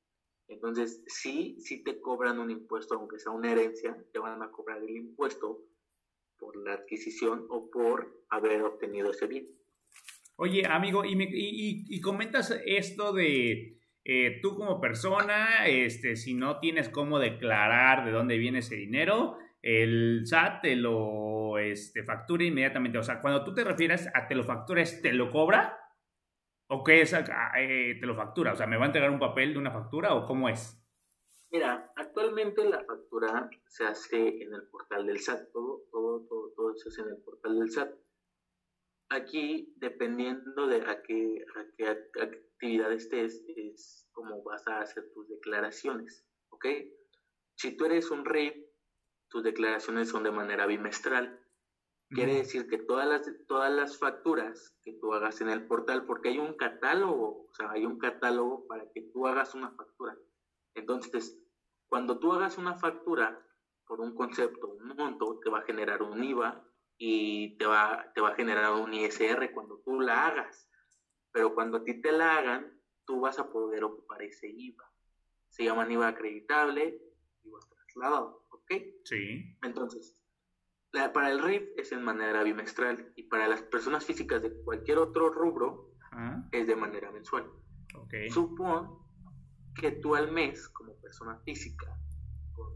Entonces, 0.47 1.03
sí, 1.05 1.57
sí 1.59 1.83
te 1.83 2.01
cobran 2.01 2.39
un 2.39 2.49
impuesto, 2.49 2.95
aunque 2.95 3.19
sea 3.19 3.31
una 3.31 3.51
herencia, 3.51 4.03
te 4.11 4.17
van 4.17 4.41
a 4.41 4.51
cobrar 4.51 4.81
el 4.81 4.89
impuesto 4.89 5.63
por 6.37 6.55
la 6.57 6.73
adquisición 6.73 7.45
o 7.49 7.69
por 7.69 8.25
haber 8.29 8.63
obtenido 8.63 9.11
ese 9.11 9.27
bien. 9.27 9.58
Oye, 10.41 10.65
amigo, 10.65 11.03
y, 11.03 11.17
y, 11.89 11.99
comentas 11.99 12.57
esto 12.65 13.11
de 13.11 13.77
eh, 14.05 14.39
tú 14.41 14.55
como 14.55 14.79
persona, 14.79 15.67
este, 15.67 16.15
si 16.15 16.33
no 16.33 16.61
tienes 16.61 16.87
cómo 16.87 17.19
declarar 17.19 18.05
de 18.05 18.11
dónde 18.11 18.37
viene 18.37 18.59
ese 18.59 18.75
dinero, 18.75 19.37
el 19.61 20.21
SAT 20.25 20.61
te 20.61 20.75
lo 20.77 21.57
este, 21.57 22.05
factura 22.05 22.45
inmediatamente. 22.45 22.97
O 22.97 23.03
sea, 23.03 23.19
cuando 23.19 23.43
tú 23.43 23.53
te 23.53 23.65
refieres 23.65 24.07
a 24.13 24.29
te 24.29 24.35
lo 24.35 24.45
facturas, 24.45 25.01
¿te 25.01 25.11
lo 25.11 25.29
cobra? 25.29 25.77
¿O 26.69 26.85
qué 26.85 27.01
es? 27.01 27.13
Ah, 27.13 27.51
eh, 27.59 27.97
te 27.99 28.05
lo 28.05 28.15
factura. 28.15 28.53
O 28.53 28.55
sea, 28.55 28.65
¿me 28.65 28.77
va 28.77 28.83
a 28.83 28.87
entregar 28.87 29.11
un 29.11 29.19
papel 29.19 29.51
de 29.51 29.59
una 29.59 29.71
factura 29.71 30.13
o 30.13 30.25
cómo 30.25 30.47
es? 30.47 30.81
Mira, 31.51 31.91
actualmente 31.97 32.63
la 32.63 32.81
factura 32.85 33.49
se 33.67 33.83
hace 33.83 34.41
en 34.41 34.53
el 34.53 34.69
portal 34.69 35.05
del 35.05 35.19
SAT. 35.19 35.51
Todo, 35.51 35.81
todo, 35.91 36.25
todo, 36.29 36.53
todo 36.55 36.75
se 36.77 36.87
hace 36.87 37.01
en 37.01 37.09
el 37.09 37.21
portal 37.23 37.59
del 37.59 37.69
SAT. 37.69 37.89
Aquí, 39.09 39.73
dependiendo 39.77 40.67
de 40.67 40.81
a 40.81 41.01
qué, 41.01 41.43
actividad 42.21 42.91
estés, 42.91 43.43
es 43.47 44.07
como 44.11 44.43
vas 44.43 44.67
a 44.67 44.81
hacer 44.81 45.11
tus 45.13 45.27
declaraciones, 45.27 46.25
¿ok? 46.49 46.65
Si 47.55 47.75
tú 47.75 47.85
eres 47.85 48.11
un 48.11 48.25
RIF, 48.25 48.53
tus 49.29 49.43
declaraciones 49.43 50.09
son 50.09 50.23
de 50.23 50.31
manera 50.31 50.65
bimestral. 50.65 51.39
Quiere 52.09 52.35
decir 52.35 52.67
que 52.67 52.77
todas 52.77 53.07
las, 53.07 53.21
todas 53.47 53.71
las 53.71 53.97
facturas 53.97 54.75
que 54.83 54.93
tú 54.93 55.13
hagas 55.13 55.41
en 55.41 55.49
el 55.49 55.67
portal, 55.67 56.05
porque 56.05 56.29
hay 56.29 56.39
un 56.39 56.55
catálogo, 56.55 57.47
o 57.49 57.53
sea, 57.53 57.71
hay 57.71 57.85
un 57.85 57.99
catálogo 57.99 58.65
para 58.67 58.89
que 58.91 59.01
tú 59.13 59.27
hagas 59.27 59.53
una 59.53 59.71
factura. 59.71 60.17
Entonces, 60.75 61.39
cuando 61.87 62.19
tú 62.19 62.33
hagas 62.33 62.57
una 62.57 62.75
factura 62.75 63.43
por 63.85 64.01
un 64.01 64.15
concepto, 64.15 64.67
un 64.69 64.87
monto, 64.95 65.39
te 65.43 65.49
va 65.49 65.59
a 65.59 65.63
generar 65.63 66.01
un 66.01 66.23
IVA, 66.23 66.68
y 67.01 67.57
te 67.57 67.65
va, 67.65 68.11
te 68.13 68.19
va 68.19 68.29
a 68.29 68.35
generar 68.35 68.73
un 68.73 68.93
ISR 68.93 69.51
cuando 69.53 69.79
tú 69.79 70.01
la 70.01 70.27
hagas. 70.27 70.69
Pero 71.31 71.55
cuando 71.55 71.77
a 71.77 71.83
ti 71.83 72.01
te 72.01 72.11
la 72.11 72.37
hagan, 72.37 72.77
tú 73.05 73.21
vas 73.21 73.39
a 73.39 73.49
poder 73.49 73.85
ocupar 73.85 74.21
ese 74.21 74.49
IVA. 74.49 74.83
Se 75.47 75.63
llama 75.63 75.89
IVA 75.89 76.09
acreditable, 76.09 77.01
IVA 77.43 77.59
trasladado, 77.69 78.45
¿ok? 78.49 78.71
Sí. 79.05 79.57
Entonces, 79.63 80.17
para 80.91 81.31
el 81.31 81.41
RIF 81.41 81.69
es 81.77 81.93
en 81.93 82.03
manera 82.03 82.43
bimestral 82.43 83.13
y 83.15 83.23
para 83.23 83.47
las 83.47 83.61
personas 83.61 84.05
físicas 84.05 84.41
de 84.41 84.53
cualquier 84.63 84.97
otro 84.97 85.29
rubro 85.29 85.93
es 86.51 86.67
de 86.67 86.75
manera 86.75 87.11
mensual. 87.11 87.49
Okay. 87.95 88.29
Supón 88.29 88.99
que 89.73 89.91
tú 89.91 90.15
al 90.15 90.31
mes, 90.31 90.67
como 90.69 90.99
persona 90.99 91.39
física, 91.45 91.97
con 92.51 92.73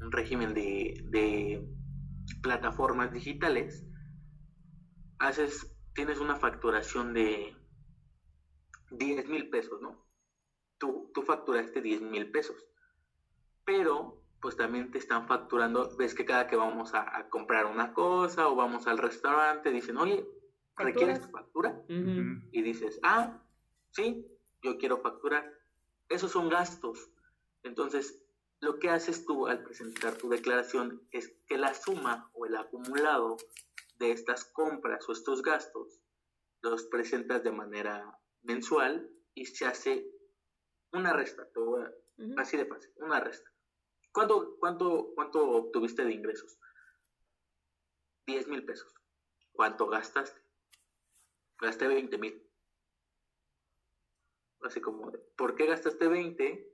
un 0.00 0.12
régimen 0.12 0.54
de 0.54 1.66
plataformas 2.40 3.12
digitales, 3.12 3.84
haces, 5.18 5.74
tienes 5.94 6.18
una 6.18 6.36
facturación 6.36 7.12
de 7.14 7.56
10 8.90 9.28
mil 9.28 9.50
pesos, 9.50 9.80
¿no? 9.80 10.06
Tú, 10.78 11.10
tú 11.14 11.22
facturaste 11.22 11.80
10 11.80 12.02
mil 12.02 12.30
pesos, 12.30 12.56
pero 13.64 14.22
pues 14.42 14.56
también 14.56 14.90
te 14.90 14.98
están 14.98 15.28
facturando, 15.28 15.96
ves 15.96 16.14
que 16.14 16.24
cada 16.24 16.48
que 16.48 16.56
vamos 16.56 16.94
a, 16.94 17.28
comprar 17.28 17.66
una 17.66 17.94
cosa 17.94 18.48
o 18.48 18.56
vamos 18.56 18.88
al 18.88 18.98
restaurante, 18.98 19.70
dicen, 19.70 19.96
oye, 19.96 20.26
¿requieres 20.76 21.20
tu 21.20 21.28
factura? 21.28 21.80
Y 21.86 22.62
dices, 22.62 22.98
ah, 23.04 23.40
sí, 23.92 24.26
yo 24.60 24.78
quiero 24.78 24.98
facturar. 24.98 25.48
Esos 26.08 26.32
son 26.32 26.48
gastos. 26.48 27.08
Entonces, 27.62 28.21
lo 28.62 28.78
que 28.78 28.88
haces 28.88 29.26
tú 29.26 29.48
al 29.48 29.64
presentar 29.64 30.16
tu 30.16 30.28
declaración 30.28 31.06
es 31.10 31.34
que 31.48 31.58
la 31.58 31.74
suma 31.74 32.30
o 32.32 32.46
el 32.46 32.56
acumulado 32.56 33.36
de 33.96 34.12
estas 34.12 34.44
compras 34.44 35.06
o 35.08 35.12
estos 35.12 35.42
gastos 35.42 36.00
los 36.62 36.84
presentas 36.84 37.42
de 37.42 37.50
manera 37.50 38.16
mensual 38.42 39.10
y 39.34 39.46
se 39.46 39.66
hace 39.66 40.08
una 40.92 41.12
resta, 41.12 41.48
así 42.36 42.56
de 42.56 42.66
fácil, 42.66 42.92
una 42.98 43.18
resta. 43.18 43.50
¿Cuánto, 44.12 44.56
cuánto, 44.60 45.12
¿Cuánto 45.16 45.50
obtuviste 45.50 46.04
de 46.04 46.12
ingresos? 46.12 46.56
10 48.26 48.46
mil 48.46 48.64
pesos. 48.64 48.94
¿Cuánto 49.50 49.88
gastaste? 49.88 50.40
Gasté 51.58 51.88
20 51.88 52.16
mil. 52.18 52.48
Así 54.60 54.80
como, 54.80 55.10
¿por 55.36 55.56
qué 55.56 55.66
gastaste 55.66 56.06
20 56.06 56.71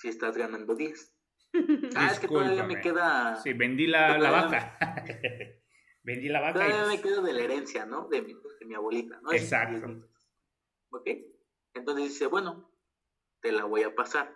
si 0.00 0.08
estás 0.08 0.36
ganando 0.36 0.74
10. 0.74 1.16
Ah, 1.96 2.10
es 2.12 2.20
que 2.20 2.28
todavía 2.28 2.62
me 2.64 2.80
queda. 2.80 3.36
Sí, 3.42 3.52
vendí 3.52 3.86
la, 3.86 4.16
la 4.18 4.30
vaca. 4.30 4.76
Vendí 6.02 6.28
la 6.28 6.40
vaca. 6.40 6.54
Todavía 6.54 6.86
me 6.86 7.02
quedo 7.02 7.22
de 7.22 7.34
la 7.34 7.42
herencia, 7.42 7.84
¿no? 7.84 8.08
De 8.08 8.22
mi, 8.22 8.32
de 8.32 8.66
mi 8.66 8.74
abuelita, 8.74 9.20
¿no? 9.20 9.32
Exacto. 9.32 10.08
¿Ok? 10.92 11.08
Entonces 11.74 12.08
dice, 12.08 12.26
bueno, 12.26 12.72
te 13.42 13.52
la 13.52 13.64
voy 13.64 13.82
a 13.82 13.94
pasar. 13.94 14.34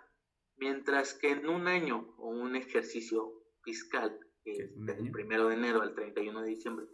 Mientras 0.57 1.15
que 1.15 1.31
en 1.31 1.49
un 1.49 1.67
año 1.67 2.13
o 2.17 2.29
un 2.29 2.55
ejercicio 2.55 3.33
fiscal, 3.63 4.19
que 4.43 4.69
del 4.75 5.09
primero 5.09 5.47
de 5.47 5.55
enero 5.55 5.81
al 5.81 5.95
31 5.95 6.41
de 6.41 6.49
diciembre, 6.49 6.85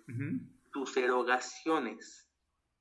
tus 0.71 0.95
erogaciones 0.95 2.31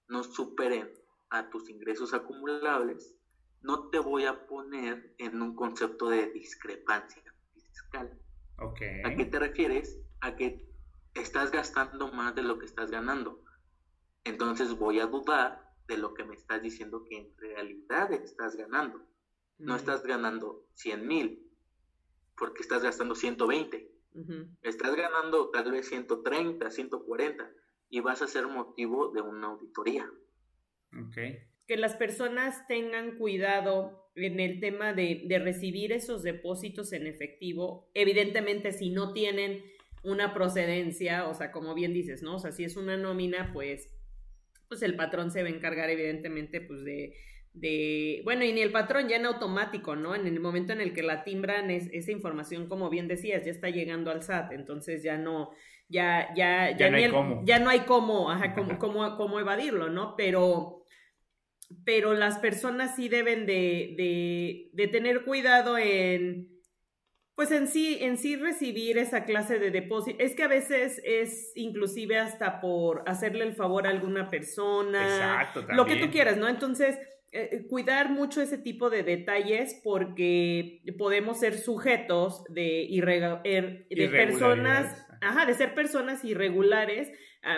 no 0.07 0.22
superen 0.22 0.93
a 1.30 1.51
tus 1.51 1.68
ingresos 1.68 2.14
acumulables, 2.14 3.16
no 3.62 3.88
te 3.90 3.98
voy 3.98 4.24
a 4.24 4.46
poner 4.46 5.14
en 5.18 5.40
un 5.40 5.54
concepto 5.54 6.08
de 6.08 6.30
discrepancia 6.30 7.22
fiscal. 7.52 8.18
Okay. 8.56 9.02
¿A 9.04 9.14
qué 9.16 9.24
te 9.24 9.38
refieres? 9.38 9.98
A 10.20 10.36
que 10.36 10.68
estás 11.14 11.50
gastando 11.50 12.12
más 12.12 12.34
de 12.34 12.42
lo 12.42 12.58
que 12.58 12.66
estás 12.66 12.90
ganando. 12.90 13.42
Entonces 14.24 14.76
voy 14.78 15.00
a 15.00 15.06
dudar 15.06 15.74
de 15.88 15.96
lo 15.96 16.14
que 16.14 16.24
me 16.24 16.34
estás 16.34 16.62
diciendo 16.62 17.04
que 17.04 17.18
en 17.18 17.36
realidad 17.36 18.12
estás 18.12 18.56
ganando. 18.56 19.06
No 19.58 19.76
estás 19.76 20.02
ganando 20.04 20.64
100 20.74 21.06
mil, 21.06 21.52
porque 22.38 22.62
estás 22.62 22.82
gastando 22.82 23.14
120. 23.14 23.92
Estás 24.62 24.94
ganando 24.94 25.50
tal 25.50 25.70
vez 25.70 25.86
130, 25.88 26.70
140, 26.70 27.50
y 27.90 28.00
vas 28.00 28.22
a 28.22 28.26
ser 28.26 28.48
motivo 28.48 29.11
de 29.11 29.20
una 29.20 29.48
auditoría. 29.48 30.11
Okay. 31.08 31.49
Que 31.70 31.76
las 31.76 31.94
personas 31.94 32.66
tengan 32.66 33.16
cuidado 33.16 34.10
en 34.16 34.40
el 34.40 34.58
tema 34.58 34.92
de, 34.92 35.22
de 35.26 35.38
recibir 35.38 35.92
esos 35.92 36.24
depósitos 36.24 36.92
en 36.92 37.06
efectivo. 37.06 37.88
Evidentemente, 37.94 38.72
si 38.72 38.90
no 38.90 39.12
tienen 39.12 39.62
una 40.02 40.34
procedencia, 40.34 41.28
o 41.28 41.34
sea, 41.34 41.52
como 41.52 41.72
bien 41.74 41.92
dices, 41.92 42.24
¿no? 42.24 42.34
O 42.34 42.38
sea, 42.40 42.50
si 42.50 42.64
es 42.64 42.76
una 42.76 42.96
nómina, 42.96 43.52
pues, 43.52 43.88
pues 44.66 44.82
el 44.82 44.96
patrón 44.96 45.30
se 45.30 45.42
va 45.44 45.48
a 45.48 45.52
encargar, 45.52 45.90
evidentemente, 45.90 46.60
pues 46.60 46.84
de, 46.84 47.14
de, 47.52 48.22
bueno, 48.24 48.44
y 48.44 48.52
ni 48.52 48.62
el 48.62 48.72
patrón 48.72 49.08
ya 49.08 49.16
en 49.16 49.26
automático, 49.26 49.94
¿no? 49.94 50.16
En 50.16 50.26
el 50.26 50.40
momento 50.40 50.72
en 50.72 50.80
el 50.80 50.92
que 50.92 51.04
la 51.04 51.22
timbran, 51.22 51.70
es, 51.70 51.88
esa 51.92 52.10
información, 52.10 52.66
como 52.66 52.90
bien 52.90 53.06
decías, 53.06 53.44
ya 53.44 53.52
está 53.52 53.70
llegando 53.70 54.10
al 54.10 54.22
SAT, 54.22 54.52
entonces 54.52 55.04
ya 55.04 55.18
no, 55.18 55.50
ya, 55.88 56.34
ya, 56.34 56.76
ya, 56.76 56.90
no, 56.90 56.96
hay 56.96 57.10
cómo. 57.10 57.42
ya 57.44 57.58
no 57.60 57.70
hay 57.70 57.80
cómo, 57.80 58.30
ajá, 58.30 58.54
cómo, 58.54 58.78
cómo, 58.78 59.16
cómo 59.16 59.38
evadirlo, 59.38 59.90
¿no? 59.90 60.16
Pero, 60.16 60.79
pero 61.84 62.14
las 62.14 62.38
personas 62.38 62.96
sí 62.96 63.08
deben 63.08 63.46
de, 63.46 63.94
de, 63.96 64.70
de 64.72 64.88
tener 64.88 65.24
cuidado 65.24 65.78
en 65.78 66.50
pues 67.40 67.52
en 67.52 67.68
sí, 67.68 67.96
en 68.02 68.18
sí 68.18 68.36
recibir 68.36 68.98
esa 68.98 69.24
clase 69.24 69.58
de 69.58 69.70
depósito, 69.70 70.22
es 70.22 70.34
que 70.34 70.42
a 70.42 70.46
veces 70.48 71.00
es 71.02 71.52
inclusive 71.54 72.18
hasta 72.18 72.60
por 72.60 73.02
hacerle 73.06 73.44
el 73.44 73.54
favor 73.54 73.86
a 73.86 73.90
alguna 73.90 74.28
persona, 74.28 75.02
Exacto, 75.02 75.64
lo 75.70 75.86
que 75.86 75.96
tú 75.96 76.10
quieras, 76.10 76.36
¿no? 76.36 76.48
Entonces, 76.48 76.98
eh, 77.32 77.64
cuidar 77.66 78.10
mucho 78.10 78.42
ese 78.42 78.58
tipo 78.58 78.90
de 78.90 79.04
detalles 79.04 79.80
porque 79.82 80.82
podemos 80.98 81.40
ser 81.40 81.56
sujetos 81.56 82.44
de, 82.50 82.88
er, 83.44 83.86
de 83.88 84.08
personas, 84.10 85.06
ajá, 85.22 85.46
de 85.46 85.54
ser 85.54 85.74
personas 85.74 86.22
irregulares 86.26 87.10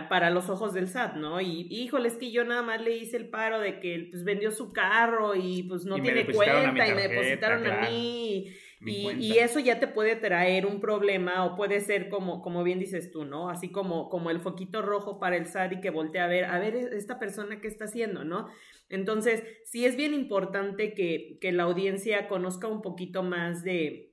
para 0.08 0.30
los 0.30 0.48
ojos 0.48 0.72
del 0.72 0.88
SAT, 0.88 1.16
¿no? 1.16 1.40
Y 1.40 1.66
híjole, 1.70 2.08
es 2.08 2.16
que 2.16 2.30
yo 2.30 2.44
nada 2.44 2.62
más 2.62 2.80
le 2.80 2.96
hice 2.96 3.16
el 3.16 3.28
paro 3.28 3.58
de 3.58 3.80
que 3.80 4.08
pues 4.10 4.22
vendió 4.22 4.52
su 4.52 4.72
carro 4.72 5.34
y 5.34 5.64
pues 5.64 5.84
no 5.84 5.98
Y 5.98 6.02
tiene 6.02 6.24
cuenta 6.26 6.86
y 6.86 6.94
me 6.94 7.08
depositaron 7.08 7.66
a 7.66 7.88
mí. 7.88 8.52
Y, 8.84 9.10
y 9.10 9.38
eso 9.38 9.60
ya 9.60 9.78
te 9.78 9.86
puede 9.86 10.16
traer 10.16 10.66
un 10.66 10.80
problema 10.80 11.44
o 11.44 11.56
puede 11.56 11.80
ser 11.80 12.08
como, 12.08 12.42
como 12.42 12.64
bien 12.64 12.80
dices 12.80 13.12
tú, 13.12 13.24
¿no? 13.24 13.48
Así 13.48 13.70
como, 13.70 14.08
como 14.08 14.30
el 14.30 14.40
foquito 14.40 14.82
rojo 14.82 15.20
para 15.20 15.36
el 15.36 15.46
SAT 15.46 15.74
y 15.74 15.80
que 15.80 15.90
voltea 15.90 16.24
a 16.24 16.28
ver, 16.28 16.44
a 16.46 16.58
ver 16.58 16.74
esta 16.74 17.20
persona 17.20 17.60
qué 17.60 17.68
está 17.68 17.84
haciendo, 17.84 18.24
¿no? 18.24 18.48
Entonces, 18.88 19.44
sí 19.64 19.84
es 19.84 19.96
bien 19.96 20.14
importante 20.14 20.94
que, 20.94 21.38
que 21.40 21.52
la 21.52 21.62
audiencia 21.62 22.26
conozca 22.26 22.66
un 22.66 22.82
poquito 22.82 23.22
más 23.22 23.62
de, 23.62 24.12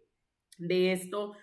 de 0.59 0.93
esto. 0.93 1.33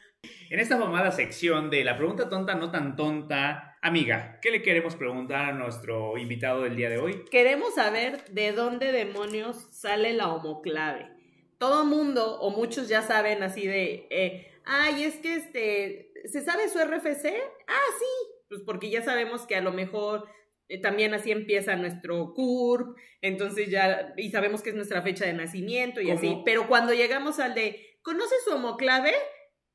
En 0.48 0.60
esta 0.60 0.78
famada 0.78 1.10
sección 1.10 1.68
de 1.68 1.84
la 1.84 1.96
pregunta 1.96 2.28
tonta, 2.28 2.54
no 2.54 2.70
tan 2.70 2.94
tonta, 2.94 3.65
amiga, 3.82 4.38
¿qué 4.42 4.50
le 4.50 4.62
queremos 4.62 4.96
preguntar 4.96 5.46
a 5.46 5.52
nuestro 5.52 6.18
invitado 6.18 6.62
del 6.62 6.76
día 6.76 6.90
de 6.90 6.98
hoy? 6.98 7.24
Queremos 7.30 7.74
saber 7.74 8.24
de 8.30 8.52
dónde 8.52 8.92
demonios 8.92 9.68
sale 9.70 10.12
la 10.12 10.32
homoclave. 10.32 11.10
Todo 11.58 11.84
mundo 11.84 12.38
o 12.40 12.50
muchos 12.50 12.88
ya 12.88 13.02
saben 13.02 13.42
así 13.42 13.66
de, 13.66 14.06
eh, 14.10 14.52
ay, 14.64 15.04
es 15.04 15.16
que 15.16 15.36
este, 15.36 16.12
¿se 16.26 16.42
sabe 16.42 16.68
su 16.68 16.78
RFC? 16.78 17.34
Ah, 17.66 17.88
sí, 17.98 18.32
pues 18.48 18.62
porque 18.66 18.90
ya 18.90 19.02
sabemos 19.02 19.46
que 19.46 19.56
a 19.56 19.62
lo 19.62 19.72
mejor 19.72 20.28
eh, 20.68 20.80
también 20.80 21.14
así 21.14 21.30
empieza 21.30 21.76
nuestro 21.76 22.34
CURP, 22.34 22.96
entonces 23.22 23.70
ya, 23.70 24.12
y 24.16 24.30
sabemos 24.30 24.62
que 24.62 24.70
es 24.70 24.76
nuestra 24.76 25.00
fecha 25.02 25.24
de 25.24 25.32
nacimiento 25.32 26.00
y 26.00 26.06
¿Cómo? 26.06 26.18
así, 26.18 26.42
pero 26.44 26.66
cuando 26.66 26.92
llegamos 26.92 27.38
al 27.38 27.54
de, 27.54 27.98
¿conoce 28.02 28.34
su 28.44 28.54
homoclave? 28.54 29.14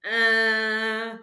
Ah, 0.04 1.20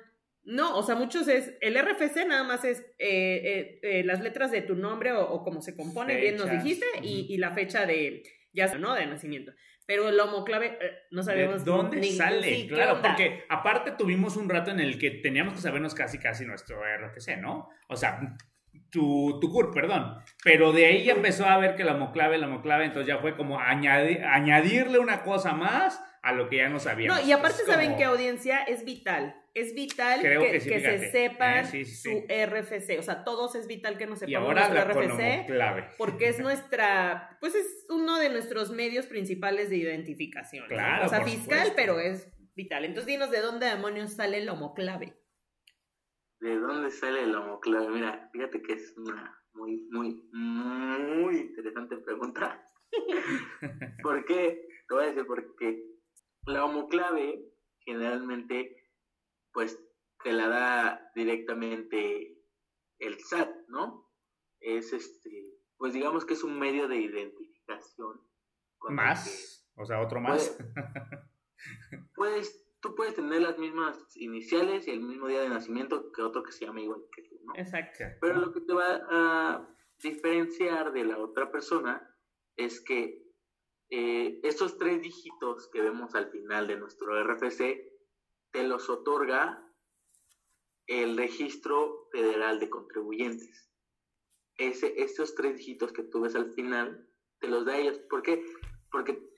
no, 0.49 0.77
o 0.79 0.83
sea, 0.83 0.95
muchos 0.95 1.29
es, 1.29 1.53
el 1.61 1.79
RFC 1.79 2.27
nada 2.27 2.43
más 2.43 2.65
es 2.65 2.81
eh, 2.99 3.43
eh, 3.45 3.81
eh, 3.83 4.03
las 4.05 4.21
letras 4.21 4.51
de 4.51 4.63
tu 4.63 4.75
nombre 4.75 5.13
o, 5.13 5.29
o 5.29 5.43
cómo 5.43 5.61
se 5.61 5.77
compone, 5.77 6.17
bien 6.17 6.37
nos 6.37 6.51
dijiste, 6.51 6.87
y, 7.03 7.25
ujú. 7.25 7.33
y 7.33 7.37
la 7.37 7.51
fecha 7.51 7.85
de, 7.85 8.23
ya 8.53 8.75
¿no? 8.79 8.95
De 8.95 9.07
nacimiento. 9.07 9.53
Pero 9.87 10.09
el 10.09 10.19
homoclave, 10.19 10.79
eh, 10.81 10.99
no 11.11 11.23
sabemos 11.23 11.65
¿De 11.67 11.71
dónde 11.71 12.03
sale? 12.13 12.43
sí, 12.43 12.67
¿qué 12.67 12.75
claro, 12.75 13.01
porque 13.03 13.45
aparte 13.51 13.93
tuvimos 13.93 14.37
un 14.37 14.49
rato 14.49 14.71
en 14.71 14.81
el 14.81 14.99
que 14.99 15.11
teníamos 15.11 15.55
que 15.55 15.61
sabernos 15.61 15.95
casi 15.95 16.19
casi 16.19 16.47
nuestro 16.47 16.81
RFC, 16.83 17.37
¿no? 17.39 17.69
O 17.89 17.97
sea, 17.97 18.21
tu, 18.91 19.39
tu 19.41 19.53
CURP, 19.53 19.75
perdón. 19.75 20.17
Pero 20.43 20.73
de 20.73 20.87
ahí 20.87 21.05
ya 21.05 21.13
empezó 21.13 21.45
a 21.45 21.59
ver 21.59 21.75
que 21.77 21.85
la 21.85 21.95
moclave, 21.95 22.39
la 22.39 22.49
moclave, 22.49 22.87
entonces 22.87 23.07
ya 23.07 23.19
fue 23.19 23.37
como 23.37 23.61
añadir, 23.61 24.25
añadirle 24.25 24.99
una 24.99 25.23
cosa 25.23 25.53
más 25.53 26.03
a 26.29 26.33
lo 26.33 26.49
que 26.49 26.57
ya 26.57 26.69
no 26.69 26.79
sabíamos. 26.79 27.21
No, 27.21 27.27
y 27.27 27.33
aparte 27.33 27.65
saben 27.65 27.97
que 27.97 28.05
audiencia 28.05 28.63
es 28.65 28.85
vital. 28.85 29.35
Es 29.55 29.75
vital 29.75 30.21
Creo 30.21 30.43
que, 30.43 30.53
que 30.53 30.61
sí, 30.61 30.69
que 30.71 30.81
se 30.81 31.11
sepan 31.11 31.65
Eh, 31.65 31.65
sí, 31.65 31.85
sí, 31.85 31.95
su 31.97 32.11
sí. 32.11 32.27
RFC. 32.47 32.99
O 32.99 33.03
sea, 33.03 33.25
todos 33.25 33.55
es 33.57 33.67
vital 33.67 33.99
que 33.99 34.07
nos 34.07 34.19
Y 34.23 34.27
sepamos 34.27 34.49
ahora 34.49 34.69
nuestro 34.69 35.03
la 35.03 35.09
RFC. 35.09 35.35
homoclave. 35.39 35.89
Porque 35.99 36.29
es 36.29 36.39
nuestra, 36.39 37.37
pues 37.41 37.55
es 37.57 37.87
uno 37.89 38.19
de 38.19 38.29
nuestros 38.29 38.71
medios 38.71 39.07
principales 39.07 39.69
de 39.71 39.77
identificación. 39.77 40.63
¿no? 40.65 40.69
Claro, 40.69 41.07
O 41.07 41.09
sea, 41.09 41.21
por 41.21 41.29
fiscal, 41.29 41.67
supuesto. 41.67 41.75
pero 41.77 41.99
es 41.99 42.29
vital. 42.55 42.85
Entonces 42.85 43.07
dinos 43.07 43.31
de 43.31 43.41
dónde 43.41 43.67
demonios 43.67 44.13
sale 44.13 44.39
el 44.39 44.49
homoclave. 44.49 45.15
¿De 46.41 46.55
dónde 46.57 46.91
sale 46.93 47.25
el 47.25 47.35
homoclave? 47.35 47.89
Mira, 47.89 48.29
fíjate 48.33 48.63
que 48.63 48.75
es 48.75 48.95
una 48.97 49.35
muy, 49.55 49.89
muy, 49.91 50.23
muy 50.33 51.37
interesante 51.37 51.97
pregunta. 51.97 52.65
¿Por 54.03 54.25
qué? 54.25 54.67
Te 54.89 54.95
voy 54.95 55.05
a 55.05 55.07
decir 55.09 55.27
por 55.27 55.57
qué. 55.57 55.83
La 56.49 56.65
homoclave 56.65 57.45
generalmente, 57.81 58.77
pues, 59.53 59.79
te 60.23 60.33
la 60.33 60.49
da 60.49 61.11
directamente 61.15 62.37
el 62.99 63.19
SAT, 63.21 63.51
¿no? 63.69 64.11
Es 64.61 64.93
este, 64.93 65.55
pues 65.77 65.93
digamos 65.93 66.25
que 66.25 66.35
es 66.35 66.43
un 66.43 66.59
medio 66.59 66.89
de 66.89 66.97
identificación. 66.97 68.21
que- 68.81 68.95
¿Más? 68.95 69.71
O 69.77 69.85
sea, 69.85 70.01
otro 70.01 70.21
más. 70.21 70.57
Puedes, 72.15 72.65
tú 72.81 72.95
puedes 72.95 73.15
tener 73.15 73.43
las 73.43 73.59
mismas 73.59 74.17
iniciales 74.17 74.87
y 74.87 74.91
el 74.93 75.01
mismo 75.01 75.27
día 75.29 75.41
de 75.41 75.49
nacimiento 75.49 76.13
que 76.13 76.23
otro 76.23 76.43
que 76.43 76.53
se 76.53 76.65
llama 76.67 76.81
igual 76.81 77.03
que 77.15 77.23
tú, 77.23 77.37
¿no? 77.45 77.53
Exacto. 77.57 78.05
Pero 78.21 78.35
lo 78.41 78.53
que 78.53 78.61
te 78.61 78.73
va 78.73 79.01
a 79.11 79.69
diferenciar 80.03 80.93
de 80.93 81.05
la 81.05 81.19
otra 81.19 81.51
persona 81.51 82.09
es 82.57 82.81
que 82.81 83.25
eh, 83.91 84.41
esos 84.43 84.77
tres 84.79 85.01
dígitos 85.01 85.69
que 85.69 85.81
vemos 85.81 86.15
al 86.15 86.31
final 86.31 86.67
de 86.67 86.77
nuestro 86.77 87.23
RFC 87.25 87.91
te 88.51 88.63
los 88.65 88.89
otorga 88.91 89.65
el 90.87 91.17
registro 91.17 92.09
federal 92.13 92.61
de 92.61 92.71
contribuyentes. 92.71 93.71
Ese, 94.57 95.01
esos 95.01 95.35
tres 95.35 95.57
dígitos 95.57 95.93
que 95.93 96.03
tú 96.03 96.23
ves 96.23 96.35
al 96.35 96.53
final 96.55 97.09
te 97.41 97.49
los 97.49 97.65
da 97.65 97.77
ellos. 97.77 97.99
¿Por 98.11 98.23
qué? 98.23 98.45
Porque 98.91 99.29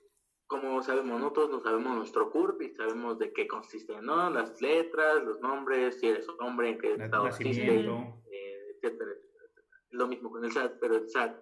como 0.47 0.83
sabemos, 0.83 1.21
¿no? 1.21 1.31
Todos 1.31 1.49
nos 1.49 1.63
sabemos 1.63 1.95
nuestro 1.95 2.29
CURP 2.29 2.61
y 2.61 2.75
sabemos 2.75 3.17
de 3.19 3.31
qué 3.31 3.47
consiste, 3.47 4.01
¿no? 4.01 4.29
Las 4.29 4.61
letras, 4.61 5.23
los 5.23 5.39
nombres, 5.39 5.97
si 5.99 6.07
eres 6.07 6.27
hombre, 6.39 6.71
en 6.71 6.77
qué 6.77 6.93
estado 6.95 7.23
Nacimiento. 7.23 8.21
eh, 8.29 8.75
etcétera, 8.75 9.11
etcétera. 9.11 9.67
Lo 9.91 10.07
mismo 10.07 10.29
con 10.29 10.43
el 10.43 10.51
SAT, 10.51 10.77
pero 10.81 10.95
el 10.95 11.09
SAT, 11.09 11.41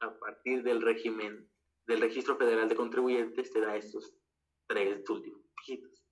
a 0.00 0.18
partir 0.20 0.62
del 0.62 0.82
régimen, 0.82 1.51
del 1.92 2.00
registro 2.00 2.36
federal 2.36 2.68
de 2.68 2.74
contribuyentes, 2.74 3.52
te 3.52 3.60
da 3.60 3.76
estos 3.76 4.14
tres 4.66 5.08
últimos 5.08 5.40
dígitos. 5.58 6.04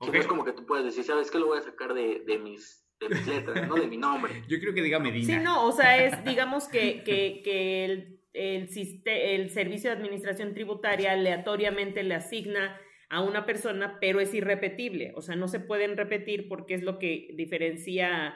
Que 0.00 0.08
Ok. 0.08 0.14
no 0.14 0.20
es 0.20 0.26
como 0.26 0.44
que 0.44 0.52
tú 0.52 0.66
puedes 0.66 0.84
decir, 0.84 1.04
¿sabes 1.04 1.30
qué? 1.30 1.38
Lo 1.38 1.46
voy 1.46 1.58
a 1.58 1.62
sacar 1.62 1.94
de, 1.94 2.20
de 2.26 2.38
mis, 2.38 2.86
de 3.00 3.08
mis 3.08 3.26
letras, 3.26 3.66
¿no? 3.66 3.76
De 3.76 3.86
mi 3.86 3.96
nombre. 3.96 4.32
Yo 4.48 4.60
creo 4.60 4.74
que 4.74 4.82
diga 4.82 4.98
Medina. 4.98 5.26
Sí, 5.26 5.36
no, 5.42 5.66
o 5.66 5.72
sea, 5.72 6.04
es, 6.04 6.22
digamos 6.24 6.68
que, 6.68 7.02
que, 7.02 7.40
que 7.42 7.84
el, 7.84 8.20
el, 8.34 8.68
el 9.04 9.50
Servicio 9.50 9.90
de 9.90 9.96
Administración 9.96 10.52
Tributaria 10.52 11.12
aleatoriamente 11.12 12.02
le 12.02 12.14
asigna 12.14 12.78
a 13.08 13.22
una 13.22 13.46
persona, 13.46 13.98
pero 14.00 14.20
es 14.20 14.34
irrepetible. 14.34 15.12
O 15.16 15.22
sea, 15.22 15.36
no 15.36 15.48
se 15.48 15.60
pueden 15.60 15.96
repetir 15.96 16.48
porque 16.48 16.74
es 16.74 16.82
lo 16.82 16.98
que 16.98 17.30
diferencia 17.34 18.34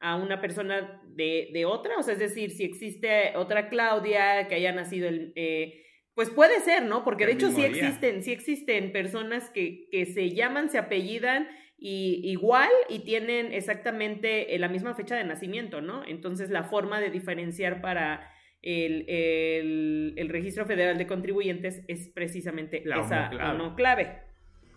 a 0.00 0.16
una 0.16 0.40
persona 0.40 1.00
de, 1.06 1.50
de, 1.52 1.64
otra, 1.64 1.96
o 1.96 2.02
sea, 2.02 2.14
es 2.14 2.18
decir, 2.20 2.50
si 2.50 2.64
existe 2.64 3.34
otra 3.36 3.68
Claudia 3.68 4.48
que 4.48 4.56
haya 4.56 4.72
nacido 4.72 5.08
el... 5.08 5.32
Eh, 5.36 5.78
pues 6.14 6.30
puede 6.30 6.60
ser, 6.60 6.84
¿no? 6.84 7.04
Porque 7.04 7.26
de 7.26 7.32
hecho 7.32 7.50
sí 7.50 7.62
existen, 7.64 8.22
sí 8.22 8.32
existen 8.32 8.92
personas 8.92 9.50
que, 9.50 9.88
que 9.90 10.06
se 10.06 10.30
llaman, 10.30 10.70
se 10.70 10.78
apellidan 10.78 11.48
y 11.78 12.20
igual 12.24 12.70
y 12.88 13.00
tienen 13.00 13.52
exactamente 13.52 14.56
la 14.58 14.68
misma 14.68 14.94
fecha 14.94 15.16
de 15.16 15.24
nacimiento, 15.24 15.80
¿no? 15.80 16.04
Entonces 16.06 16.50
la 16.50 16.64
forma 16.64 17.00
de 17.00 17.10
diferenciar 17.10 17.80
para 17.80 18.30
el, 18.62 20.14
el, 20.16 20.28
registro 20.28 20.64
federal 20.64 20.96
de 20.96 21.06
contribuyentes 21.06 21.82
es 21.88 22.08
precisamente 22.08 22.82
la 22.84 23.00
esa 23.00 23.54
no 23.54 23.74
clave. 23.74 24.22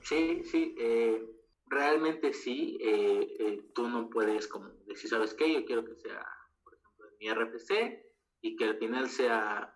Sí, 0.01 0.41
sí, 0.43 0.75
eh, 0.79 1.21
realmente 1.67 2.33
sí, 2.33 2.77
eh, 2.81 3.27
eh, 3.39 3.61
tú 3.73 3.87
no 3.87 4.09
puedes 4.09 4.47
como 4.47 4.69
decir, 4.87 5.09
¿sabes 5.09 5.33
qué? 5.33 5.53
Yo 5.53 5.65
quiero 5.65 5.85
que 5.85 5.95
sea, 5.95 6.25
por 6.63 6.73
ejemplo, 6.73 7.07
mi 7.19 7.29
RFC 7.29 8.03
y 8.41 8.55
que 8.55 8.65
al 8.65 8.77
final 8.77 9.09
sea, 9.09 9.74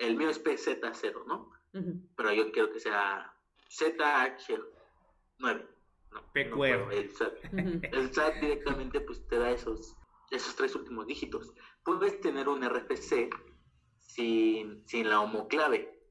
el 0.00 0.16
mío 0.16 0.30
es 0.30 0.42
PZ0, 0.42 1.26
¿no? 1.26 1.50
Pero 2.16 2.32
yo 2.32 2.50
quiero 2.50 2.72
que 2.72 2.80
sea 2.80 3.32
ZH9. 3.68 5.66
No, 6.50 6.90
el, 6.90 7.10
SAT, 7.10 7.32
el 7.52 8.12
SAT 8.12 8.40
directamente 8.40 9.00
pues 9.00 9.26
te 9.28 9.38
da 9.38 9.50
esos, 9.50 9.96
esos 10.30 10.56
tres 10.56 10.74
últimos 10.74 11.06
dígitos. 11.06 11.54
Puedes 11.84 12.20
tener 12.20 12.48
un 12.48 12.68
RFC 12.68 13.30
sin, 14.00 14.86
sin 14.86 15.08
la 15.08 15.20
homoclave, 15.20 16.02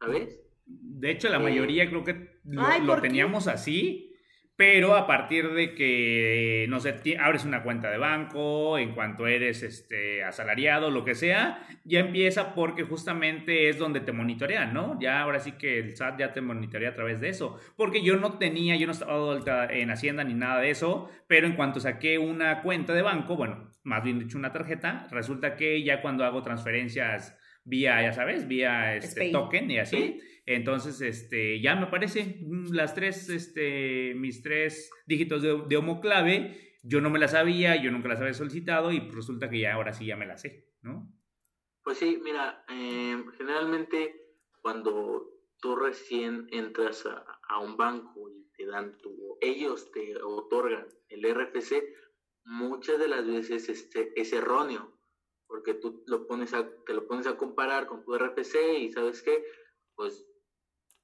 ¿sabes? 0.00 0.40
De 0.66 1.10
hecho, 1.10 1.28
la 1.28 1.36
eh, 1.36 1.42
mayoría 1.42 1.88
creo 1.88 2.04
que 2.04 2.40
lo, 2.44 3.00
teníamos 3.00 3.46
así 3.46 4.07
pero 4.58 4.96
a 4.96 5.06
partir 5.06 5.52
de 5.52 5.76
que, 5.76 6.66
no 6.68 6.80
sé, 6.80 6.96
abres 7.20 7.44
una 7.44 7.62
cuenta 7.62 7.92
de 7.92 7.98
banco, 7.98 8.76
en 8.76 8.92
cuanto 8.92 9.28
eres 9.28 9.62
este, 9.62 10.24
asalariado, 10.24 10.90
lo 10.90 11.04
que 11.04 11.14
sea, 11.14 11.64
ya 11.84 12.00
empieza 12.00 12.56
porque 12.56 12.82
justamente 12.82 13.68
es 13.68 13.78
donde 13.78 14.00
te 14.00 14.10
monitorean, 14.10 14.74
¿no? 14.74 14.98
Ya 15.00 15.20
ahora 15.20 15.38
sí 15.38 15.52
que 15.52 15.78
el 15.78 15.96
SAT 15.96 16.18
ya 16.18 16.32
te 16.32 16.40
monitorea 16.40 16.88
a 16.88 16.94
través 16.94 17.20
de 17.20 17.28
eso. 17.28 17.56
Porque 17.76 18.02
yo 18.02 18.16
no 18.16 18.36
tenía, 18.38 18.74
yo 18.74 18.88
no 18.88 18.94
estaba 18.94 19.66
en 19.66 19.92
Hacienda 19.92 20.24
ni 20.24 20.34
nada 20.34 20.60
de 20.60 20.70
eso, 20.70 21.08
pero 21.28 21.46
en 21.46 21.54
cuanto 21.54 21.78
saqué 21.78 22.18
una 22.18 22.60
cuenta 22.62 22.94
de 22.94 23.02
banco, 23.02 23.36
bueno, 23.36 23.70
más 23.84 24.02
bien 24.02 24.18
dicho 24.18 24.38
una 24.38 24.52
tarjeta, 24.52 25.06
resulta 25.12 25.54
que 25.54 25.84
ya 25.84 26.02
cuando 26.02 26.24
hago 26.24 26.42
transferencias 26.42 27.38
vía, 27.62 28.02
ya 28.02 28.12
sabes, 28.12 28.48
vía 28.48 28.96
este 28.96 29.30
token 29.30 29.70
y 29.70 29.78
así. 29.78 30.20
Entonces, 30.50 31.02
este, 31.02 31.60
ya 31.60 31.76
me 31.76 31.82
aparece 31.82 32.40
mm, 32.40 32.72
las 32.72 32.94
tres, 32.94 33.28
este, 33.28 34.14
mis 34.14 34.42
tres 34.42 34.90
dígitos 35.04 35.42
de, 35.42 35.62
de 35.68 35.76
homoclave. 35.76 36.78
Yo 36.82 37.02
no 37.02 37.10
me 37.10 37.18
las 37.18 37.32
sabía, 37.32 37.76
yo 37.76 37.90
nunca 37.90 38.08
las 38.08 38.18
había 38.18 38.32
solicitado 38.32 38.90
y 38.90 38.98
resulta 39.10 39.50
que 39.50 39.60
ya 39.60 39.74
ahora 39.74 39.92
sí 39.92 40.06
ya 40.06 40.16
me 40.16 40.24
las 40.24 40.40
sé, 40.40 40.70
¿no? 40.80 41.12
Pues 41.82 41.98
sí, 41.98 42.18
mira, 42.24 42.64
em, 42.70 43.30
generalmente 43.32 44.14
cuando 44.62 45.28
tú 45.60 45.76
recién 45.76 46.48
entras 46.50 47.04
a, 47.04 47.58
un 47.58 47.76
banco 47.76 48.30
y 48.30 48.48
te 48.56 48.64
dan 48.64 48.96
tu, 48.96 49.36
ellos 49.42 49.90
te 49.92 50.16
otorgan 50.22 50.86
el 51.10 51.26
RFC, 51.26 51.94
muchas 52.44 52.98
de 52.98 53.08
las 53.08 53.26
veces 53.26 53.68
este, 53.68 54.18
es 54.18 54.32
erróneo, 54.32 54.98
porque 55.46 55.74
tú 55.74 56.04
lo 56.06 56.26
pones 56.26 56.54
te 56.86 56.94
lo 56.94 57.06
pones 57.06 57.26
a 57.26 57.36
comparar 57.36 57.86
con 57.86 58.02
tu 58.02 58.16
RFC 58.16 58.78
y 58.78 58.92
sabes 58.92 59.22
qué, 59.22 59.44
pues 59.94 60.27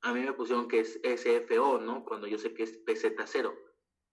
a 0.04 0.12
mí 0.12 0.20
me 0.20 0.34
pusieron 0.34 0.68
que 0.68 0.80
es 0.80 1.00
SFO, 1.02 1.78
¿no? 1.78 2.04
Cuando 2.04 2.26
yo 2.26 2.38
sé 2.38 2.52
que 2.52 2.64
es 2.64 2.84
PZ0. 2.84 3.58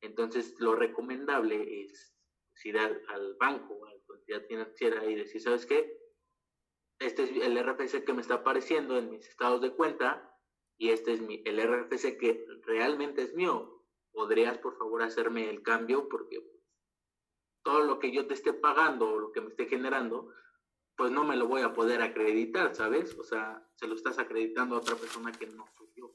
Entonces, 0.02 0.56
lo 0.58 0.74
recomendable 0.74 1.84
es 1.84 2.16
ir 2.64 2.78
al, 2.78 3.36
banco, 3.38 3.86
a 3.86 3.90
la 3.90 4.20
entidad 4.20 4.46
financiera 4.48 5.06
y 5.06 5.16
decir, 5.16 5.42
¿sabes 5.42 5.66
qué? 5.66 6.00
Este 7.00 7.24
es 7.24 7.32
el 7.32 7.58
RFC 7.62 8.06
que 8.06 8.14
me 8.14 8.22
está 8.22 8.36
apareciendo 8.36 8.98
en 8.98 9.10
mis 9.10 9.28
estados 9.28 9.62
de 9.62 9.74
cuenta 9.74 10.34
y 10.78 10.92
este 10.92 11.12
es 11.14 11.22
mi, 11.22 11.42
el 11.46 11.60
RFC 11.62 12.18
que 12.18 12.46
realmente 12.64 13.24
es 13.24 13.34
mío. 13.34 13.84
¿Podrías, 14.14 14.60
por 14.60 14.78
favor, 14.78 15.02
hacerme 15.02 15.50
el 15.50 15.62
cambio? 15.62 16.08
Porque 16.08 16.42
todo 17.64 17.82
lo 17.82 18.00
que 18.00 18.14
yo 18.14 18.28
te 18.28 18.36
esté 18.36 18.54
pagando 18.54 19.12
o 19.12 19.20
lo 19.20 19.32
que 19.34 19.42
me 19.42 19.50
esté 19.50 19.66
generando, 19.66 20.32
pues 20.96 21.12
no 21.12 21.24
me 21.24 21.36
lo 21.36 21.48
voy 21.48 21.62
a 21.62 21.74
poder 21.74 22.02
acreditar, 22.02 22.76
¿sabes? 22.76 23.16
O 23.18 23.24
sea, 23.24 23.64
se 23.76 23.88
lo 23.88 23.96
estás 23.96 24.20
acreditando 24.20 24.76
a 24.76 24.80
otra 24.80 24.96
persona 24.96 25.32
que 25.32 25.48
no 25.48 25.66
soy 25.78 25.88
yo. 25.96 26.14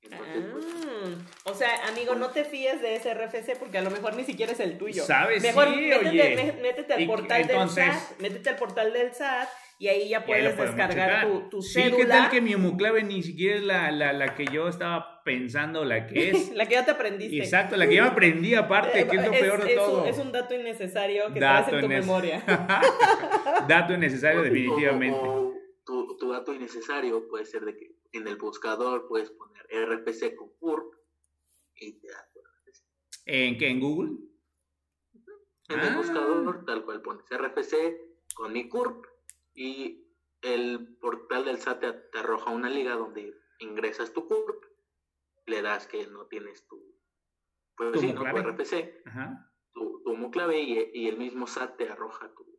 Pues, 0.00 0.20
ah, 0.20 1.50
o 1.50 1.54
sea, 1.54 1.88
amigo, 1.88 2.14
no 2.16 2.30
te 2.30 2.44
fíes 2.44 2.82
de 2.82 2.96
ese 2.96 3.14
RFC 3.14 3.56
porque 3.58 3.78
a 3.78 3.82
lo 3.82 3.90
mejor 3.90 4.16
ni 4.16 4.24
siquiera 4.24 4.52
es 4.52 4.60
el 4.60 4.76
tuyo. 4.76 5.04
¿Sabes? 5.04 5.42
Mejor 5.42 5.68
sí, 5.68 5.76
métete, 5.76 6.08
oye. 6.08 6.52
métete 6.60 6.92
al 6.92 7.06
portal 7.06 7.46
del 7.46 7.68
SAT, 7.68 8.18
métete 8.18 8.50
al 8.50 8.56
portal 8.56 8.92
del 8.92 9.14
SAT 9.14 9.48
y 9.78 9.88
ahí 9.88 10.08
ya 10.08 10.24
puedes 10.24 10.56
descargar 10.56 11.26
tu, 11.26 11.48
tu, 11.48 11.62
cédula. 11.62 11.96
Sí, 11.96 12.02
¿qué 12.02 12.06
tal 12.06 12.30
que 12.30 12.40
mi 12.40 12.54
homoclave 12.54 13.02
ni 13.04 13.22
siquiera 13.22 13.56
es 13.56 13.62
la, 13.62 13.90
la, 13.90 14.12
la 14.12 14.34
que 14.34 14.44
yo 14.46 14.68
estaba 14.68 15.11
pensando, 15.24 15.84
la 15.84 16.06
que 16.06 16.30
es? 16.30 16.52
la 16.52 16.66
que 16.66 16.74
ya 16.74 16.84
te 16.84 16.90
aprendiste. 16.92 17.38
Exacto, 17.38 17.76
la 17.76 17.86
que 17.88 17.96
ya 17.96 18.02
me 18.02 18.08
aprendí 18.10 18.54
aparte, 18.54 19.06
que 19.06 19.16
es 19.16 19.24
lo 19.24 19.30
peor 19.32 19.64
de 19.64 19.74
todo. 19.74 20.06
es 20.06 20.18
un 20.18 20.32
dato 20.32 20.54
innecesario 20.54 21.32
que 21.32 21.40
dato 21.40 21.76
en 21.76 21.82
tu 21.82 21.88
memoria. 21.88 22.42
dato 23.68 23.94
innecesario 23.94 24.42
definitivamente. 24.42 25.18
tu, 25.84 26.16
tu, 26.16 26.32
dato 26.32 26.54
innecesario 26.54 27.28
puede 27.28 27.44
ser 27.44 27.64
de 27.64 27.76
que 27.76 27.96
en 28.12 28.28
el 28.28 28.36
buscador 28.36 29.08
puedes 29.08 29.30
poner 29.30 29.66
RPC 29.70 30.34
con 30.34 30.50
CURP 30.58 30.94
y 31.76 31.92
te 31.98 32.08
da 32.08 32.28
¿En 33.24 33.56
qué? 33.56 33.68
¿En 33.68 33.80
Google? 33.80 34.16
En 35.68 35.80
el 35.80 35.88
ah. 35.88 35.96
buscador, 35.96 36.64
tal 36.64 36.84
cual 36.84 37.02
pones 37.02 37.24
RPC 37.30 38.34
con 38.34 38.52
mi 38.52 38.68
CURP 38.68 39.06
y 39.54 40.04
el 40.42 40.96
portal 41.00 41.44
del 41.44 41.58
SAT 41.58 41.80
te, 41.80 42.18
arroja 42.18 42.50
una 42.50 42.68
liga 42.68 42.94
donde 42.94 43.34
ingresas 43.60 44.12
tu 44.12 44.26
CURP, 44.26 44.64
le 45.46 45.62
das 45.62 45.86
que 45.86 46.06
no 46.06 46.26
tienes 46.26 46.66
tu, 46.66 46.80
pues, 47.76 48.00
sí, 48.00 48.12
¿no? 48.12 48.22
tu 48.22 48.38
RPC, 48.38 49.02
tu, 49.72 50.02
tu 50.04 50.30
clave 50.30 50.60
y, 50.60 50.90
y, 50.94 51.08
el 51.08 51.18
mismo 51.18 51.46
SAT 51.46 51.76
te 51.76 51.88
arroja 51.88 52.32
tu, 52.34 52.52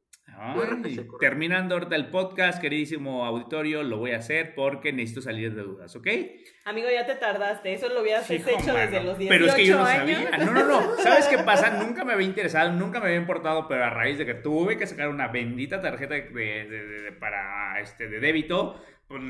terminando 1.19 1.75
ahorita 1.75 1.95
el 1.95 2.09
podcast, 2.09 2.59
queridísimo 2.59 3.25
auditorio, 3.25 3.83
lo 3.83 3.97
voy 3.97 4.11
a 4.11 4.17
hacer 4.17 4.55
porque 4.55 4.91
necesito 4.91 5.21
salir 5.21 5.53
de 5.53 5.61
dudas, 5.61 5.95
¿ok? 5.95 6.07
Amigo, 6.65 6.87
ya 6.89 7.05
te 7.05 7.15
tardaste, 7.15 7.73
eso 7.73 7.89
lo 7.89 8.01
hubieras 8.01 8.29
hecho 8.29 8.45
desde 8.73 9.03
los 9.03 9.17
18 9.17 9.29
Pero 9.29 9.45
es 9.45 9.53
que 9.53 9.65
yo 9.65 9.77
no 9.77 9.85
sabía. 9.85 10.37
No, 10.37 10.53
no, 10.53 10.65
no. 10.65 10.95
¿Sabes 10.97 11.27
qué 11.27 11.37
pasa? 11.39 11.83
Nunca 11.83 12.03
me 12.03 12.13
había 12.13 12.25
interesado, 12.25 12.71
nunca 12.71 12.99
me 12.99 13.07
había 13.07 13.19
importado, 13.19 13.67
pero 13.67 13.85
a 13.85 13.89
raíz 13.89 14.17
de 14.17 14.25
que 14.25 14.33
tuve 14.33 14.77
que 14.77 14.87
sacar 14.87 15.09
una 15.09 15.27
bendita 15.27 15.81
tarjeta 15.81 16.15
de, 16.15 17.15
para 17.19 17.79
este 17.79 18.07
de 18.07 18.19
débito, 18.19 18.81
pues 19.07 19.21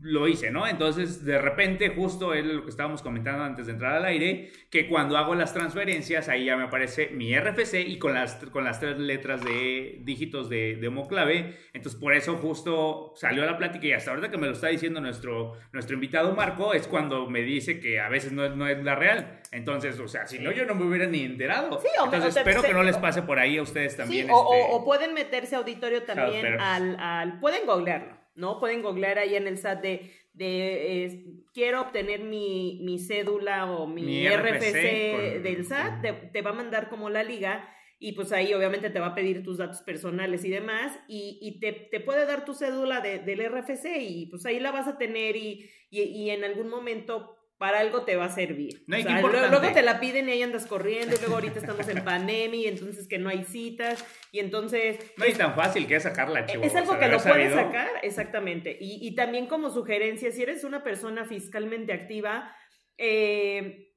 lo 0.00 0.28
hice, 0.28 0.50
¿no? 0.50 0.66
Entonces, 0.66 1.24
de 1.24 1.38
repente, 1.38 1.88
justo 1.90 2.32
es 2.34 2.44
lo 2.44 2.62
que 2.62 2.70
estábamos 2.70 3.02
comentando 3.02 3.42
antes 3.42 3.66
de 3.66 3.72
entrar 3.72 3.94
al 3.94 4.04
aire, 4.04 4.50
que 4.70 4.88
cuando 4.88 5.16
hago 5.16 5.34
las 5.34 5.52
transferencias, 5.52 6.28
ahí 6.28 6.44
ya 6.44 6.56
me 6.56 6.64
aparece 6.64 7.08
mi 7.08 7.36
RFC 7.36 7.80
y 7.86 7.98
con 7.98 8.14
las, 8.14 8.36
con 8.52 8.64
las 8.64 8.80
tres 8.80 8.98
letras 8.98 9.44
de 9.44 9.98
dígitos 10.02 10.48
de, 10.48 10.76
de 10.76 10.88
homoclave. 10.88 11.56
Entonces, 11.72 12.00
por 12.00 12.14
eso 12.14 12.36
justo 12.36 13.12
salió 13.16 13.42
a 13.42 13.46
la 13.46 13.58
plática 13.58 13.86
y 13.86 13.92
hasta 13.92 14.10
ahorita 14.10 14.30
que 14.30 14.38
me 14.38 14.46
lo 14.46 14.52
está 14.52 14.68
diciendo 14.68 15.00
nuestro, 15.00 15.54
nuestro 15.72 15.94
invitado 15.94 16.34
Marco, 16.34 16.74
es 16.74 16.86
cuando 16.86 17.28
me 17.28 17.42
dice 17.42 17.80
que 17.80 17.98
a 18.00 18.08
veces 18.08 18.32
no 18.32 18.44
es, 18.44 18.54
no 18.54 18.68
es 18.68 18.82
la 18.84 18.94
real. 18.94 19.40
Entonces, 19.50 19.98
o 19.98 20.06
sea, 20.06 20.26
si 20.26 20.38
no, 20.38 20.52
yo 20.52 20.64
no 20.64 20.74
me 20.74 20.84
hubiera 20.84 21.06
ni 21.06 21.22
enterado. 21.22 21.80
Sí, 21.80 21.88
Entonces, 22.04 22.36
espero 22.36 22.62
que 22.62 22.72
no 22.72 22.82
les 22.82 22.98
pase 22.98 23.22
por 23.22 23.38
ahí 23.38 23.56
a 23.56 23.62
ustedes 23.62 23.96
también. 23.96 24.26
Sí, 24.26 24.32
o, 24.32 24.54
este, 24.54 24.84
pueden 24.84 25.14
meterse 25.14 25.56
auditorio 25.56 26.02
también 26.04 26.60
al, 26.60 26.96
al... 27.00 27.40
Pueden 27.40 27.66
googlearlo 27.66 28.17
¿no? 28.38 28.58
Pueden 28.58 28.82
googlear 28.82 29.18
ahí 29.18 29.34
en 29.34 29.46
el 29.46 29.58
SAT 29.58 29.82
de, 29.82 30.12
de 30.32 31.24
quiero 31.52 31.82
obtener 31.82 32.20
mi, 32.20 32.80
mi, 32.82 32.98
cédula 32.98 33.70
o 33.70 33.86
mi, 33.86 34.26
RFC, 34.26 35.42
del 35.42 35.66
SAT, 35.66 36.32
te, 36.32 36.42
va 36.42 36.50
a 36.50 36.54
mandar 36.54 36.88
como 36.88 37.10
la 37.10 37.24
liga 37.24 37.68
y 37.98 38.12
pues 38.12 38.32
ahí 38.32 38.54
obviamente 38.54 38.90
te 38.90 39.00
va 39.00 39.08
a 39.08 39.14
pedir 39.14 39.42
tus 39.42 39.58
datos 39.58 39.82
personales 39.82 40.44
y 40.44 40.50
demás 40.50 40.96
y, 41.08 41.38
y 41.42 41.58
te, 41.58 41.72
te, 41.72 41.98
puede 41.98 42.26
dar 42.26 42.44
tu 42.44 42.54
cédula 42.54 43.00
de, 43.00 43.18
del 43.18 43.40
RFC 43.40 43.86
y 44.00 44.26
pues 44.26 44.46
ahí 44.46 44.60
la 44.60 44.70
vas 44.70 44.86
a 44.86 44.98
tener 44.98 45.34
y, 45.34 45.68
y, 45.90 46.02
y 46.02 46.30
en 46.30 46.44
algún 46.44 46.68
momento 46.68 47.37
para 47.58 47.80
algo 47.80 48.04
te 48.04 48.16
va 48.16 48.26
a 48.26 48.30
servir. 48.30 48.84
No, 48.86 48.96
luego, 49.28 49.72
te 49.72 49.82
la 49.82 49.98
piden 49.98 50.28
y 50.28 50.32
ahí 50.32 50.42
andas 50.42 50.66
corriendo, 50.66 51.16
y 51.16 51.18
luego 51.18 51.34
ahorita 51.34 51.58
estamos 51.58 51.88
en 51.88 52.04
pandemia, 52.04 52.60
y 52.60 52.66
entonces 52.68 53.08
que 53.08 53.18
no 53.18 53.28
hay 53.28 53.44
citas, 53.44 54.04
y 54.30 54.38
entonces... 54.38 54.98
No 55.16 55.24
es 55.24 55.36
tan 55.36 55.54
fácil 55.54 55.86
que 55.88 55.96
es 55.96 56.04
sacarla, 56.04 56.46
chivo. 56.46 56.62
Es 56.62 56.74
algo 56.76 56.98
que 56.98 57.08
lo 57.08 57.18
puedes 57.18 57.52
sacar, 57.52 57.90
exactamente. 58.02 58.78
Y, 58.80 59.06
y, 59.06 59.14
también 59.16 59.46
como 59.46 59.70
sugerencia, 59.70 60.30
si 60.30 60.42
eres 60.42 60.62
una 60.62 60.84
persona 60.84 61.24
fiscalmente 61.24 61.92
activa, 61.92 62.54
eh, 62.96 63.88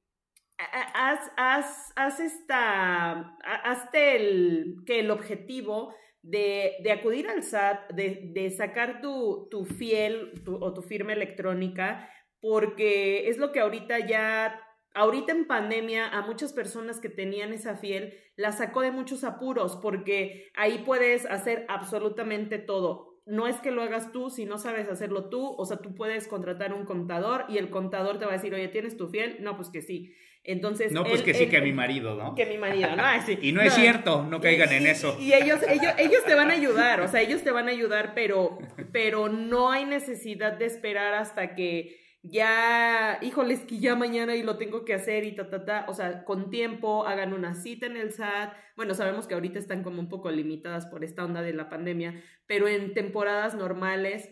haz, 0.58 1.30
haz, 1.36 1.92
haz, 1.94 2.20
esta, 2.20 3.36
hazte 3.44 4.16
el, 4.16 4.74
que 4.84 5.00
el 5.00 5.10
objetivo 5.12 5.94
de, 6.22 6.74
de, 6.82 6.92
acudir 6.92 7.28
al 7.28 7.44
SAT, 7.44 7.92
de, 7.92 8.30
de 8.32 8.50
sacar 8.50 9.00
tu, 9.00 9.48
tu 9.50 9.64
fiel 9.64 10.32
o 10.46 10.74
tu 10.74 10.82
firma 10.82 11.12
electrónica, 11.12 12.08
porque 12.42 13.30
es 13.30 13.38
lo 13.38 13.52
que 13.52 13.60
ahorita 13.60 14.00
ya 14.06 14.60
ahorita 14.94 15.32
en 15.32 15.46
pandemia 15.46 16.08
a 16.08 16.22
muchas 16.26 16.52
personas 16.52 17.00
que 17.00 17.08
tenían 17.08 17.54
esa 17.54 17.76
fiel 17.76 18.12
la 18.36 18.52
sacó 18.52 18.82
de 18.82 18.90
muchos 18.90 19.24
apuros 19.24 19.78
porque 19.80 20.50
ahí 20.54 20.82
puedes 20.84 21.24
hacer 21.24 21.64
absolutamente 21.68 22.58
todo. 22.58 23.20
No 23.24 23.46
es 23.46 23.56
que 23.60 23.70
lo 23.70 23.82
hagas 23.82 24.10
tú 24.10 24.30
si 24.30 24.44
no 24.44 24.58
sabes 24.58 24.88
hacerlo 24.88 25.30
tú, 25.30 25.54
o 25.56 25.64
sea, 25.64 25.78
tú 25.78 25.94
puedes 25.94 26.26
contratar 26.26 26.74
un 26.74 26.84
contador 26.84 27.44
y 27.48 27.58
el 27.58 27.70
contador 27.70 28.18
te 28.18 28.24
va 28.24 28.32
a 28.32 28.36
decir, 28.36 28.52
oye, 28.52 28.68
¿tienes 28.68 28.96
tu 28.96 29.08
fiel? 29.08 29.36
No, 29.40 29.56
pues 29.56 29.70
que 29.70 29.80
sí. 29.80 30.12
Entonces, 30.44 30.90
no, 30.90 31.04
pues 31.04 31.22
que 31.22 31.34
sí, 31.34 31.46
que 31.46 31.60
mi 31.60 31.72
marido, 31.72 32.16
¿no? 32.16 32.34
Que 32.34 32.46
mi 32.46 32.58
marido, 32.58 32.96
¿no? 32.96 33.04
y 33.42 33.52
no, 33.52 33.62
es 33.62 33.74
cierto, 33.74 34.24
no 34.24 34.40
caigan 34.40 34.72
en 34.72 34.88
eso. 34.88 35.16
Y, 35.20 35.32
ellos, 35.34 35.60
ellos, 35.68 35.94
ellos 35.98 36.24
te 36.24 36.34
van 36.34 36.50
a 36.50 36.54
ayudar, 36.54 37.00
o 37.00 37.06
sea, 37.06 37.20
ellos 37.20 37.44
te 37.44 37.52
van 37.52 37.68
a 37.68 37.70
ayudar, 37.70 38.12
pero, 38.12 38.58
pero 38.90 39.28
no 39.28 39.70
hay 39.70 39.84
necesidad 39.84 40.54
de 40.54 40.64
esperar 40.64 41.14
hasta 41.14 41.54
que 41.54 41.96
ya, 42.22 43.18
híjoles, 43.20 43.64
que 43.64 43.80
ya 43.80 43.96
mañana 43.96 44.36
y 44.36 44.42
lo 44.42 44.56
tengo 44.56 44.84
que 44.84 44.94
hacer 44.94 45.24
y 45.24 45.34
ta, 45.34 45.50
ta, 45.50 45.64
ta, 45.64 45.86
o 45.88 45.94
sea, 45.94 46.24
con 46.24 46.50
tiempo, 46.50 47.04
hagan 47.06 47.32
una 47.32 47.54
cita 47.54 47.86
en 47.86 47.96
el 47.96 48.12
SAT. 48.12 48.52
Bueno, 48.76 48.94
sabemos 48.94 49.26
que 49.26 49.34
ahorita 49.34 49.58
están 49.58 49.82
como 49.82 50.00
un 50.00 50.08
poco 50.08 50.30
limitadas 50.30 50.86
por 50.86 51.04
esta 51.04 51.24
onda 51.24 51.42
de 51.42 51.52
la 51.52 51.68
pandemia, 51.68 52.22
pero 52.46 52.68
en 52.68 52.94
temporadas 52.94 53.54
normales 53.56 54.30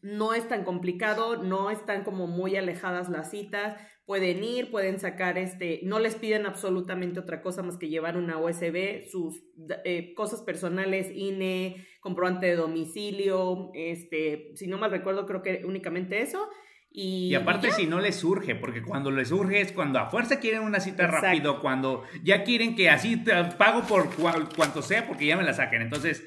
no 0.00 0.32
es 0.32 0.46
tan 0.46 0.64
complicado, 0.64 1.42
no 1.42 1.70
están 1.70 2.04
como 2.04 2.28
muy 2.28 2.56
alejadas 2.56 3.08
las 3.08 3.30
citas, 3.30 3.76
pueden 4.06 4.44
ir, 4.44 4.70
pueden 4.70 5.00
sacar 5.00 5.38
este, 5.38 5.80
no 5.82 5.98
les 5.98 6.14
piden 6.14 6.46
absolutamente 6.46 7.18
otra 7.18 7.42
cosa 7.42 7.62
más 7.62 7.78
que 7.78 7.88
llevar 7.88 8.16
una 8.16 8.38
USB, 8.38 9.08
sus 9.10 9.42
eh, 9.84 10.14
cosas 10.14 10.42
personales, 10.42 11.10
INE, 11.12 11.84
comprobante 12.00 12.46
de 12.46 12.56
domicilio, 12.56 13.70
este, 13.74 14.52
si 14.54 14.68
no 14.68 14.78
mal 14.78 14.92
recuerdo, 14.92 15.26
creo 15.26 15.42
que 15.42 15.64
únicamente 15.64 16.22
eso 16.22 16.48
y, 17.00 17.32
aparte 17.36 17.70
si 17.70 17.86
no 17.86 18.00
les 18.00 18.16
surge, 18.16 18.56
porque 18.56 18.82
cuando 18.82 19.12
les 19.12 19.28
surge 19.28 19.60
es 19.60 19.70
cuando 19.70 20.00
a 20.00 20.10
fuerza 20.10 20.40
quieren 20.40 20.62
una 20.62 20.80
cita 20.80 21.06
rápido, 21.06 21.60
cuando 21.60 22.02
ya 22.24 22.42
quieren 22.42 22.74
que 22.74 22.90
así 22.90 23.22
te 23.22 23.32
pago 23.56 23.82
por 23.82 24.10
cuanto 24.56 24.82
sea 24.82 25.06
porque 25.06 25.26
ya 25.26 25.36
me 25.36 25.44
la 25.44 25.54
saquen. 25.54 25.82
Entonces, 25.82 26.24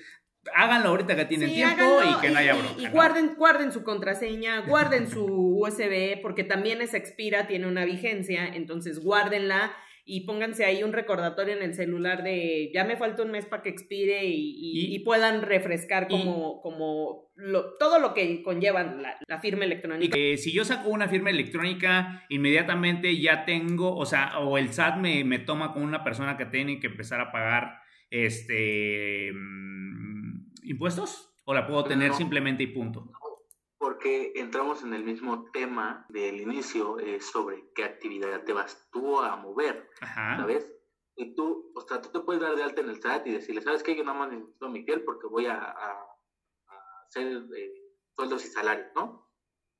háganlo 0.55 0.87
ahorita 0.87 1.17
que 1.17 1.25
tienen 1.25 1.53
tiempo 1.53 1.83
y 2.09 2.21
que 2.21 2.29
no 2.29 2.39
haya 2.39 2.55
bronca. 2.55 2.81
Y, 2.81 2.87
guarden, 2.87 3.35
guarden 3.35 3.73
su 3.73 3.83
contraseña, 3.83 4.61
guarden 4.65 5.09
su 5.09 5.25
USB, 5.25 6.21
porque 6.21 6.45
también 6.45 6.81
esa 6.81 6.95
expira, 6.95 7.47
tiene 7.47 7.67
una 7.67 7.83
vigencia, 7.83 8.47
entonces 8.47 9.03
guárdenla 9.03 9.73
y 10.05 10.25
pónganse 10.25 10.65
ahí 10.65 10.83
un 10.83 10.93
recordatorio 10.93 11.55
en 11.55 11.63
el 11.63 11.73
celular 11.73 12.23
de 12.23 12.71
ya 12.73 12.83
me 12.85 12.97
falta 12.97 13.23
un 13.23 13.31
mes 13.31 13.45
para 13.45 13.63
que 13.63 13.69
expire 13.69 14.21
y, 14.25 14.99
puedan 15.05 15.41
refrescar 15.41 16.07
como, 16.07 16.61
como 16.61 17.31
todo 17.79 17.99
lo 17.99 18.13
que 18.13 18.43
conllevan 18.43 19.01
la, 19.01 19.39
firma 19.39 19.65
electrónica. 19.65 20.17
Y 20.17 20.37
si 20.37 20.51
yo 20.51 20.63
saco 20.63 20.89
una 20.89 21.07
firma 21.07 21.29
electrónica, 21.29 22.25
inmediatamente 22.29 23.19
ya 23.19 23.45
tengo, 23.45 23.95
o 23.95 24.05
sea, 24.05 24.39
o 24.39 24.57
el 24.57 24.71
SAT 24.71 24.97
me, 24.97 25.23
me 25.23 25.39
toma 25.39 25.73
con 25.73 25.83
una 25.83 26.03
persona 26.03 26.37
que 26.37 26.45
tiene 26.45 26.79
que 26.79 26.87
empezar 26.87 27.19
a 27.19 27.31
pagar 27.31 27.79
este 28.11 29.31
mm, 29.33 30.51
impuestos 30.63 31.33
o 31.45 31.53
la 31.53 31.65
puedo 31.65 31.83
tener 31.85 32.13
simplemente 32.13 32.63
y 32.63 32.67
punto 32.67 33.11
porque 33.81 34.31
entramos 34.35 34.83
en 34.83 34.93
el 34.93 35.03
mismo 35.03 35.49
tema 35.51 36.05
del 36.07 36.39
inicio 36.39 36.99
eh, 36.99 37.19
sobre 37.19 37.71
qué 37.73 37.83
actividad 37.83 38.43
te 38.43 38.53
vas 38.53 38.87
tú 38.91 39.19
a 39.19 39.35
mover, 39.35 39.89
¿sabes? 39.99 40.71
Y 41.15 41.33
tú, 41.33 41.71
o 41.73 41.81
sea, 41.81 41.99
tú 41.99 42.09
te 42.09 42.19
puedes 42.19 42.43
dar 42.43 42.55
de 42.55 42.61
alta 42.61 42.81
en 42.81 42.89
el 42.89 43.01
SAT 43.01 43.25
y 43.25 43.31
decirle, 43.31 43.63
¿sabes 43.63 43.81
qué? 43.81 43.95
Yo 43.95 44.03
nada 44.03 44.19
más 44.19 44.31
necesito 44.31 44.69
mi 44.69 44.83
piel 44.83 45.03
porque 45.03 45.25
voy 45.25 45.47
a, 45.47 45.75
hacer 47.07 47.43
eh, 47.57 47.73
sueldos 48.15 48.45
y 48.45 48.49
salarios, 48.49 48.85
¿no? 48.93 49.27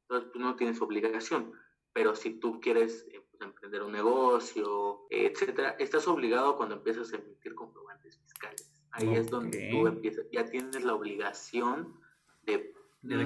Entonces, 0.09 0.31
tú 0.31 0.39
no 0.39 0.55
tienes 0.55 0.81
obligación. 0.81 1.53
Pero 1.93 2.15
si 2.15 2.39
tú 2.39 2.59
quieres 2.59 3.05
eh, 3.11 3.23
pues, 3.29 3.43
emprender 3.43 3.83
un 3.83 3.91
negocio, 3.91 5.05
etcétera, 5.11 5.75
estás 5.77 6.07
obligado 6.07 6.57
cuando 6.57 6.73
empiezas 6.73 7.13
a 7.13 7.17
emitir 7.17 7.53
comprobantes 7.53 8.17
fiscales. 8.17 8.73
Ahí 8.93 9.13
es 9.13 9.29
donde 9.29 9.69
tú 9.69 9.85
empiezas, 9.85 10.25
ya 10.31 10.43
tienes 10.47 10.83
la 10.83 10.95
obligación 10.95 12.01
de 12.41 12.73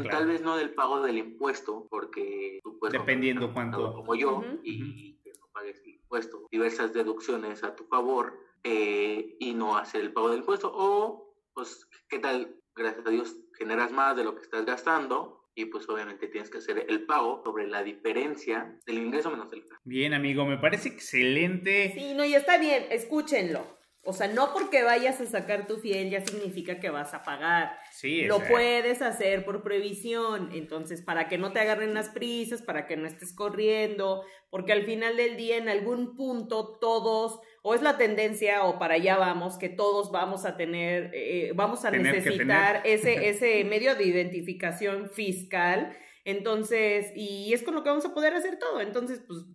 Tal 0.10 0.28
vez 0.28 0.42
no 0.42 0.56
del 0.56 0.74
pago 0.74 1.02
del 1.02 1.18
impuesto, 1.18 1.88
porque 1.90 2.60
tú 2.64 2.80
puedes... 2.80 2.94
Dependiendo 2.94 3.54
cuánto... 3.54 3.94
Como 3.94 4.16
yo, 4.16 4.44
y 4.64 5.18
que 5.24 5.32
no 5.40 5.48
pagues 5.54 5.82
el 5.84 5.96
impuesto. 5.96 6.48
Diversas 6.52 6.94
deducciones 6.94 7.64
a 7.64 7.76
tu 7.76 7.86
favor 7.86 8.40
eh, 8.64 9.36
y 9.40 9.54
no 9.54 9.78
hacer 9.78 10.02
el 10.02 10.14
pago 10.14 10.30
del 10.30 10.40
impuesto. 10.40 10.72
O, 10.74 11.36
pues, 11.54 11.88
¿qué 12.08 12.20
tal? 12.20 12.56
Gracias 12.76 13.06
a 13.06 13.10
Dios 13.10 13.36
generas 13.58 13.92
más 13.92 14.16
de 14.16 14.24
lo 14.24 14.36
que 14.36 14.42
estás 14.42 14.66
gastando 14.66 15.46
y 15.56 15.66
pues 15.66 15.88
obviamente 15.88 16.28
tienes 16.28 16.50
que 16.50 16.58
hacer 16.58 16.86
el 16.90 17.06
pago 17.06 17.42
sobre 17.44 17.68
la 17.68 17.82
diferencia 17.82 18.78
del 18.86 18.98
ingreso 18.98 19.32
menos 19.32 19.52
el 19.54 19.62
gasto. 19.62 19.78
Bien, 19.86 20.14
amigo, 20.14 20.46
me 20.46 20.58
parece 20.58 20.90
excelente. 20.90 21.94
Sí, 21.96 22.14
no, 22.14 22.26
y 22.26 22.36
está 22.36 22.58
bien, 22.58 22.86
escúchenlo. 22.92 23.75
O 24.08 24.14
sea, 24.14 24.28
no 24.28 24.54
porque 24.54 24.84
vayas 24.84 25.20
a 25.20 25.26
sacar 25.26 25.66
tu 25.66 25.78
fiel 25.78 26.12
ya 26.12 26.22
significa 26.22 26.80
que 26.80 26.92
vas 26.92 27.16
a 27.16 27.24
pagar. 27.24 27.76
Sí, 27.92 28.22
Lo 28.26 28.40
puedes 28.40 29.02
hacer 29.02 29.44
por 29.44 29.64
previsión. 29.64 30.52
Entonces, 30.54 31.02
para 31.02 31.28
que 31.28 31.40
no 31.40 31.52
te 31.52 31.60
agarren 31.60 31.96
las 31.96 32.10
prisas, 32.10 32.62
para 32.62 32.86
que 32.86 32.98
no 32.98 33.08
estés 33.08 33.34
corriendo, 33.34 34.24
porque 34.52 34.74
al 34.74 34.84
final 34.84 35.18
del 35.18 35.38
día, 35.38 35.58
en 35.58 35.70
algún 35.70 36.16
punto, 36.16 36.78
todos, 36.80 37.40
o 37.64 37.74
es 37.74 37.82
la 37.82 37.98
tendencia, 37.98 38.64
o 38.66 38.78
para 38.78 38.94
allá 38.94 39.18
vamos, 39.18 39.58
que 39.58 39.70
todos 39.70 40.12
vamos 40.12 40.46
a 40.46 40.56
tener, 40.56 41.10
eh, 41.16 41.52
vamos 41.56 41.84
a 41.84 41.90
necesitar 41.90 42.84
ese, 42.86 43.28
ese 43.30 43.64
medio 43.64 43.96
de 43.96 44.04
identificación 44.04 45.10
fiscal. 45.10 45.98
Entonces, 46.26 47.12
y 47.16 47.54
es 47.54 47.64
con 47.64 47.74
lo 47.74 47.82
que 47.82 47.90
vamos 47.90 48.06
a 48.06 48.14
poder 48.14 48.36
hacer 48.36 48.60
todo. 48.60 48.82
Entonces, 48.82 49.24
pues, 49.28 49.46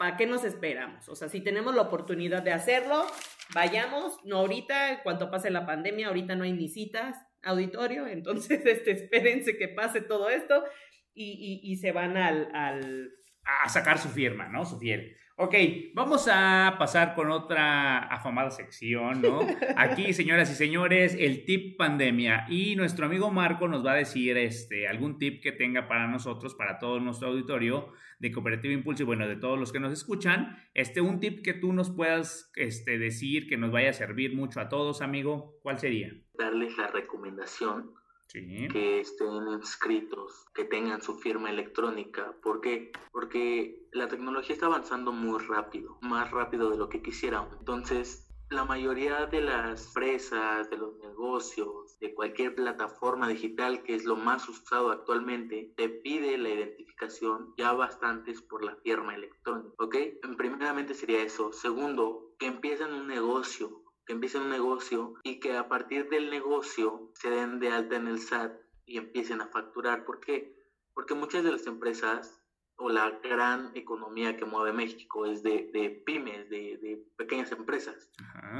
¿para 0.00 0.16
qué 0.16 0.24
nos 0.24 0.44
esperamos? 0.44 1.10
O 1.10 1.14
sea, 1.14 1.28
si 1.28 1.42
tenemos 1.42 1.74
la 1.74 1.82
oportunidad 1.82 2.42
de 2.42 2.52
hacerlo, 2.52 3.06
vayamos, 3.54 4.16
no 4.24 4.38
ahorita, 4.38 5.02
cuando 5.02 5.30
pase 5.30 5.50
la 5.50 5.66
pandemia, 5.66 6.08
ahorita 6.08 6.34
no 6.36 6.44
hay 6.44 6.54
ni 6.54 6.68
citas, 6.68 7.18
auditorio, 7.42 8.06
entonces 8.06 8.62
este, 8.64 8.92
espérense 8.92 9.58
que 9.58 9.68
pase 9.68 10.00
todo 10.00 10.30
esto 10.30 10.64
y, 11.12 11.60
y, 11.62 11.76
se 11.76 11.92
van 11.92 12.16
al, 12.16 12.48
al, 12.54 13.10
a 13.44 13.68
sacar 13.68 13.98
su 13.98 14.08
firma, 14.08 14.48
¿no? 14.48 14.64
Su 14.64 14.78
fiel. 14.78 15.18
Ok, 15.42 15.54
vamos 15.94 16.28
a 16.30 16.76
pasar 16.78 17.14
con 17.14 17.30
otra 17.30 18.00
afamada 18.00 18.50
sección, 18.50 19.22
¿no? 19.22 19.40
Aquí, 19.78 20.12
señoras 20.12 20.50
y 20.50 20.54
señores, 20.54 21.16
el 21.18 21.46
tip 21.46 21.78
pandemia. 21.78 22.44
Y 22.50 22.76
nuestro 22.76 23.06
amigo 23.06 23.30
Marco 23.30 23.66
nos 23.66 23.82
va 23.82 23.92
a 23.92 23.94
decir 23.94 24.36
este, 24.36 24.86
algún 24.86 25.16
tip 25.16 25.42
que 25.42 25.52
tenga 25.52 25.88
para 25.88 26.06
nosotros, 26.08 26.54
para 26.54 26.78
todo 26.78 27.00
nuestro 27.00 27.28
auditorio 27.28 27.90
de 28.18 28.32
Cooperativa 28.32 28.74
Impulso 28.74 29.04
y 29.04 29.06
bueno, 29.06 29.26
de 29.26 29.36
todos 29.36 29.58
los 29.58 29.72
que 29.72 29.80
nos 29.80 29.94
escuchan. 29.94 30.58
Este, 30.74 31.00
un 31.00 31.20
tip 31.20 31.42
que 31.42 31.54
tú 31.54 31.72
nos 31.72 31.88
puedas 31.88 32.52
este, 32.54 32.98
decir 32.98 33.48
que 33.48 33.56
nos 33.56 33.70
vaya 33.70 33.88
a 33.88 33.94
servir 33.94 34.36
mucho 34.36 34.60
a 34.60 34.68
todos, 34.68 35.00
amigo, 35.00 35.58
¿cuál 35.62 35.78
sería? 35.78 36.12
Darles 36.34 36.76
la 36.76 36.88
recomendación 36.88 37.94
que 38.32 39.00
estén 39.00 39.48
inscritos, 39.48 40.46
que 40.54 40.64
tengan 40.64 41.02
su 41.02 41.18
firma 41.18 41.50
electrónica. 41.50 42.34
¿Por 42.42 42.60
qué? 42.60 42.92
Porque 43.12 43.88
la 43.92 44.08
tecnología 44.08 44.54
está 44.54 44.66
avanzando 44.66 45.12
muy 45.12 45.38
rápido, 45.40 45.98
más 46.00 46.30
rápido 46.30 46.70
de 46.70 46.78
lo 46.78 46.88
que 46.88 47.02
quisiéramos. 47.02 47.52
Entonces, 47.58 48.30
la 48.50 48.64
mayoría 48.64 49.26
de 49.26 49.42
las 49.42 49.86
empresas, 49.86 50.68
de 50.70 50.76
los 50.76 50.98
negocios, 50.98 51.98
de 52.00 52.12
cualquier 52.14 52.54
plataforma 52.54 53.28
digital 53.28 53.84
que 53.84 53.94
es 53.94 54.04
lo 54.04 54.16
más 54.16 54.48
usado 54.48 54.90
actualmente, 54.90 55.72
te 55.76 55.88
pide 55.88 56.36
la 56.36 56.50
identificación 56.50 57.54
ya 57.56 57.72
bastantes 57.72 58.42
por 58.42 58.64
la 58.64 58.74
firma 58.76 59.14
electrónica, 59.14 59.74
¿ok? 59.78 59.96
Primeramente 60.36 60.94
sería 60.94 61.22
eso. 61.22 61.52
Segundo, 61.52 62.34
que 62.40 62.46
empiezan 62.46 62.92
un 62.92 63.06
negocio 63.06 63.79
que 64.06 64.12
empiecen 64.12 64.42
un 64.42 64.50
negocio 64.50 65.14
y 65.22 65.40
que 65.40 65.56
a 65.56 65.68
partir 65.68 66.08
del 66.08 66.30
negocio 66.30 67.10
se 67.14 67.30
den 67.30 67.60
de 67.60 67.70
alta 67.70 67.96
en 67.96 68.08
el 68.08 68.20
SAT 68.20 68.52
y 68.86 68.98
empiecen 68.98 69.40
a 69.40 69.48
facturar. 69.48 70.04
¿Por 70.04 70.20
qué? 70.20 70.56
Porque 70.94 71.14
muchas 71.14 71.44
de 71.44 71.52
las 71.52 71.66
empresas 71.66 72.40
o 72.80 72.88
la 72.88 73.10
gran 73.22 73.70
economía 73.74 74.36
que 74.38 74.46
mueve 74.46 74.72
México 74.72 75.26
es 75.26 75.42
de, 75.42 76.02
pymes, 76.06 76.48
de, 76.48 77.04
pequeñas 77.16 77.52
empresas. 77.52 78.10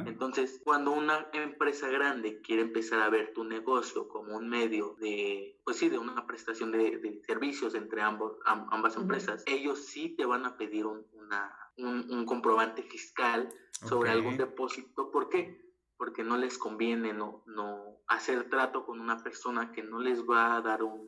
Entonces, 0.04 0.60
cuando 0.62 0.92
una 0.92 1.26
empresa 1.32 1.88
grande 1.88 2.42
quiere 2.42 2.62
empezar 2.62 3.00
a 3.00 3.08
ver 3.08 3.32
tu 3.32 3.44
negocio 3.44 4.08
como 4.08 4.36
un 4.36 4.48
medio 4.48 4.94
de, 5.00 5.58
pues 5.64 5.78
sí, 5.78 5.88
de 5.88 5.98
una 5.98 6.26
prestación 6.26 6.70
de, 6.70 7.22
servicios 7.26 7.74
entre 7.74 8.02
ambos, 8.02 8.36
ambas 8.44 8.96
empresas, 8.96 9.42
ellos 9.46 9.86
sí 9.86 10.10
te 10.10 10.26
van 10.26 10.44
a 10.44 10.58
pedir 10.58 10.84
un, 10.84 11.06
una, 11.14 11.56
un, 11.78 12.26
comprobante 12.26 12.82
fiscal 12.82 13.48
sobre 13.80 14.10
algún 14.10 14.36
depósito. 14.36 15.10
¿Por 15.10 15.28
qué? 15.28 15.60
Porque 15.96 16.22
no 16.22 16.36
les 16.36 16.58
conviene 16.58 17.12
no, 17.12 17.42
no 17.46 17.98
hacer 18.06 18.48
trato 18.48 18.84
con 18.84 19.00
una 19.00 19.22
persona 19.22 19.72
que 19.72 19.82
no 19.82 20.00
les 20.00 20.22
va 20.22 20.56
a 20.56 20.60
dar 20.60 20.82
un 20.82 21.06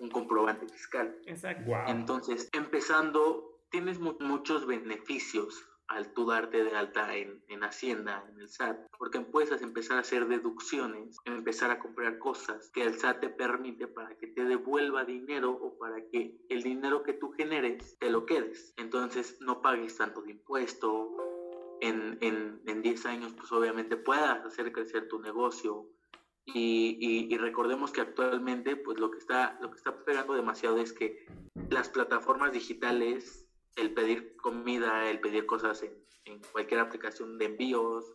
un 0.00 0.10
comprobante 0.10 0.66
fiscal. 0.66 1.16
Exacto. 1.26 1.70
Entonces, 1.86 2.48
empezando, 2.52 3.60
tienes 3.70 4.00
muchos 4.00 4.66
beneficios 4.66 5.66
al 5.86 6.12
tú 6.12 6.24
darte 6.24 6.62
de 6.62 6.76
alta 6.76 7.16
en, 7.16 7.42
en, 7.48 7.64
Hacienda, 7.64 8.24
en 8.30 8.40
el 8.40 8.48
SAT, 8.48 8.78
porque 8.96 9.20
puedes 9.20 9.60
empezar 9.60 9.96
a 9.96 10.00
hacer 10.00 10.28
deducciones, 10.28 11.16
empezar 11.24 11.72
a 11.72 11.80
comprar 11.80 12.18
cosas 12.18 12.70
que 12.70 12.84
el 12.84 12.98
SAT 12.98 13.20
te 13.20 13.28
permite 13.28 13.88
para 13.88 14.16
que 14.16 14.28
te 14.28 14.44
devuelva 14.44 15.04
dinero 15.04 15.50
o 15.50 15.76
para 15.78 16.00
que 16.06 16.40
el 16.48 16.62
dinero 16.62 17.02
que 17.02 17.12
tú 17.12 17.32
generes 17.32 17.98
te 17.98 18.08
lo 18.08 18.24
quedes. 18.24 18.72
Entonces 18.76 19.38
no 19.40 19.60
pagues 19.62 19.96
tanto 19.96 20.22
de 20.22 20.30
impuesto. 20.30 21.16
En, 21.80 22.18
en, 22.20 22.60
en 22.66 22.82
10 22.82 23.06
años, 23.06 23.32
pues 23.32 23.50
obviamente 23.52 23.96
puedas 23.96 24.44
hacer 24.44 24.70
crecer 24.72 25.08
tu 25.08 25.18
negocio, 25.18 25.88
y, 26.46 27.28
y, 27.32 27.38
recordemos 27.38 27.92
que 27.92 28.00
actualmente 28.00 28.74
pues 28.74 28.98
lo 28.98 29.10
que 29.10 29.18
está 29.18 29.56
lo 29.60 29.70
que 29.70 29.76
está 29.76 30.04
pegando 30.04 30.34
demasiado 30.34 30.78
es 30.78 30.92
que 30.92 31.26
las 31.68 31.88
plataformas 31.90 32.52
digitales 32.52 33.46
el 33.76 33.94
pedir 33.94 34.36
comida, 34.36 35.08
el 35.10 35.20
pedir 35.20 35.46
cosas 35.46 35.82
en, 35.82 36.00
cualquier 36.52 36.80
aplicación 36.80 37.38
de 37.38 37.46
envíos, 37.46 38.14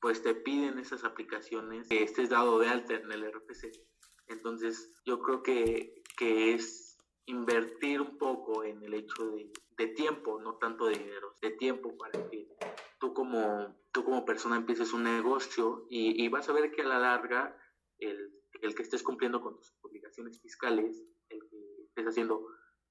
pues 0.00 0.22
te 0.22 0.34
piden 0.34 0.78
esas 0.78 1.04
aplicaciones 1.04 1.88
que 1.88 2.02
estés 2.02 2.28
dado 2.28 2.58
de 2.58 2.68
alta 2.68 2.94
en 2.94 3.10
el 3.10 3.24
RPC. 3.32 3.72
Entonces, 4.26 4.92
yo 5.06 5.20
creo 5.20 5.42
que, 5.42 6.02
que 6.16 6.52
es 6.54 6.98
invertir 7.24 8.02
un 8.02 8.18
poco 8.18 8.64
en 8.64 8.82
el 8.82 8.92
hecho 8.92 9.30
de, 9.30 9.50
de, 9.78 9.86
tiempo, 9.88 10.38
no 10.40 10.56
tanto 10.56 10.86
de 10.86 10.98
dinero, 10.98 11.36
de 11.40 11.50
tiempo 11.52 11.96
para 11.96 12.28
que 12.28 12.48
tú 12.98 13.14
como, 13.14 13.76
tú 13.92 14.04
como 14.04 14.24
persona 14.24 14.56
empieces 14.56 14.92
un 14.92 15.04
negocio 15.04 15.86
y, 15.88 16.22
y 16.24 16.28
vas 16.28 16.48
a 16.48 16.52
ver 16.52 16.70
que 16.72 16.82
a 16.82 16.86
la 16.86 16.98
larga 16.98 17.56
el, 17.98 18.32
el 18.60 18.74
que 18.74 18.82
estés 18.82 19.02
cumpliendo 19.02 19.40
con 19.40 19.56
tus 19.56 19.74
obligaciones 19.82 20.40
fiscales, 20.40 21.04
el 21.28 21.40
que 21.48 21.82
estés 21.84 22.06
haciendo 22.06 22.46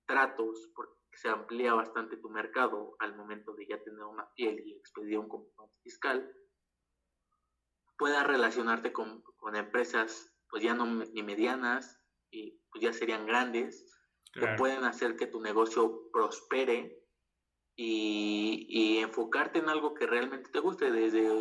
tratos, 0.06 0.70
porque 0.76 0.94
se 1.14 1.30
amplía 1.30 1.74
bastante 1.74 2.18
tu 2.18 2.30
mercado 2.30 2.96
al 3.00 3.16
momento 3.16 3.54
de 3.54 3.68
ya 3.68 3.82
tener 3.82 4.04
una 4.04 4.32
piel 4.34 4.62
y 4.66 4.76
expedir 4.76 5.18
un 5.18 5.28
comprobante 5.28 5.78
fiscal, 5.84 6.32
puedas 7.98 8.26
relacionarte 8.26 8.94
con, 8.94 9.22
con, 9.38 9.56
empresas 9.56 10.34
pues 10.50 10.64
ya 10.64 10.74
no 10.76 10.86
ni 10.86 11.24
medianas 11.24 12.00
y 12.32 12.62
pues 12.72 12.84
ya 12.84 12.94
serían 12.94 13.26
grandes, 13.26 13.86
que 14.34 14.48
pueden 14.58 14.84
hacer 14.84 15.16
que 15.16 15.26
tu 15.26 15.42
negocio 15.42 16.12
prospere 16.12 17.07
y, 17.80 18.66
y, 18.68 18.98
enfocarte 18.98 19.60
en 19.60 19.70
algo 19.70 19.94
que 19.94 20.08
realmente 20.08 20.50
te 20.50 20.60
guste, 20.60 20.92
desde 20.92 21.32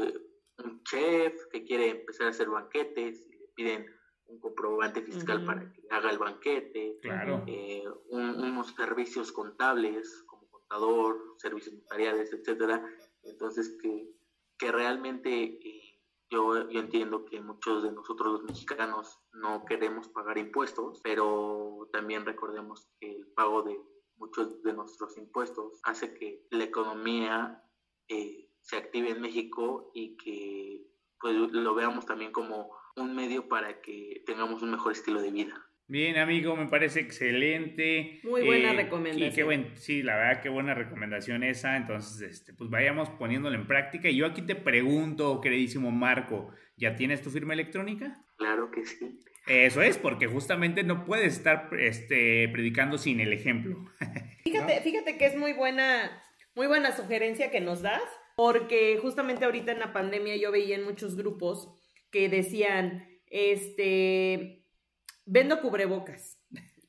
un 0.58 0.82
chef 0.84 1.46
que 1.50 1.64
quiere 1.64 1.88
empezar 1.88 2.26
a 2.26 2.30
hacer 2.30 2.50
banquetes 2.50 3.26
y 3.26 3.38
le 3.38 3.48
piden 3.54 3.86
un 4.26 4.38
comprobante 4.38 5.00
fiscal 5.02 5.44
para 5.46 5.72
que 5.72 5.82
haga 5.90 6.10
el 6.10 6.18
banquete, 6.18 6.98
eh, 7.46 7.84
unos 8.10 8.74
servicios 8.74 9.32
contables 9.32 10.24
como 10.26 10.48
contador, 10.50 11.36
servicios 11.38 11.74
notariales, 11.74 12.32
etcétera. 12.32 12.84
Entonces 13.22 13.76
que, 13.80 14.10
que 14.58 14.72
realmente 14.72 15.30
eh, 15.44 16.02
yo, 16.28 16.68
yo 16.68 16.80
entiendo 16.80 17.24
que 17.24 17.40
muchos 17.40 17.82
de 17.82 17.92
nosotros 17.92 18.32
los 18.32 18.42
mexicanos 18.42 19.20
no 19.32 19.64
queremos 19.64 20.08
pagar 20.08 20.38
impuestos, 20.38 21.00
pero 21.02 21.88
también 21.92 22.26
recordemos 22.26 22.90
que 23.00 23.12
el 23.12 23.26
pago 23.28 23.62
de 23.62 23.80
muchos 24.18 24.62
de 24.62 24.72
nuestros 24.72 25.16
impuestos 25.18 25.80
hace 25.82 26.14
que 26.14 26.46
la 26.50 26.64
economía 26.64 27.62
eh, 28.08 28.48
se 28.60 28.76
active 28.76 29.10
en 29.10 29.20
México 29.20 29.90
y 29.94 30.16
que 30.16 30.86
pues 31.20 31.34
lo 31.34 31.74
veamos 31.74 32.06
también 32.06 32.32
como 32.32 32.70
un 32.96 33.14
medio 33.14 33.48
para 33.48 33.80
que 33.80 34.22
tengamos 34.26 34.62
un 34.62 34.70
mejor 34.70 34.92
estilo 34.92 35.20
de 35.22 35.30
vida. 35.30 35.66
Bien, 35.88 36.16
amigo, 36.18 36.56
me 36.56 36.66
parece 36.66 36.98
excelente. 36.98 38.20
Muy 38.24 38.42
buena 38.42 38.72
eh, 38.72 38.76
recomendación. 38.76 39.30
Y 39.30 39.32
qué 39.32 39.44
buen, 39.44 39.76
sí, 39.76 40.02
la 40.02 40.16
verdad, 40.16 40.42
qué 40.42 40.48
buena 40.48 40.74
recomendación 40.74 41.44
esa. 41.44 41.76
Entonces, 41.76 42.20
este, 42.22 42.52
pues 42.54 42.68
vayamos 42.70 43.08
poniéndolo 43.10 43.54
en 43.54 43.68
práctica. 43.68 44.08
Y 44.08 44.16
yo 44.16 44.26
aquí 44.26 44.42
te 44.42 44.56
pregunto, 44.56 45.40
queridísimo 45.40 45.92
Marco, 45.92 46.50
¿ya 46.76 46.96
tienes 46.96 47.22
tu 47.22 47.30
firma 47.30 47.54
electrónica? 47.54 48.20
Claro 48.36 48.70
que 48.72 48.84
sí. 48.84 49.20
Eso 49.46 49.80
es, 49.80 49.96
porque 49.96 50.26
justamente 50.26 50.82
no 50.82 51.04
puedes 51.04 51.34
estar 51.34 51.70
este, 51.78 52.48
predicando 52.48 52.98
sin 52.98 53.20
el 53.20 53.32
ejemplo. 53.32 53.84
Fíjate, 54.44 54.80
fíjate 54.80 55.18
que 55.18 55.26
es 55.26 55.36
muy 55.36 55.52
buena, 55.52 56.22
muy 56.54 56.68
buena 56.68 56.94
sugerencia 56.96 57.50
que 57.50 57.60
nos 57.60 57.82
das, 57.82 58.02
porque 58.36 58.96
justamente 59.02 59.44
ahorita 59.44 59.72
en 59.72 59.80
la 59.80 59.92
pandemia 59.92 60.36
yo 60.36 60.52
veía 60.52 60.76
en 60.76 60.84
muchos 60.84 61.16
grupos 61.16 61.68
que 62.12 62.28
decían, 62.28 63.08
este, 63.26 64.64
vendo 65.24 65.60
cubrebocas 65.60 66.38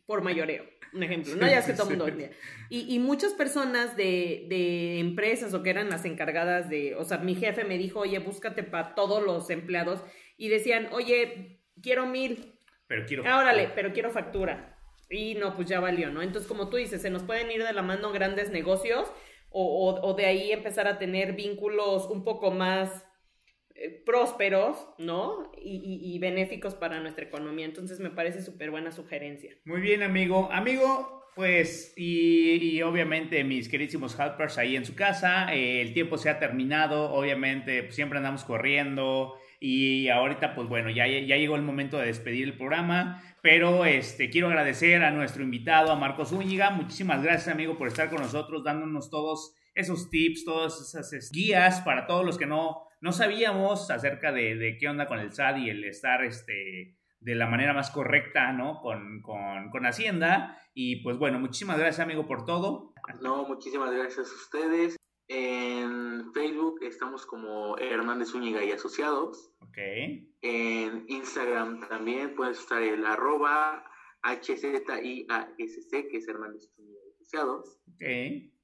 por 0.05 0.21
mayoreo, 0.21 0.65
un 0.93 1.03
ejemplo, 1.03 1.35
¿no? 1.35 1.47
Ya 1.47 1.59
es 1.59 1.65
que 1.65 1.73
todo 1.73 1.89
el 1.89 1.97
mundo 1.97 2.29
y, 2.69 2.93
y, 2.93 2.99
muchas 2.99 3.33
personas 3.33 3.97
de, 3.97 4.45
de, 4.49 4.99
empresas 4.99 5.53
o 5.53 5.63
que 5.63 5.71
eran 5.71 5.89
las 5.89 6.05
encargadas 6.05 6.69
de, 6.69 6.95
o 6.95 7.05
sea, 7.05 7.17
mi 7.17 7.33
jefe 7.33 7.63
me 7.63 7.77
dijo, 7.77 8.01
oye, 8.01 8.19
búscate 8.19 8.61
para 8.63 8.93
todos 8.93 9.23
los 9.23 9.49
empleados 9.49 10.01
y 10.37 10.49
decían, 10.49 10.89
oye, 10.91 11.56
quiero 11.81 12.05
mil. 12.05 12.53
Pero 12.87 13.05
quiero 13.05 13.23
ah, 13.25 13.39
Órale, 13.39 13.69
pero 13.75 13.93
quiero 13.93 14.11
factura. 14.11 14.77
Y 15.09 15.35
no, 15.35 15.55
pues 15.55 15.67
ya 15.67 15.79
valió, 15.79 16.09
¿no? 16.09 16.21
Entonces, 16.21 16.47
como 16.47 16.69
tú 16.69 16.77
dices, 16.77 17.01
se 17.01 17.09
nos 17.09 17.23
pueden 17.23 17.49
ir 17.51 17.63
de 17.63 17.73
la 17.73 17.81
mano 17.81 18.11
grandes 18.11 18.49
negocios 18.49 19.11
o, 19.49 19.63
o, 19.63 20.01
o 20.01 20.13
de 20.13 20.25
ahí 20.25 20.51
empezar 20.51 20.87
a 20.87 20.99
tener 20.99 21.33
vínculos 21.33 22.07
un 22.09 22.23
poco 22.23 22.51
más 22.51 23.07
eh, 23.79 24.01
prósperos, 24.03 24.87
¿no? 24.97 25.51
Y, 25.55 26.17
benéficos 26.19 26.73
para 26.73 26.99
nuestra 26.99 27.25
economía. 27.25 27.65
Entonces 27.65 27.99
me 27.99 28.09
parece 28.09 28.41
súper 28.41 28.71
buena 28.71 28.91
sugerencia. 28.91 29.55
Muy 29.65 29.81
bien, 29.81 30.01
amigo. 30.01 30.49
Amigo, 30.51 31.25
pues, 31.35 31.93
y, 31.95 32.81
obviamente 32.81 33.43
mis 33.43 33.69
queridísimos 33.69 34.19
helpers 34.19 34.57
ahí 34.57 34.75
en 34.75 34.83
su 34.83 34.95
casa, 34.95 35.53
eh, 35.53 35.81
el 35.81 35.93
tiempo 35.93 36.17
se 36.17 36.29
ha 36.29 36.39
terminado, 36.39 37.11
obviamente 37.11 37.83
pues, 37.83 37.93
siempre 37.93 38.17
andamos 38.17 38.43
corriendo 38.45 39.35
y 39.59 40.09
ahorita 40.09 40.55
pues 40.55 40.69
bueno, 40.69 40.89
ya, 40.89 41.07
ya 41.07 41.37
llegó 41.37 41.55
el 41.55 41.61
momento 41.61 41.97
de 41.97 42.07
despedir 42.07 42.43
el 42.43 42.57
programa, 42.57 43.23
pero 43.41 43.85
este, 43.85 44.29
quiero 44.29 44.47
agradecer 44.47 45.03
a 45.03 45.11
nuestro 45.11 45.43
invitado, 45.43 45.91
a 45.91 45.95
Marcos 45.95 46.29
Zúñiga, 46.29 46.69
muchísimas 46.69 47.23
gracias 47.23 47.53
amigo 47.53 47.77
por 47.77 47.87
estar 47.87 48.09
con 48.09 48.21
nosotros, 48.21 48.63
dándonos 48.63 49.09
todos 49.09 49.53
esos 49.73 50.09
tips, 50.09 50.45
todas 50.45 50.95
esas 50.95 51.31
guías 51.31 51.81
para 51.81 52.07
todos 52.07 52.25
los 52.25 52.37
que 52.37 52.45
no 52.45 52.87
no 52.99 53.11
sabíamos 53.11 53.91
acerca 53.91 54.31
de, 54.31 54.77
qué 54.79 54.87
onda 54.87 55.07
con 55.07 55.19
el 55.19 55.33
SAT 55.33 55.57
y 55.59 55.69
el 55.69 55.83
estar 55.83 56.23
este, 56.23 56.95
de 57.19 57.35
la 57.35 57.47
manera 57.47 57.73
más 57.73 57.91
correcta, 57.91 58.51
¿no? 58.53 58.79
Con, 58.81 59.21
con, 59.21 59.85
Hacienda. 59.85 60.59
Y 60.73 60.97
pues 61.03 61.17
bueno, 61.17 61.39
muchísimas 61.39 61.77
gracias, 61.77 62.03
amigo, 62.03 62.25
por 62.25 62.45
todo. 62.45 62.93
No, 63.21 63.47
muchísimas 63.47 63.91
gracias 63.91 64.29
a 64.29 64.35
ustedes. 64.35 64.97
En 65.29 66.31
Facebook 66.33 66.79
estamos 66.83 67.25
como 67.25 67.77
Hernández 67.77 68.29
Zúñiga 68.29 68.63
y 68.63 68.71
Asociados. 68.71 69.51
Ok. 69.59 69.77
En 70.41 71.05
Instagram 71.07 71.87
también 71.89 72.35
puedes 72.35 72.59
usar 72.59 72.83
el 72.83 73.05
arroba 73.05 73.83
HZIASC, 74.23 74.85
que 76.09 76.17
es 76.17 76.27
Hernández 76.27 76.71
Zúñiga 76.73 76.99
y 77.05 77.11
Asociados. 77.13 77.79
Ok. 77.93 78.03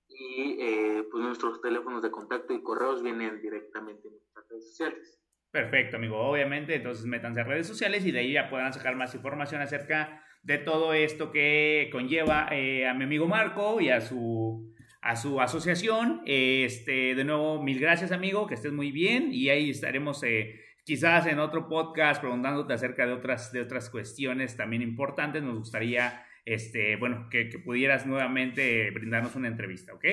Y 0.09 0.57
eh, 0.59 1.03
pues 1.11 1.23
nuestros 1.23 1.61
teléfonos 1.61 2.01
de 2.03 2.11
contacto 2.11 2.53
y 2.53 2.61
correos 2.61 3.01
vienen 3.03 3.41
directamente 3.41 4.07
en 4.07 4.13
redes 4.49 4.69
sociales. 4.69 5.19
Perfecto, 5.51 5.97
amigo. 5.97 6.17
Obviamente, 6.17 6.75
entonces 6.75 7.05
métanse 7.05 7.41
a 7.41 7.43
redes 7.43 7.67
sociales 7.67 8.05
y 8.05 8.11
de 8.11 8.19
ahí 8.19 8.33
ya 8.33 8.49
podrán 8.49 8.73
sacar 8.73 8.95
más 8.95 9.13
información 9.13 9.61
acerca 9.61 10.23
de 10.43 10.57
todo 10.57 10.93
esto 10.93 11.31
que 11.31 11.89
conlleva 11.91 12.47
eh, 12.51 12.87
a 12.87 12.93
mi 12.93 13.03
amigo 13.03 13.27
Marco 13.27 13.79
y 13.79 13.89
a 13.89 14.01
su, 14.01 14.72
a 15.03 15.15
su 15.15 15.41
asociación. 15.41 16.21
Este, 16.25 17.13
de 17.13 17.23
nuevo, 17.23 17.61
mil 17.61 17.79
gracias, 17.79 18.11
amigo, 18.11 18.47
que 18.47 18.55
estés 18.55 18.71
muy 18.71 18.91
bien 18.91 19.31
y 19.31 19.49
ahí 19.49 19.69
estaremos 19.69 20.23
eh, 20.23 20.61
quizás 20.85 21.27
en 21.27 21.39
otro 21.39 21.67
podcast 21.67 22.21
preguntándote 22.21 22.73
acerca 22.73 23.05
de 23.05 23.13
otras, 23.13 23.51
de 23.51 23.61
otras 23.61 23.89
cuestiones 23.89 24.55
también 24.55 24.81
importantes. 24.81 25.43
Nos 25.43 25.57
gustaría, 25.57 26.25
este, 26.45 26.95
bueno, 26.95 27.27
que, 27.29 27.49
que 27.49 27.59
pudieras 27.59 28.05
nuevamente 28.05 28.89
brindarnos 28.91 29.35
una 29.35 29.49
entrevista, 29.49 29.93
¿ok? 29.93 30.05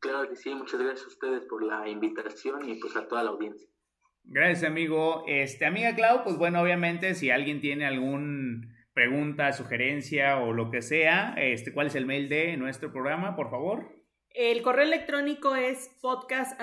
Claro 0.00 0.28
que 0.30 0.36
sí, 0.36 0.54
muchas 0.54 0.80
gracias 0.80 1.04
a 1.04 1.08
ustedes 1.08 1.44
por 1.44 1.62
la 1.62 1.86
invitación 1.86 2.66
y 2.66 2.80
pues 2.80 2.96
a 2.96 3.06
toda 3.06 3.22
la 3.22 3.30
audiencia. 3.30 3.68
Gracias, 4.24 4.64
amigo. 4.64 5.24
Este, 5.26 5.66
amiga 5.66 5.94
Clau, 5.94 6.24
pues 6.24 6.36
bueno, 6.36 6.62
obviamente, 6.62 7.14
si 7.14 7.30
alguien 7.30 7.60
tiene 7.60 7.84
alguna 7.84 8.66
pregunta, 8.94 9.52
sugerencia 9.52 10.38
o 10.38 10.52
lo 10.52 10.70
que 10.70 10.80
sea, 10.80 11.34
este, 11.36 11.74
¿cuál 11.74 11.88
es 11.88 11.94
el 11.94 12.06
mail 12.06 12.30
de 12.30 12.56
nuestro 12.56 12.90
programa, 12.90 13.36
por 13.36 13.50
favor? 13.50 13.99
El 14.34 14.62
correo 14.62 14.84
electrónico 14.84 15.56
es 15.56 15.90
podcast 16.00 16.58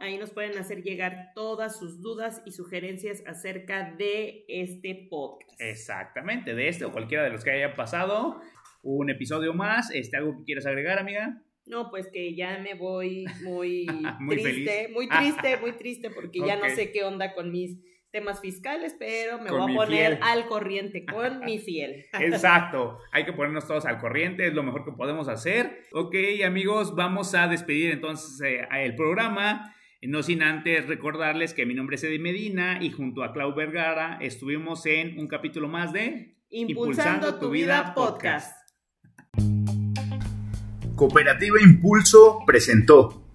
Ahí 0.00 0.16
nos 0.16 0.30
pueden 0.30 0.56
hacer 0.56 0.82
llegar 0.82 1.32
todas 1.34 1.78
sus 1.78 2.00
dudas 2.00 2.40
y 2.46 2.52
sugerencias 2.52 3.22
acerca 3.26 3.94
de 3.98 4.46
este 4.48 5.06
podcast. 5.10 5.60
Exactamente, 5.60 6.54
de 6.54 6.68
este 6.68 6.86
o 6.86 6.92
cualquiera 6.92 7.22
de 7.22 7.30
los 7.30 7.44
que 7.44 7.50
haya 7.50 7.76
pasado. 7.76 8.40
Un 8.82 9.10
episodio 9.10 9.52
más. 9.52 9.90
Este, 9.92 10.16
¿Algo 10.16 10.38
que 10.38 10.44
quieras 10.44 10.64
agregar, 10.64 10.98
amiga? 10.98 11.42
No, 11.66 11.90
pues 11.90 12.08
que 12.08 12.34
ya 12.34 12.58
me 12.58 12.72
voy 12.72 13.26
muy, 13.42 13.86
triste, 14.30 14.88
muy 14.88 15.06
triste, 15.06 15.58
muy 15.58 15.72
triste, 15.72 16.10
porque 16.10 16.38
ya 16.38 16.56
no 16.56 16.70
sé 16.70 16.92
qué 16.92 17.04
onda 17.04 17.34
con 17.34 17.52
mis 17.52 17.76
temas 18.16 18.40
fiscales, 18.40 18.96
pero 18.98 19.38
me 19.38 19.50
voy 19.50 19.72
a 19.72 19.76
poner 19.76 20.18
al 20.22 20.46
corriente 20.46 21.04
con 21.04 21.40
mi 21.44 21.58
fiel. 21.58 22.06
Exacto, 22.18 22.98
hay 23.12 23.26
que 23.26 23.34
ponernos 23.34 23.66
todos 23.66 23.84
al 23.84 23.98
corriente, 23.98 24.46
es 24.46 24.54
lo 24.54 24.62
mejor 24.62 24.86
que 24.86 24.92
podemos 24.92 25.28
hacer. 25.28 25.82
Ok, 25.92 26.14
amigos, 26.42 26.94
vamos 26.94 27.34
a 27.34 27.46
despedir 27.46 27.90
entonces 27.90 28.40
eh, 28.40 28.66
el 28.84 28.94
programa. 28.94 29.74
No 30.00 30.22
sin 30.22 30.42
antes 30.42 30.86
recordarles 30.86 31.52
que 31.52 31.66
mi 31.66 31.74
nombre 31.74 31.96
es 31.96 32.04
Eddie 32.04 32.18
Medina 32.18 32.78
y 32.80 32.90
junto 32.90 33.22
a 33.22 33.34
Clau 33.34 33.54
Vergara 33.54 34.18
estuvimos 34.22 34.86
en 34.86 35.18
un 35.18 35.28
capítulo 35.28 35.68
más 35.68 35.92
de 35.92 36.38
Impulsando, 36.48 37.38
tu 37.38 37.50
vida 37.50 37.92
podcast. 37.94 38.56
Cooperativa 40.94 41.60
Impulso 41.60 42.38
presentó 42.46 43.26